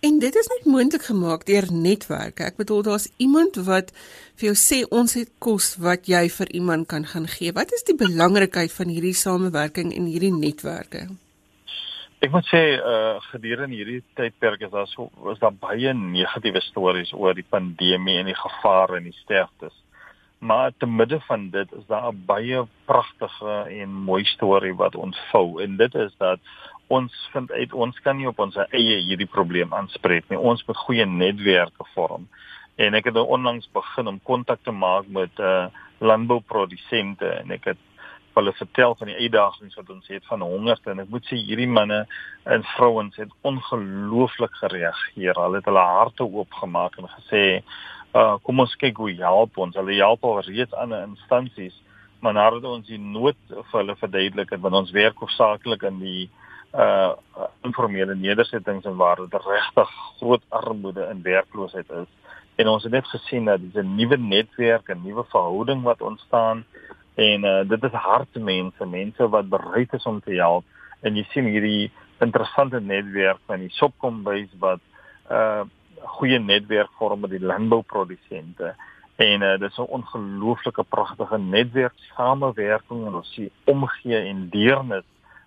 En 0.00 0.18
dit 0.18 0.34
is 0.34 0.48
net 0.48 0.66
moontlik 0.68 1.02
gemaak 1.02 1.44
deur 1.48 1.66
netwerke. 1.72 2.44
Ek 2.48 2.56
bedoel 2.60 2.82
daar's 2.88 3.08
iemand 3.20 3.58
wat 3.66 3.92
vir 4.40 4.50
jou 4.50 4.56
sê 4.56 4.82
ons 4.88 5.14
het 5.18 5.30
kos 5.38 5.74
wat 5.82 6.08
jy 6.08 6.26
vir 6.32 6.52
iemand 6.56 6.88
kan 6.88 7.06
gaan 7.06 7.28
gee. 7.28 7.52
Wat 7.52 7.72
is 7.76 7.84
die 7.88 7.96
belangrikheid 7.98 8.72
van 8.72 8.92
hierdie 8.92 9.16
samewerking 9.16 9.92
en 9.96 10.08
hierdie 10.08 10.32
netwerke? 10.34 11.08
Ek 12.20 12.28
moet 12.34 12.44
sê 12.52 12.58
uh 12.76 13.16
gedurende 13.30 13.78
hierdie 13.78 14.02
tydperk 14.18 14.66
is 14.66 14.72
daar 14.74 14.88
so 14.90 15.06
was 15.24 15.38
daar 15.40 15.54
baie 15.56 15.94
negatiewe 15.96 16.60
stories 16.60 17.14
oor 17.16 17.32
die 17.32 17.46
pandemie 17.48 18.18
en 18.20 18.28
die 18.28 18.36
gevare 18.36 18.98
en 18.98 19.06
die 19.08 19.16
sterftes. 19.22 19.72
Maar 20.44 20.74
te 20.76 20.86
midde 20.86 21.20
van 21.28 21.48
dit 21.54 21.72
is 21.78 21.86
daar 21.88 22.10
'n 22.12 22.20
baie 22.26 22.60
pragtige 22.84 23.54
en 23.80 23.96
mooi 24.10 24.24
storie 24.24 24.74
wat 24.76 25.00
ons 25.00 25.16
vou 25.30 25.62
en 25.62 25.76
dit 25.76 25.94
is 25.94 26.12
dat 26.18 26.40
ons 26.88 27.28
vind 27.32 27.52
uit 27.52 27.72
ons 27.72 28.00
kan 28.00 28.16
nie 28.16 28.28
op 28.28 28.38
ons 28.38 28.56
eie 28.68 29.00
hierdie 29.08 29.32
probleem 29.38 29.72
aanspreek 29.74 30.28
nie. 30.28 30.38
Ons 30.38 30.66
moet 30.66 30.76
goeie 30.76 31.06
netwerke 31.06 31.84
vorm. 31.94 32.28
En 32.76 32.94
ek 32.94 33.04
het 33.04 33.14
nou 33.14 33.26
onlangs 33.26 33.68
begin 33.72 34.06
om 34.06 34.20
kontak 34.22 34.60
te 34.62 34.72
maak 34.72 35.08
met 35.08 35.32
uh 35.38 35.66
landbouprodusente 36.00 37.28
en 37.28 37.50
ek 37.50 37.64
het 37.64 37.80
hulle 38.34 38.52
vertel 38.52 38.94
van 38.98 39.10
die 39.10 39.16
uitdagings 39.16 39.76
wat 39.78 39.90
ons 39.90 40.08
het 40.08 40.26
van 40.30 40.42
honger 40.46 40.80
en 40.92 41.02
ek 41.02 41.12
moet 41.12 41.26
sê 41.28 41.38
hierdie 41.38 41.68
manne 41.68 42.00
en 42.54 42.66
vrouens 42.74 43.16
het 43.20 43.30
ongelooflik 43.46 44.54
gereageer. 44.62 45.34
Hulle 45.34 45.60
het 45.60 45.70
hulle 45.70 45.86
harte 45.86 46.26
oopgemaak 46.26 46.98
en 46.98 47.08
gesê, 47.16 47.62
uh, 48.14 48.36
"Kom 48.42 48.60
ons 48.60 48.76
kyk 48.76 48.96
hoe 48.96 49.14
help 49.14 49.58
ons." 49.58 49.76
Hulle 49.76 49.98
help 49.98 50.24
al 50.24 50.40
reeds 50.40 50.74
ander 50.74 51.02
instansies, 51.02 51.74
maar 52.20 52.32
nadat 52.32 52.64
ons 52.64 52.86
die 52.86 52.98
nood 52.98 53.36
vir 53.48 53.80
hulle 53.80 53.96
verduidelik 53.96 54.50
het, 54.50 54.60
want 54.60 54.74
ons 54.74 54.90
werk 54.90 55.18
hoofsaaklik 55.18 55.82
in 55.82 55.98
die 55.98 56.30
uh 56.74 57.14
informele 57.66 58.14
nedersettings 58.14 58.84
en 58.84 58.96
waar 58.96 59.16
dit 59.16 59.34
regtig 59.34 59.90
groot 60.18 60.42
armoede 60.48 61.02
en 61.02 61.22
werkloosheid 61.22 61.90
is. 61.90 62.06
En 62.56 62.68
ons 62.68 62.82
het 62.82 62.92
net 62.92 63.06
gesien 63.06 63.44
dat 63.44 63.60
dis 63.60 63.82
'n 63.82 63.96
nuwe 63.96 64.16
netwerk, 64.16 64.88
'n 64.88 65.02
nuwe 65.02 65.24
verhouding 65.24 65.82
wat 65.82 66.00
ontstaan 66.00 66.64
en 67.20 67.44
uh, 67.44 67.56
dit 67.68 67.82
is 67.84 67.96
harte 68.04 68.40
mense, 68.40 68.86
mense 68.86 69.28
wat 69.28 69.48
bereid 69.48 69.92
is 69.92 70.06
om 70.08 70.20
te 70.24 70.38
help. 70.38 70.64
En 71.04 71.16
jy 71.16 71.24
sien 71.32 71.48
hierdie 71.52 71.90
interessante 72.24 72.80
netwerk 72.80 73.40
van 73.48 73.60
die 73.64 73.72
Sopkombuis 73.76 74.48
wat 74.62 74.80
'n 75.28 75.34
uh, 75.34 75.64
goeie 76.16 76.38
netwerk 76.40 76.90
vorm 76.98 77.20
met 77.20 77.30
die 77.30 77.44
landbouprodusente 77.44 78.74
en 79.16 79.42
uh, 79.42 79.58
dit 79.58 79.70
is 79.70 79.78
'n 79.78 79.92
ongelooflike 79.98 80.84
pragtige 80.88 81.38
netwerk 81.38 81.96
samewerking 82.16 83.06
en 83.06 83.14
ons 83.14 83.32
sien 83.32 83.50
omgee 83.64 84.16
en 84.16 84.48
deernis 84.48 85.04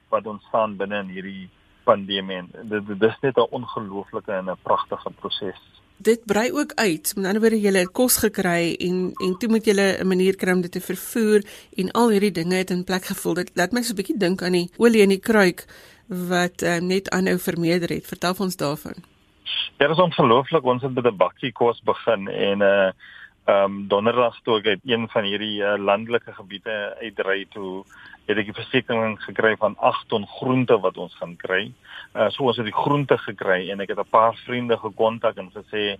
wat 0.09 0.27
ontstaan 0.27 0.77
binne 0.77 0.97
in 0.97 1.09
hierdie 1.09 1.49
pandemie. 1.83 2.43
Dit, 2.63 2.87
dit 2.87 3.03
is 3.03 3.19
net 3.21 3.37
'n 3.37 3.49
ongelooflike 3.49 4.31
en 4.31 4.49
'n 4.49 4.63
pragtige 4.63 5.09
proses 5.09 5.61
dit 5.97 6.25
brei 6.25 6.51
ook 6.51 6.71
uit. 6.75 7.13
Met 7.15 7.25
ander 7.25 7.41
woorde, 7.41 7.61
jy 7.61 7.73
het 7.73 7.91
kos 7.91 8.17
gekry 8.17 8.75
en 8.79 9.11
en 9.23 9.37
toe 9.39 9.49
moet 9.49 9.65
jy 9.65 9.73
'n 9.73 10.07
manier 10.07 10.35
kry 10.35 10.51
om 10.51 10.61
dit 10.61 10.71
te 10.71 10.81
vervoer 10.81 11.41
en 11.77 11.91
al 11.91 12.09
hierdie 12.09 12.31
dinge 12.31 12.55
het 12.55 12.69
in 12.69 12.83
plek 12.83 13.05
gevoel. 13.05 13.33
Dit 13.33 13.51
laat 13.53 13.71
my 13.71 13.81
so 13.81 13.93
'n 13.93 13.95
bietjie 13.95 14.17
dink 14.17 14.41
aan 14.41 14.51
die 14.51 14.69
olie 14.77 15.01
in 15.01 15.09
die 15.09 15.19
kruik 15.19 15.65
wat 16.07 16.61
uh, 16.61 16.79
net 16.79 17.09
aanhou 17.09 17.39
vermeerder 17.39 17.89
het. 17.89 18.07
Vertel 18.07 18.35
ons 18.37 18.55
daarvan. 18.55 18.93
Ja, 19.77 19.87
dit 19.87 19.97
is 19.97 20.03
ongelooflik. 20.03 20.63
Ons 20.63 20.81
het 20.81 20.93
met 20.93 21.05
'n 21.05 21.17
bakkie 21.17 21.51
kos 21.51 21.81
begin 21.83 22.27
en 22.27 22.61
uh 22.61 22.91
ehm 23.45 23.63
um, 23.63 23.87
donderdag 23.87 24.39
toe 24.43 24.61
ek 24.63 24.79
een 24.87 25.09
van 25.11 25.23
hierdie 25.23 25.59
uh, 25.59 25.75
landelike 25.77 26.31
gebiede 26.33 26.95
uitry 27.01 27.45
toe 27.51 27.83
het 28.25 28.37
ek 28.37 28.47
'n 28.47 28.53
versekering 28.53 29.23
gekry 29.23 29.55
van 29.57 29.75
8 29.77 30.07
ton 30.07 30.27
groente 30.27 30.79
wat 30.79 30.97
ons 30.97 31.15
gaan 31.15 31.35
kry. 31.35 31.71
Uh 32.15 32.29
so 32.29 32.43
ons 32.43 32.57
het 32.57 32.65
die 32.65 32.81
groente 32.83 33.17
gekry 33.17 33.69
en 33.69 33.79
ek 33.79 33.89
het 33.89 33.99
'n 33.99 34.09
paar 34.09 34.35
vriende 34.45 34.77
gekontak 34.77 35.37
en 35.37 35.51
gesê 35.51 35.97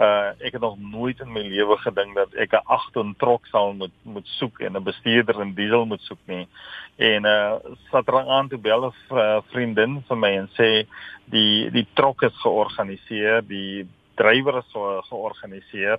uh 0.00 0.32
ek 0.40 0.52
het 0.52 0.60
nog 0.60 0.78
nooit 0.78 1.20
in 1.20 1.32
my 1.32 1.42
lewe 1.42 1.76
gedink 1.76 2.14
dat 2.14 2.34
ek 2.34 2.52
'n 2.52 2.66
8 2.66 2.92
ton 2.92 3.14
trok 3.18 3.46
sal 3.46 3.72
moet 3.72 3.92
moet 4.02 4.26
soek 4.26 4.60
en 4.60 4.76
'n 4.76 4.82
bestuurder 4.82 5.40
in 5.40 5.54
diesel 5.54 5.86
moet 5.86 6.02
soek 6.02 6.22
nie. 6.26 6.48
En 6.96 7.24
uh 7.24 7.54
Saterdag 7.90 8.26
aan 8.28 8.48
toe 8.48 8.58
bel 8.58 8.86
'n 8.86 8.94
uh, 9.14 9.40
vriendin 9.50 10.02
vir 10.08 10.16
my 10.16 10.32
en 10.36 10.48
sê 10.58 10.86
die 11.24 11.70
die 11.70 11.86
trok 11.94 12.22
is 12.22 12.42
georganiseer, 12.42 13.42
die 13.46 13.86
drywer 14.14 14.58
is 14.58 14.72
georganiseer 15.08 15.98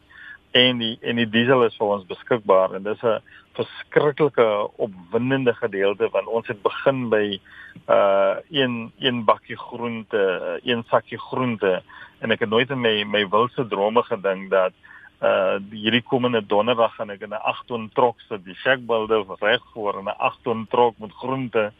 en 0.51 0.77
die 0.77 0.97
en 1.01 1.15
die 1.15 1.29
diesel 1.29 1.63
is 1.65 1.75
vir 1.79 1.93
ons 1.95 2.07
beskikbaar. 2.09 2.75
En 2.75 2.83
dis 2.83 3.03
'n 3.03 3.21
verskriklike 3.53 4.47
opwindende 4.77 5.53
gedeelte 5.53 6.09
want 6.09 6.27
ons 6.27 6.47
het 6.47 6.61
begin 6.61 7.09
by 7.09 7.39
uh 7.87 8.35
een 8.49 8.91
een 8.99 9.23
bakkie 9.25 9.57
groente, 9.57 10.59
een 10.63 10.83
sakkie 10.89 11.19
groente. 11.19 11.81
En 12.19 12.31
ek 12.31 12.39
het 12.39 12.49
nooit 12.49 12.69
in 12.69 12.81
my 12.81 13.03
my 13.03 13.27
wildste 13.29 13.67
drome 13.67 14.03
gedink 14.03 14.49
dat 14.49 14.73
uh 15.21 15.57
hierdie 15.71 16.03
komende 16.03 16.45
donderdag 16.45 16.95
gaan 16.95 17.09
ek 17.09 17.21
in 17.21 17.33
'n 17.33 17.43
8 17.53 17.67
ton 17.67 17.89
trok 17.93 18.19
sit, 18.27 18.45
die 18.45 18.55
shackbuilder 18.55 19.25
reg 19.39 19.61
voor 19.73 19.99
in 19.99 20.05
'n 20.05 20.17
8 20.17 20.43
ton 20.43 20.67
trok 20.69 20.97
met 20.97 21.11
groente 21.11 21.71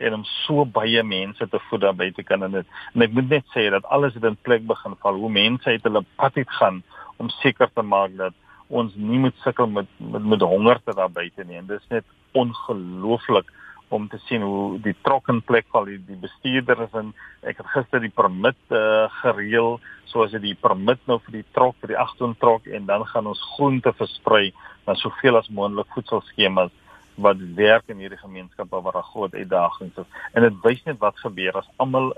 en 0.00 0.20
om 0.20 0.24
so 0.24 0.64
baie 0.64 1.02
mense 1.06 1.48
te 1.48 1.60
voed 1.68 1.84
daar 1.84 1.96
buite 1.96 2.24
kan 2.26 2.42
en 2.46 2.58
dit. 2.58 2.76
En 2.94 3.04
ek 3.06 3.14
moet 3.16 3.28
net 3.30 3.46
sê 3.54 3.68
dat 3.72 3.86
alles 3.96 4.16
het 4.16 4.26
in 4.28 4.38
plek 4.48 4.66
begin 4.68 4.96
val. 5.02 5.20
Hoe 5.22 5.32
mense 5.32 5.70
het 5.70 5.86
hulle 5.88 6.04
pad 6.16 6.36
uit 6.40 6.56
gaan 6.60 6.82
om 7.20 7.28
seker 7.40 7.70
te 7.74 7.84
maak 7.84 8.16
dat 8.16 8.36
ons 8.70 8.94
nie 8.96 9.18
moet 9.18 9.36
sukkel 9.44 9.66
met 9.66 9.88
met 9.98 10.26
met 10.34 10.42
honger 10.52 10.80
te 10.84 10.94
daar 10.96 11.12
buite 11.12 11.44
nie. 11.44 11.58
En 11.58 11.66
dit 11.66 11.80
is 11.80 11.90
net 11.96 12.04
ongelooflik 12.32 13.50
om 13.90 14.08
te 14.08 14.18
sien 14.28 14.42
hoe 14.46 14.78
die 14.78 14.94
trok 15.02 15.28
in 15.28 15.42
plek 15.42 15.66
val. 15.74 15.84
Die, 15.84 15.98
die 16.06 16.18
bestuurder 16.18 16.84
is 16.86 16.92
en 16.94 17.14
ek 17.42 17.58
het 17.62 17.72
gister 17.74 18.00
die 18.00 18.14
permit 18.14 18.58
uh, 18.70 19.08
gereël. 19.20 19.80
Soos 20.12 20.30
dit 20.36 20.42
die 20.42 20.58
permit 20.58 21.02
nou 21.10 21.18
vir 21.26 21.40
die 21.40 21.48
trok 21.56 21.76
vir 21.82 21.94
die 21.94 21.98
agterton 21.98 22.36
trok 22.38 22.68
en 22.70 22.86
dan 22.86 23.04
gaan 23.10 23.30
ons 23.30 23.42
groente 23.56 23.92
versprei 23.98 24.52
na 24.86 24.94
soveel 24.98 25.38
as 25.38 25.50
moontlik 25.54 25.90
voedselskemas 25.94 26.72
wat 27.20 27.40
werk 27.56 27.88
in 27.92 28.02
hierdie 28.02 28.18
gemeenskappe 28.18 28.82
waar 28.82 28.98
daar 28.98 29.10
groot 29.12 29.34
uitdagings 29.34 29.96
is 30.02 30.20
en 30.34 30.42
dit 30.42 30.60
wys 30.64 30.82
net 30.84 30.98
wat 30.98 31.18
gebeur 31.24 31.56
as 31.60 31.68
almal 31.76 32.12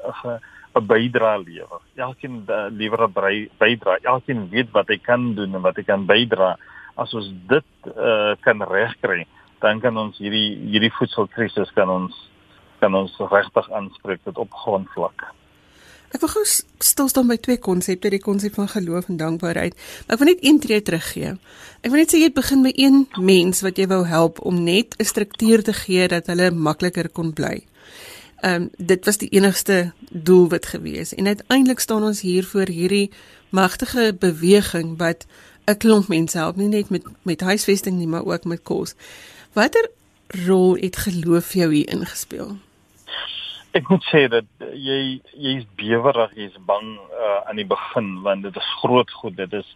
'n 0.72 0.86
bydrae 0.86 1.42
lewer. 1.44 1.80
Elkeen 1.96 2.44
uh, 2.48 2.66
lewer 2.70 3.04
'n 3.04 3.12
bydrae. 3.58 3.98
Elkeen 4.02 4.48
weet 4.48 4.70
wat 4.72 4.88
hy 4.88 4.98
kan 4.98 5.34
doen 5.34 5.54
en 5.54 5.60
wat 5.60 5.76
hy 5.76 5.84
kan 5.84 6.06
bydra. 6.06 6.56
As 6.96 7.12
ons 7.14 7.28
dit 7.48 7.92
uh, 7.96 8.32
kan 8.40 8.62
regkry, 8.62 9.26
dan 9.60 9.80
kan 9.80 9.96
ons 9.96 10.18
hierdie 10.18 10.56
hierdie 10.72 10.92
voedselkrisis 10.96 11.72
kan 11.72 11.88
ons 11.88 12.16
kan 12.80 12.94
ons 12.94 13.12
regtig 13.30 13.70
aanspreek 13.70 14.24
tot 14.24 14.38
op 14.38 14.50
grondvlak. 14.64 15.28
Ek 16.12 16.20
wil 16.20 16.28
gou 16.28 16.42
stil 16.44 17.08
staan 17.08 17.30
by 17.30 17.38
twee 17.40 17.56
konsepte, 17.56 18.10
die 18.12 18.20
konsep 18.20 18.58
van 18.58 18.68
geloof 18.68 19.08
en 19.08 19.16
dankbaarheid. 19.16 19.76
Ek 20.12 20.20
wil 20.20 20.28
net 20.28 20.42
een 20.44 20.58
tree 20.60 20.82
teruggee. 20.84 21.36
Ek 21.80 21.88
wil 21.88 22.02
net 22.02 22.12
sê 22.12 22.20
jy 22.20 22.28
het 22.28 22.36
begin 22.36 22.64
by 22.66 22.72
een 22.76 23.06
mens 23.16 23.62
wat 23.64 23.80
jy 23.80 23.86
wou 23.88 24.02
help 24.06 24.42
om 24.44 24.60
net 24.64 24.92
'n 24.98 25.08
struktuur 25.08 25.62
te 25.64 25.72
gee 25.72 26.08
dat 26.08 26.26
hulle 26.26 26.50
makliker 26.50 27.08
kon 27.08 27.32
bly. 27.32 27.64
Ehm 28.42 28.62
um, 28.62 28.70
dit 28.76 29.04
was 29.04 29.18
die 29.18 29.28
enigste 29.28 29.92
doelwit 30.10 30.66
gewees 30.66 31.14
en 31.14 31.26
uiteindelik 31.26 31.80
staan 31.80 32.02
ons 32.02 32.20
hier 32.20 32.44
voor 32.44 32.68
hierdie 32.68 33.10
magtige 33.50 34.16
beweging 34.18 34.98
wat 34.98 35.26
'n 35.66 35.76
klomp 35.76 36.08
mense 36.08 36.38
help 36.38 36.56
nie 36.56 36.68
net 36.68 36.90
met 36.90 37.02
met 37.22 37.40
huisvesting 37.40 37.96
nie 37.96 38.06
maar 38.06 38.24
ook 38.24 38.44
met 38.44 38.62
kos. 38.62 38.94
Watter 39.52 39.90
rol 40.26 40.76
het 40.76 40.96
geloof 40.96 41.52
jou 41.52 41.74
hier 41.74 41.88
ingespeel? 41.88 42.56
Ek 43.72 43.88
moet 43.88 44.04
sê 44.04 44.26
dat 44.28 44.44
jy 44.76 44.96
jy's 45.32 45.62
bewerig, 45.80 46.34
jy's 46.36 46.56
bang 46.68 46.90
uh, 47.08 47.38
aan 47.48 47.56
die 47.56 47.64
begin 47.64 48.18
want 48.24 48.44
dit 48.44 48.56
is 48.60 48.72
groot 48.82 49.12
goed. 49.16 49.38
Dit 49.38 49.54
is 49.56 49.68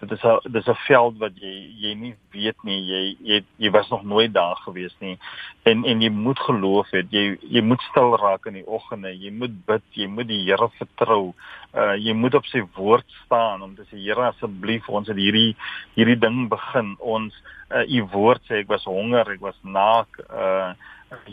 dit 0.00 0.10
is 0.10 0.24
'n 0.24 0.52
dis 0.52 0.66
'n 0.66 0.74
veld 0.86 1.18
wat 1.22 1.36
jy 1.38 1.54
jy 1.82 1.92
nie 1.94 2.14
weet 2.34 2.58
nie. 2.64 2.80
Jy 2.82 3.02
jy 3.22 3.44
jy 3.62 3.70
was 3.70 3.88
nog 3.90 4.02
nooit 4.02 4.32
daar 4.32 4.56
gewees 4.66 4.94
nie. 4.98 5.18
En 5.62 5.84
en 5.84 6.02
jy 6.02 6.10
moet 6.10 6.38
geloof 6.38 6.90
hê. 6.90 7.06
Jy 7.10 7.38
jy 7.42 7.62
moet 7.62 7.82
stil 7.90 8.16
raak 8.16 8.46
in 8.46 8.54
die 8.54 8.66
oggende. 8.66 9.14
Jy 9.14 9.30
moet 9.30 9.54
bid. 9.66 9.82
Jy 9.92 10.06
moet 10.06 10.28
die 10.28 10.42
Here 10.44 10.68
vertrou. 10.78 11.34
Uh 11.74 11.94
jy 11.94 12.12
moet 12.12 12.34
op 12.34 12.46
sy 12.46 12.64
woord 12.74 13.06
staan 13.24 13.62
om 13.62 13.76
te 13.76 13.82
sê 13.82 14.02
Here 14.02 14.32
asseblief 14.32 14.88
ons 14.88 15.08
het 15.08 15.16
hierdie 15.16 15.54
hierdie 15.94 16.18
ding 16.18 16.48
begin. 16.48 16.96
Ons 16.98 17.34
uh 17.70 17.86
u 17.86 18.02
woord 18.02 18.42
sê 18.50 18.64
ek 18.64 18.68
was 18.68 18.84
honger, 18.84 19.30
ek 19.30 19.40
was 19.40 19.58
naak. 19.62 20.10
Uh 20.28 20.74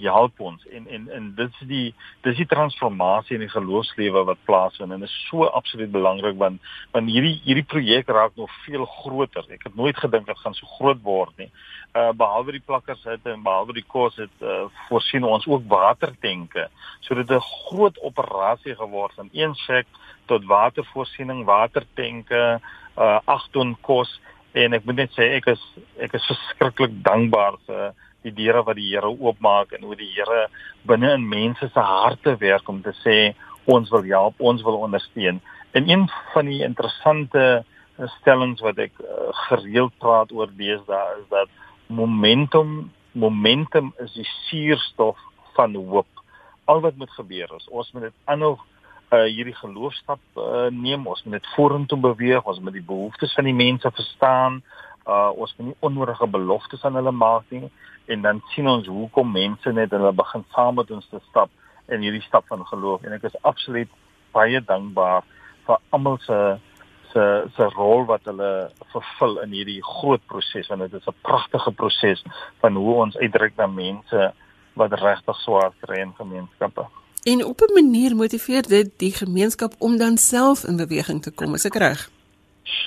help 0.01 0.39
ons 0.39 0.65
en 0.67 0.87
en 0.87 1.09
en 1.09 1.27
dit 1.35 1.49
is 1.61 1.67
die 1.67 1.93
dis 2.25 2.37
die 2.37 2.47
transformasie 2.49 3.35
in 3.37 3.43
die 3.45 3.51
geloofslewe 3.51 4.23
wat 4.27 4.43
plaasvind 4.45 4.91
en 4.91 5.03
is 5.07 5.15
so 5.29 5.45
absoluut 5.45 5.91
belangrik 5.91 6.37
want 6.37 6.61
want 6.91 7.09
hierdie 7.09 7.39
hierdie 7.45 7.67
projek 7.73 8.09
raak 8.09 8.35
nog 8.35 8.51
veel 8.65 8.85
groter. 8.85 9.45
Ek 9.49 9.63
het 9.69 9.75
nooit 9.75 9.97
gedink 9.97 10.27
dit 10.27 10.43
gaan 10.43 10.57
so 10.57 10.67
groot 10.77 11.01
word 11.03 11.37
nie. 11.37 11.49
Uh 11.95 12.11
behalwe 12.17 12.57
die 12.57 12.65
plakkers 12.65 13.03
het 13.07 13.25
en 13.25 13.43
behalwe 13.43 13.77
die 13.79 13.87
kos 13.87 14.15
het 14.21 14.45
uh, 14.45 14.65
voorsien 14.87 15.23
ons 15.27 15.47
ook 15.47 15.67
watertenke. 15.67 16.67
So 16.99 17.15
dit 17.15 17.31
'n 17.31 17.47
groot 17.67 17.97
operasie 17.99 18.75
geword 18.75 19.13
van 19.13 19.29
een 19.31 19.55
sek 19.55 19.87
tot 20.25 20.45
watervoorsiening, 20.45 21.45
watertenke, 21.45 22.61
uh 22.97 23.19
8 23.25 23.51
ton 23.51 23.77
kos 23.81 24.19
en 24.51 24.73
ek 24.73 24.85
moet 24.85 24.95
net 24.95 25.11
sê 25.15 25.35
ek 25.37 25.47
is 25.47 25.61
ek 25.99 26.13
is 26.13 26.27
verskriklik 26.27 27.03
dankbaar 27.03 27.57
vir 27.67 27.93
die 28.25 28.33
deure 28.33 28.63
wat 28.65 28.77
die 28.77 28.89
Here 28.91 29.09
oopmaak 29.09 29.73
en 29.77 29.85
hoe 29.87 29.97
die 29.97 30.09
Here 30.15 30.47
binne 30.87 31.13
in 31.17 31.27
mense 31.29 31.69
se 31.69 31.85
harte 31.85 32.35
werk 32.41 32.69
om 32.69 32.81
te 32.81 32.93
sê 33.01 33.33
ons 33.69 33.89
wil 33.93 34.05
help, 34.09 34.39
ons 34.39 34.63
wil 34.65 34.79
ondersteun. 34.87 35.41
En 35.71 35.89
een 35.89 36.07
van 36.33 36.49
die 36.49 36.63
interessante 36.65 37.63
stellings 38.19 38.61
wat 38.65 38.79
ek 38.81 38.97
uh, 39.03 39.29
gereeld 39.47 39.93
praat 40.01 40.31
oor 40.33 40.49
deesdae 40.57 41.19
is 41.19 41.27
dat 41.29 41.51
momentum 41.87 42.89
momentum 43.11 43.91
is 43.99 44.13
die 44.15 44.27
suurstof 44.47 45.19
van 45.57 45.75
hoop. 45.75 46.07
Al 46.71 46.79
wat 46.81 46.95
moet 46.95 47.11
gebeur 47.11 47.51
is 47.57 47.67
ons 47.69 47.91
moet 47.91 48.07
dit 48.07 48.17
aanhou 48.31 48.55
uh, 48.55 49.25
hierdie 49.27 49.55
geloofstap 49.59 50.21
uh, 50.39 50.69
neem, 50.71 51.03
ons 51.05 51.23
moet 51.25 51.37
dit 51.37 51.49
vorentoe 51.55 51.99
beweeg, 51.99 52.47
ons 52.47 52.61
moet 52.63 52.77
die 52.77 52.85
behoeftes 52.87 53.35
van 53.35 53.49
die 53.49 53.57
mense 53.57 53.91
verstaan. 53.91 54.61
Uh, 55.01 55.31
ons 55.35 55.53
moet 55.57 55.71
nie 55.71 55.79
onnodige 55.83 56.27
beloftes 56.29 56.83
aan 56.85 56.95
hulle 56.99 57.11
maak 57.11 57.49
nie 57.49 57.67
en 58.05 58.21
dan 58.21 58.41
sien 58.53 58.67
ons 58.67 58.87
hoekom 58.87 59.31
mense 59.31 59.71
net 59.71 59.91
hulle 59.91 60.11
begin 60.11 60.43
saam 60.55 60.75
met 60.75 60.91
ons 60.91 61.07
te 61.09 61.19
stap 61.29 61.49
in 61.87 62.01
hierdie 62.01 62.25
stap 62.27 62.47
van 62.47 62.65
geloof 62.65 63.03
en 63.03 63.13
ek 63.13 63.23
is 63.29 63.41
absoluut 63.41 63.89
baie 64.33 64.61
dankbaar 64.61 65.23
vir 65.67 65.77
almal 65.89 66.17
se 66.25 66.39
se 67.11 67.23
se 67.55 67.67
rol 67.75 68.05
wat 68.05 68.23
hulle 68.29 68.51
vervul 68.93 69.39
in 69.43 69.51
hierdie 69.57 69.81
groot 69.83 70.23
proses 70.31 70.69
want 70.71 70.81
dit 70.85 70.93
is 70.99 71.07
'n 71.07 71.21
pragtige 71.21 71.71
proses 71.71 72.23
van 72.61 72.75
hoe 72.75 72.95
ons 73.05 73.17
uitdruk 73.17 73.57
na 73.57 73.67
mense 73.67 74.33
wat 74.73 74.93
regtig 74.93 75.37
swaar 75.43 75.71
kry 75.81 75.99
in 75.99 76.13
gemeenskappe. 76.17 76.85
En 77.23 77.45
op 77.45 77.59
'n 77.61 77.73
manier 77.73 78.15
motiveer 78.15 78.61
dit 78.67 78.89
die 78.97 79.11
gemeenskap 79.11 79.73
om 79.79 79.97
dan 79.97 80.17
self 80.17 80.63
in 80.63 80.77
beweging 80.77 81.21
te 81.21 81.31
kom, 81.31 81.53
is 81.53 81.65
ek 81.65 81.75
reg? 81.75 82.09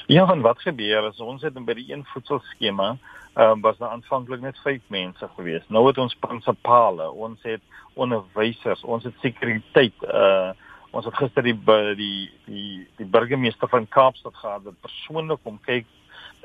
Ja, 0.07 0.27
van 0.27 0.41
wat 0.41 0.61
gebeur 0.61 1.07
is 1.09 1.21
ons 1.21 1.43
het 1.43 1.65
by 1.65 1.75
die 1.75 1.93
een 1.93 2.05
voedselskema 2.05 2.97
ehm 3.35 3.51
um, 3.51 3.61
was 3.61 3.79
daar 3.79 3.91
aanvanklik 3.91 4.41
net 4.41 4.59
5 4.63 4.81
mense 4.87 5.29
gewees. 5.37 5.63
Nou 5.69 5.87
het 5.87 5.99
ons 5.99 6.15
prinsipale, 6.15 7.11
ons 7.11 7.43
het 7.43 7.61
onderwysers, 7.95 8.83
ons 8.83 9.05
het 9.05 9.15
sekuriteit. 9.21 9.95
Uh 10.03 10.53
ons 10.95 11.05
het 11.05 11.17
gister 11.19 11.43
die 11.43 11.57
die 11.99 12.31
die 12.47 12.87
die 12.97 13.07
burgemeester 13.07 13.69
van 13.69 13.89
Kaapstad 13.89 14.35
gehad 14.35 14.63
wat 14.63 14.81
persoonlik 14.81 15.43
kom 15.43 15.59
kyk 15.67 15.87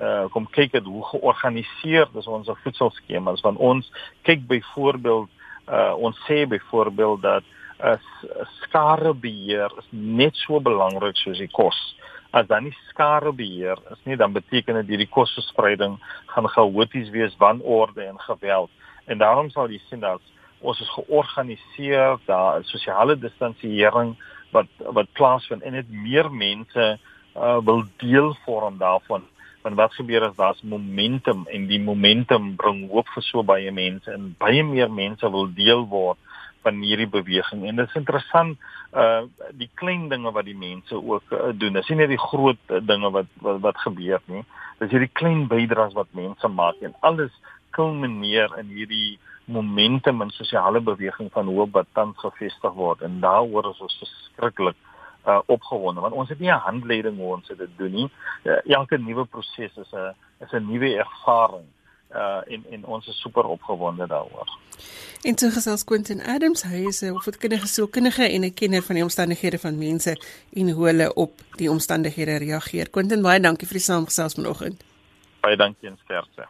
uh 0.01 0.25
kom 0.33 0.47
kyk 0.49 0.73
het 0.79 0.85
hoe 0.89 1.03
georganiseer 1.11 2.09
is 2.17 2.27
ons 2.27 2.49
voedselskemas 2.63 3.45
want 3.45 3.57
ons 3.57 3.91
kyk 4.21 4.47
byvoorbeeld 4.47 5.29
uh 5.69 5.93
ons 5.97 6.17
sê 6.25 6.47
byvoorbeeld 6.47 7.21
dat 7.21 7.43
uh, 7.83 7.95
skarebeheer 8.61 9.71
is 9.77 9.87
net 9.91 10.35
so 10.35 10.59
belangrik 10.59 11.17
soos 11.17 11.37
die 11.37 11.51
kos 11.51 11.77
as 12.31 12.47
dan 12.47 12.63
nie 12.63 12.75
skare 12.89 13.31
beheer 13.33 13.79
is 13.91 14.01
nie 14.05 14.17
dan 14.17 14.33
beteken 14.33 14.77
dit 14.81 14.93
hierdie 14.93 15.09
kosverspreiding 15.09 15.97
gaan 16.33 16.49
chaoties 16.53 17.09
wees 17.09 17.35
wanorde 17.41 18.03
en 18.05 18.19
geweld. 18.19 18.69
En 19.05 19.17
daarom 19.17 19.49
sal 19.49 19.71
jy 19.73 19.79
sien 19.89 20.03
dat 20.03 20.21
ons 20.61 20.81
is 20.81 20.91
georganiseer 20.93 22.19
daar 22.27 22.63
sosiale 22.69 23.17
distansiering 23.17 24.15
wat 24.53 24.69
wat 24.97 25.11
plaasvind 25.17 25.63
en 25.63 25.77
dit 25.79 25.89
meer 25.89 26.29
mense 26.31 26.85
uh, 27.35 27.57
wil 27.65 27.83
deel 27.97 28.35
vorm 28.45 28.77
daarvan. 28.77 29.25
Want 29.61 29.75
wat 29.75 29.93
gebeur 29.93 30.27
as 30.29 30.35
daar's 30.37 30.61
momentum 30.61 31.45
en 31.49 31.67
die 31.67 31.81
momentum 31.81 32.55
bring 32.55 32.85
hoop 32.91 33.09
vir 33.15 33.25
so 33.25 33.43
baie 33.43 33.71
mense 33.71 34.11
en 34.11 34.33
baie 34.37 34.63
meer 34.63 34.91
mense 34.91 35.31
wil 35.31 35.49
deel 35.53 35.87
word 35.87 36.17
van 36.61 36.81
hierdie 36.83 37.09
beweging 37.09 37.65
en 37.67 37.79
dit 37.79 37.87
is 37.87 37.99
interessant 37.99 38.57
uh 38.93 39.21
die 39.59 39.69
klein 39.81 40.07
dinge 40.09 40.31
wat 40.31 40.45
die 40.45 40.57
mense 40.57 40.95
ook 40.95 41.31
uh, 41.31 41.51
doen. 41.53 41.77
Dis 41.77 41.89
nie 41.89 41.99
net 42.01 42.09
die 42.09 42.21
groot 42.21 42.59
uh, 42.69 42.81
dinge 42.81 43.11
wat, 43.13 43.29
wat 43.45 43.61
wat 43.61 43.81
gebeur 43.85 44.21
nie. 44.25 44.43
Dis 44.79 44.91
hierdie 44.91 45.11
klein 45.13 45.47
bydraes 45.51 45.95
wat 45.97 46.11
mense 46.17 46.47
maak 46.47 46.81
en 46.81 46.95
alles 47.05 47.33
kulmineer 47.77 48.55
in 48.57 48.71
hierdie 48.73 49.19
momentum 49.45 50.21
en 50.21 50.33
sosiale 50.33 50.81
beweging 50.81 51.31
van 51.33 51.49
hoop 51.49 51.73
wat 51.77 51.89
tans 51.93 52.17
gevestig 52.21 52.73
word 52.77 53.01
en 53.05 53.19
daaroor 53.21 53.71
is 53.71 53.81
ons 53.81 53.97
verskriklik 54.01 54.77
uh 55.27 55.41
opgewonde 55.51 56.01
want 56.01 56.15
ons 56.15 56.29
het 56.29 56.39
nie 56.39 56.51
'n 56.51 56.65
handleiding 56.67 57.17
hoe 57.17 57.35
ons 57.35 57.47
dit 57.47 57.77
doen 57.77 57.91
nie. 57.91 58.09
Uh, 58.43 58.61
elke 58.65 58.97
nuwe 58.97 59.25
proses 59.25 59.77
is 59.77 59.93
'n 59.93 60.15
is 60.39 60.53
'n 60.53 60.65
nuwe 60.65 60.95
ervaring 60.97 61.67
uh 62.11 62.41
en 62.53 62.65
en 62.69 62.85
ons 62.85 63.07
is 63.07 63.21
super 63.21 63.45
opgewonde 63.45 64.07
daaroor. 64.07 64.57
En 65.21 65.35
toe 65.35 65.51
gesels 65.51 65.83
Quentin 65.83 66.21
Adams, 66.21 66.63
hy 66.63 66.85
is 66.87 67.01
'n 67.01 67.11
opvoedkundige 67.11 67.67
sielkundige 67.67 68.23
en 68.23 68.43
'n 68.43 68.53
kenner 68.53 68.83
van 68.83 68.95
die 68.95 69.03
omstandighede 69.03 69.59
van 69.59 69.77
mense 69.77 70.21
en 70.53 70.69
hoe 70.69 70.85
hulle 70.85 71.13
op 71.13 71.41
die 71.55 71.71
omstandighede 71.71 72.35
reageer. 72.35 72.89
Quentin, 72.89 73.21
baie 73.21 73.39
dankie 73.39 73.67
vir 73.67 73.77
die 73.77 73.83
saamgesels 73.83 74.33
vanoggend. 74.33 74.83
Baie 75.41 75.57
dankie 75.57 75.89
en 75.89 75.97
sterkte. 76.03 76.47